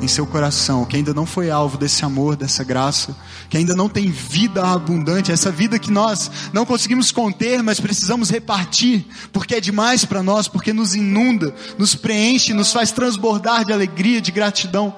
em 0.04 0.08
seu 0.08 0.26
coração, 0.26 0.84
que 0.84 0.96
ainda 0.96 1.14
não 1.14 1.26
foi 1.26 1.50
alvo 1.50 1.78
desse 1.78 2.04
amor, 2.04 2.36
dessa 2.36 2.62
graça, 2.62 3.16
que 3.48 3.56
ainda 3.56 3.74
não 3.74 3.88
tem 3.88 4.10
vida 4.10 4.62
abundante, 4.64 5.32
essa 5.32 5.50
vida 5.50 5.78
que 5.78 5.90
nós 5.90 6.30
não 6.52 6.66
conseguimos 6.66 7.10
conter, 7.10 7.62
mas 7.62 7.80
precisamos 7.80 8.30
repartir, 8.30 9.04
porque 9.32 9.56
é 9.56 9.60
demais 9.60 10.04
para 10.04 10.22
nós, 10.22 10.46
porque 10.46 10.72
nos 10.72 10.94
inunda, 10.94 11.54
nos 11.78 11.94
preenche, 11.94 12.52
nos 12.52 12.72
faz 12.72 12.92
transbordar 12.92 13.64
de 13.64 13.72
alegria, 13.72 14.20
de 14.20 14.30
gratidão. 14.30 14.94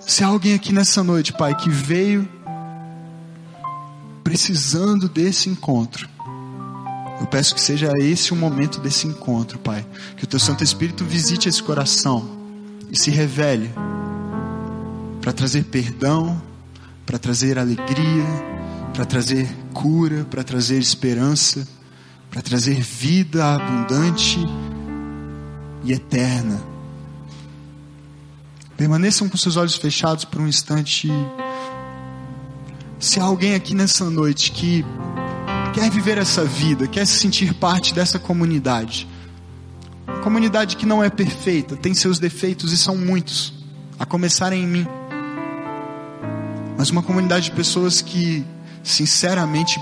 Se 0.00 0.24
há 0.24 0.28
alguém 0.28 0.54
aqui 0.54 0.72
nessa 0.72 1.04
noite, 1.04 1.32
Pai, 1.32 1.54
que 1.54 1.68
veio 1.68 2.28
precisando 4.24 5.08
desse 5.08 5.48
encontro, 5.48 6.08
eu 7.20 7.26
peço 7.26 7.54
que 7.54 7.60
seja 7.60 7.92
esse 7.98 8.32
o 8.32 8.36
momento 8.36 8.80
desse 8.80 9.06
encontro, 9.06 9.58
Pai. 9.58 9.84
Que 10.16 10.24
o 10.24 10.26
Teu 10.26 10.38
Santo 10.38 10.62
Espírito 10.62 11.04
visite 11.04 11.48
esse 11.48 11.62
coração 11.62 12.28
e 12.90 12.98
se 12.98 13.10
revele 13.10 13.70
para 15.26 15.32
trazer 15.32 15.64
perdão, 15.64 16.40
para 17.04 17.18
trazer 17.18 17.58
alegria, 17.58 18.24
para 18.94 19.04
trazer 19.04 19.52
cura, 19.74 20.24
para 20.30 20.44
trazer 20.44 20.78
esperança, 20.78 21.66
para 22.30 22.40
trazer 22.40 22.80
vida 22.80 23.44
abundante 23.44 24.38
e 25.82 25.92
eterna. 25.92 26.62
Permaneçam 28.76 29.28
com 29.28 29.36
seus 29.36 29.56
olhos 29.56 29.74
fechados 29.74 30.24
por 30.24 30.40
um 30.40 30.46
instante. 30.46 31.08
Se 33.00 33.18
há 33.18 33.24
alguém 33.24 33.56
aqui 33.56 33.74
nessa 33.74 34.08
noite 34.08 34.52
que 34.52 34.84
quer 35.74 35.90
viver 35.90 36.18
essa 36.18 36.44
vida, 36.44 36.86
quer 36.86 37.04
se 37.04 37.18
sentir 37.18 37.52
parte 37.54 37.92
dessa 37.92 38.16
comunidade, 38.16 39.08
comunidade 40.22 40.76
que 40.76 40.86
não 40.86 41.02
é 41.02 41.10
perfeita, 41.10 41.74
tem 41.74 41.94
seus 41.94 42.20
defeitos 42.20 42.72
e 42.72 42.78
são 42.78 42.96
muitos, 42.96 43.52
a 43.98 44.06
começar 44.06 44.52
em 44.52 44.64
mim 44.64 44.86
mas 46.76 46.90
uma 46.90 47.02
comunidade 47.02 47.46
de 47.46 47.56
pessoas 47.56 48.00
que 48.00 48.44
sinceramente 48.82 49.80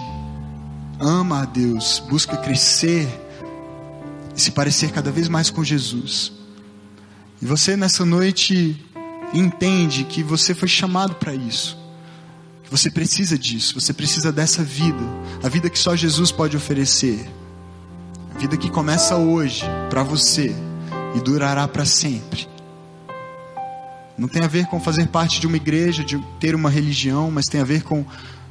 ama 1.01 1.43
a 1.43 1.45
Deus, 1.45 2.03
busca 2.09 2.37
crescer 2.37 3.09
e 4.35 4.41
se 4.41 4.51
parecer 4.51 4.91
cada 4.91 5.11
vez 5.11 5.29
mais 5.29 5.51
com 5.51 5.63
Jesus. 5.63 6.33
E 7.43 7.47
você 7.47 7.77
nessa 7.77 8.05
noite 8.05 8.81
entende 9.33 10.05
que 10.05 10.23
você 10.23 10.55
foi 10.55 10.69
chamado 10.69 11.17
para 11.17 11.35
isso. 11.35 11.77
Que 12.63 12.71
você 12.71 12.91
precisa 12.91 13.37
disso, 13.37 13.79
você 13.79 13.93
precisa 13.93 14.33
dessa 14.33 14.63
vida, 14.63 15.05
a 15.43 15.49
vida 15.49 15.69
que 15.69 15.79
só 15.79 15.95
Jesus 15.95 16.33
pode 16.33 16.57
oferecer. 16.57 17.29
A 18.35 18.39
vida 18.39 18.57
que 18.57 18.71
começa 18.71 19.17
hoje 19.17 19.65
para 19.91 20.03
você 20.03 20.55
e 21.15 21.21
durará 21.21 21.69
para 21.69 21.85
sempre. 21.85 22.49
Não 24.17 24.29
tem 24.29 24.43
a 24.43 24.49
ver 24.49 24.67
com 24.67 24.81
fazer 24.81 25.09
parte 25.09 25.41
de 25.41 25.47
uma 25.47 25.57
igreja, 25.57 26.05
de 26.05 26.19
ter 26.39 26.55
uma 26.55 26.71
religião, 26.71 27.31
mas 27.31 27.47
tem 27.47 27.61
a 27.61 27.65
ver 27.65 27.83
com 27.83 28.05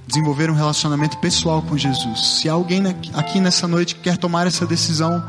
desenvolver 0.05 0.49
um 0.49 0.53
relacionamento 0.53 1.17
pessoal 1.19 1.61
com 1.61 1.77
Jesus. 1.77 2.39
Se 2.39 2.49
alguém 2.49 2.83
aqui 3.13 3.39
nessa 3.39 3.67
noite 3.67 3.95
que 3.95 4.01
quer 4.01 4.17
tomar 4.17 4.45
essa 4.45 4.65
decisão 4.65 5.23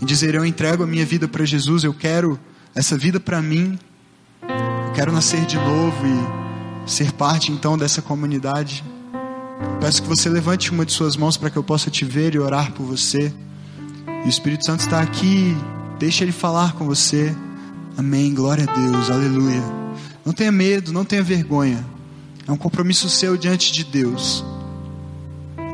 em 0.00 0.06
dizer: 0.06 0.34
Eu 0.34 0.44
entrego 0.44 0.84
a 0.84 0.86
minha 0.86 1.04
vida 1.04 1.26
para 1.26 1.44
Jesus, 1.44 1.82
eu 1.84 1.92
quero 1.92 2.38
essa 2.74 2.96
vida 2.96 3.18
para 3.18 3.42
mim, 3.42 3.78
eu 4.42 4.92
quero 4.94 5.12
nascer 5.12 5.44
de 5.46 5.56
novo 5.56 6.06
e 6.06 6.90
ser 6.90 7.12
parte 7.12 7.50
então 7.50 7.76
dessa 7.76 8.00
comunidade. 8.00 8.84
Peço 9.80 10.02
que 10.02 10.08
você 10.08 10.28
levante 10.28 10.70
uma 10.70 10.86
de 10.86 10.92
suas 10.92 11.16
mãos 11.16 11.36
para 11.36 11.50
que 11.50 11.56
eu 11.56 11.62
possa 11.62 11.90
te 11.90 12.04
ver 12.04 12.34
e 12.34 12.38
orar 12.38 12.72
por 12.72 12.84
você. 12.84 13.32
E 14.24 14.26
o 14.26 14.28
Espírito 14.28 14.64
Santo 14.64 14.80
está 14.80 15.00
aqui, 15.00 15.56
deixa 15.98 16.22
ele 16.22 16.32
falar 16.32 16.72
com 16.74 16.84
você. 16.84 17.34
Amém, 17.96 18.34
glória 18.34 18.66
a 18.68 18.72
Deus, 18.72 19.10
aleluia. 19.10 19.62
Não 20.24 20.32
tenha 20.32 20.52
medo, 20.52 20.92
não 20.92 21.04
tenha 21.04 21.22
vergonha. 21.22 21.84
É 22.46 22.50
um 22.50 22.56
compromisso 22.56 23.08
seu 23.08 23.36
diante 23.36 23.72
de 23.72 23.84
Deus. 23.84 24.44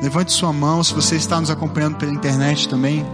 Levante 0.03 0.33
sua 0.33 0.53
mão, 0.53 0.83
se 0.83 0.95
você 0.95 1.17
está 1.17 1.41
nos 1.41 1.51
acompanhando 1.51 1.97
pela 1.97 2.13
internet 2.13 2.69
também, 2.69 3.05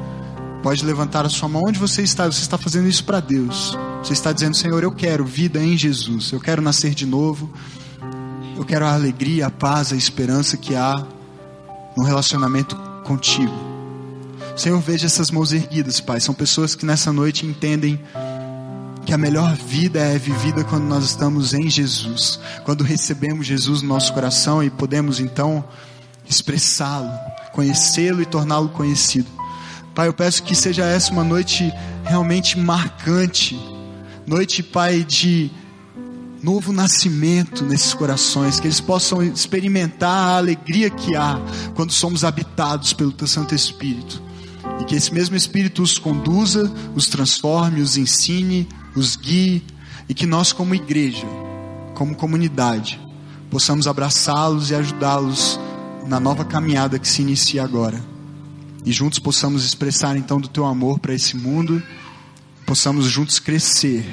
pode 0.63 0.85
levantar 0.85 1.25
a 1.25 1.29
sua 1.29 1.49
mão 1.49 1.63
onde 1.67 1.79
você 1.79 2.03
está. 2.03 2.27
Você 2.27 2.43
está 2.43 2.59
fazendo 2.59 2.89
isso 2.89 3.05
para 3.05 3.21
Deus. 3.21 3.77
Você 4.03 4.13
está 4.13 4.33
dizendo, 4.33 4.57
Senhor, 4.57 4.83
eu 4.83 4.93
quero 4.93 5.25
vida 5.25 5.63
em 5.63 5.77
Jesus. 5.77 6.33
Eu 6.33 6.41
quero 6.41 6.61
nascer 6.61 6.95
de 6.95 7.07
novo. 7.07 7.53
Eu 8.57 8.65
quero 8.65 8.85
a 8.85 8.95
alegria, 8.95 9.47
a 9.47 9.51
paz, 9.51 9.93
a 9.93 9.97
esperança 9.97 10.57
que 10.57 10.75
há 10.75 10.95
no 11.97 12.05
relacionamento 12.05 12.77
contigo. 13.05 13.55
Senhor, 14.57 14.81
veja 14.81 15.07
essas 15.07 15.31
mãos 15.31 15.53
erguidas, 15.53 16.01
Pai. 16.01 16.21
São 16.21 16.35
pessoas 16.35 16.75
que 16.75 16.87
nessa 16.87 17.13
noite 17.13 17.45
entendem 17.47 18.01
que 19.05 19.13
a 19.13 19.19
melhor 19.19 19.55
vida 19.55 20.01
é 20.01 20.19
vivida 20.19 20.65
quando 20.65 20.85
nós 20.85 21.05
estamos 21.05 21.53
em 21.53 21.69
Jesus, 21.69 22.41
quando 22.65 22.83
recebemos 22.83 23.47
Jesus 23.47 23.83
no 23.83 23.89
nosso 23.89 24.13
coração 24.15 24.63
e 24.63 24.71
podemos 24.71 25.21
então 25.21 25.63
expressá-lo, 26.29 27.11
conhecê-lo 27.53 28.23
e 28.23 28.27
torná-lo 28.27 28.71
conhecido. 28.71 29.27
Pai, 29.95 30.09
eu 30.09 30.15
peço 30.15 30.43
que 30.43 30.55
seja 30.55 30.85
essa 30.85 31.13
uma 31.13 31.23
noite 31.23 31.71
realmente 32.03 32.59
marcante, 32.59 33.61
noite, 34.27 34.63
Pai, 34.63 35.05
de 35.05 35.51
novo 36.43 36.73
nascimento 36.73 37.63
nesses 37.65 37.93
corações, 37.93 38.59
que 38.59 38.67
eles 38.67 38.81
possam 38.81 39.23
experimentar 39.23 40.31
a 40.31 40.37
alegria 40.39 40.89
que 40.89 41.15
há 41.15 41.39
quando 41.75 41.93
somos 41.93 42.25
habitados 42.25 42.93
pelo 42.95 43.13
Teu 43.13 43.27
Santo 43.27 43.55
Espírito. 43.55 44.23
E 44.81 44.85
que 44.85 44.95
esse 44.95 45.13
mesmo 45.13 45.37
Espírito 45.37 45.83
os 45.83 45.99
conduza, 45.99 46.73
os 46.95 47.07
transforme, 47.07 47.83
os 47.83 47.97
ensine, 47.97 48.67
os 48.95 49.17
guie 49.17 49.63
e 50.09 50.15
que 50.15 50.27
nós, 50.27 50.53
como 50.53 50.75
igreja, 50.75 51.27
como 51.95 52.15
comunidade, 52.15 53.01
possamos 53.51 53.87
abraçá-los 53.87 54.71
e 54.71 54.75
ajudá-los 54.75 55.59
na 56.07 56.21
nova 56.21 56.45
caminhada 56.45 56.99
que 56.99 57.09
se 57.09 57.23
inicia 57.23 57.63
agora. 57.63 58.03
E 58.85 58.93
juntos 58.93 59.19
possamos 59.19 59.65
expressar 59.65 60.17
então 60.17 60.41
do 60.41 60.49
teu 60.49 60.65
amor 60.65 60.99
para 60.99 61.15
esse 61.15 61.37
mundo, 61.37 61.83
possamos 62.67 63.07
juntos 63.07 63.39
crescer 63.39 64.05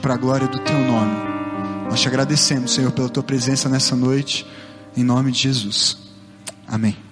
para 0.00 0.14
a 0.14 0.16
glória 0.16 0.48
do 0.48 0.58
teu 0.60 0.78
nome. 0.78 1.12
Nós 1.90 2.00
te 2.00 2.08
agradecemos, 2.08 2.72
Senhor, 2.72 2.92
pela 2.92 3.08
tua 3.08 3.22
presença 3.22 3.68
nessa 3.68 3.94
noite, 3.94 4.46
em 4.96 5.02
nome 5.02 5.32
de 5.32 5.40
Jesus. 5.40 5.98
Amém. 6.66 7.09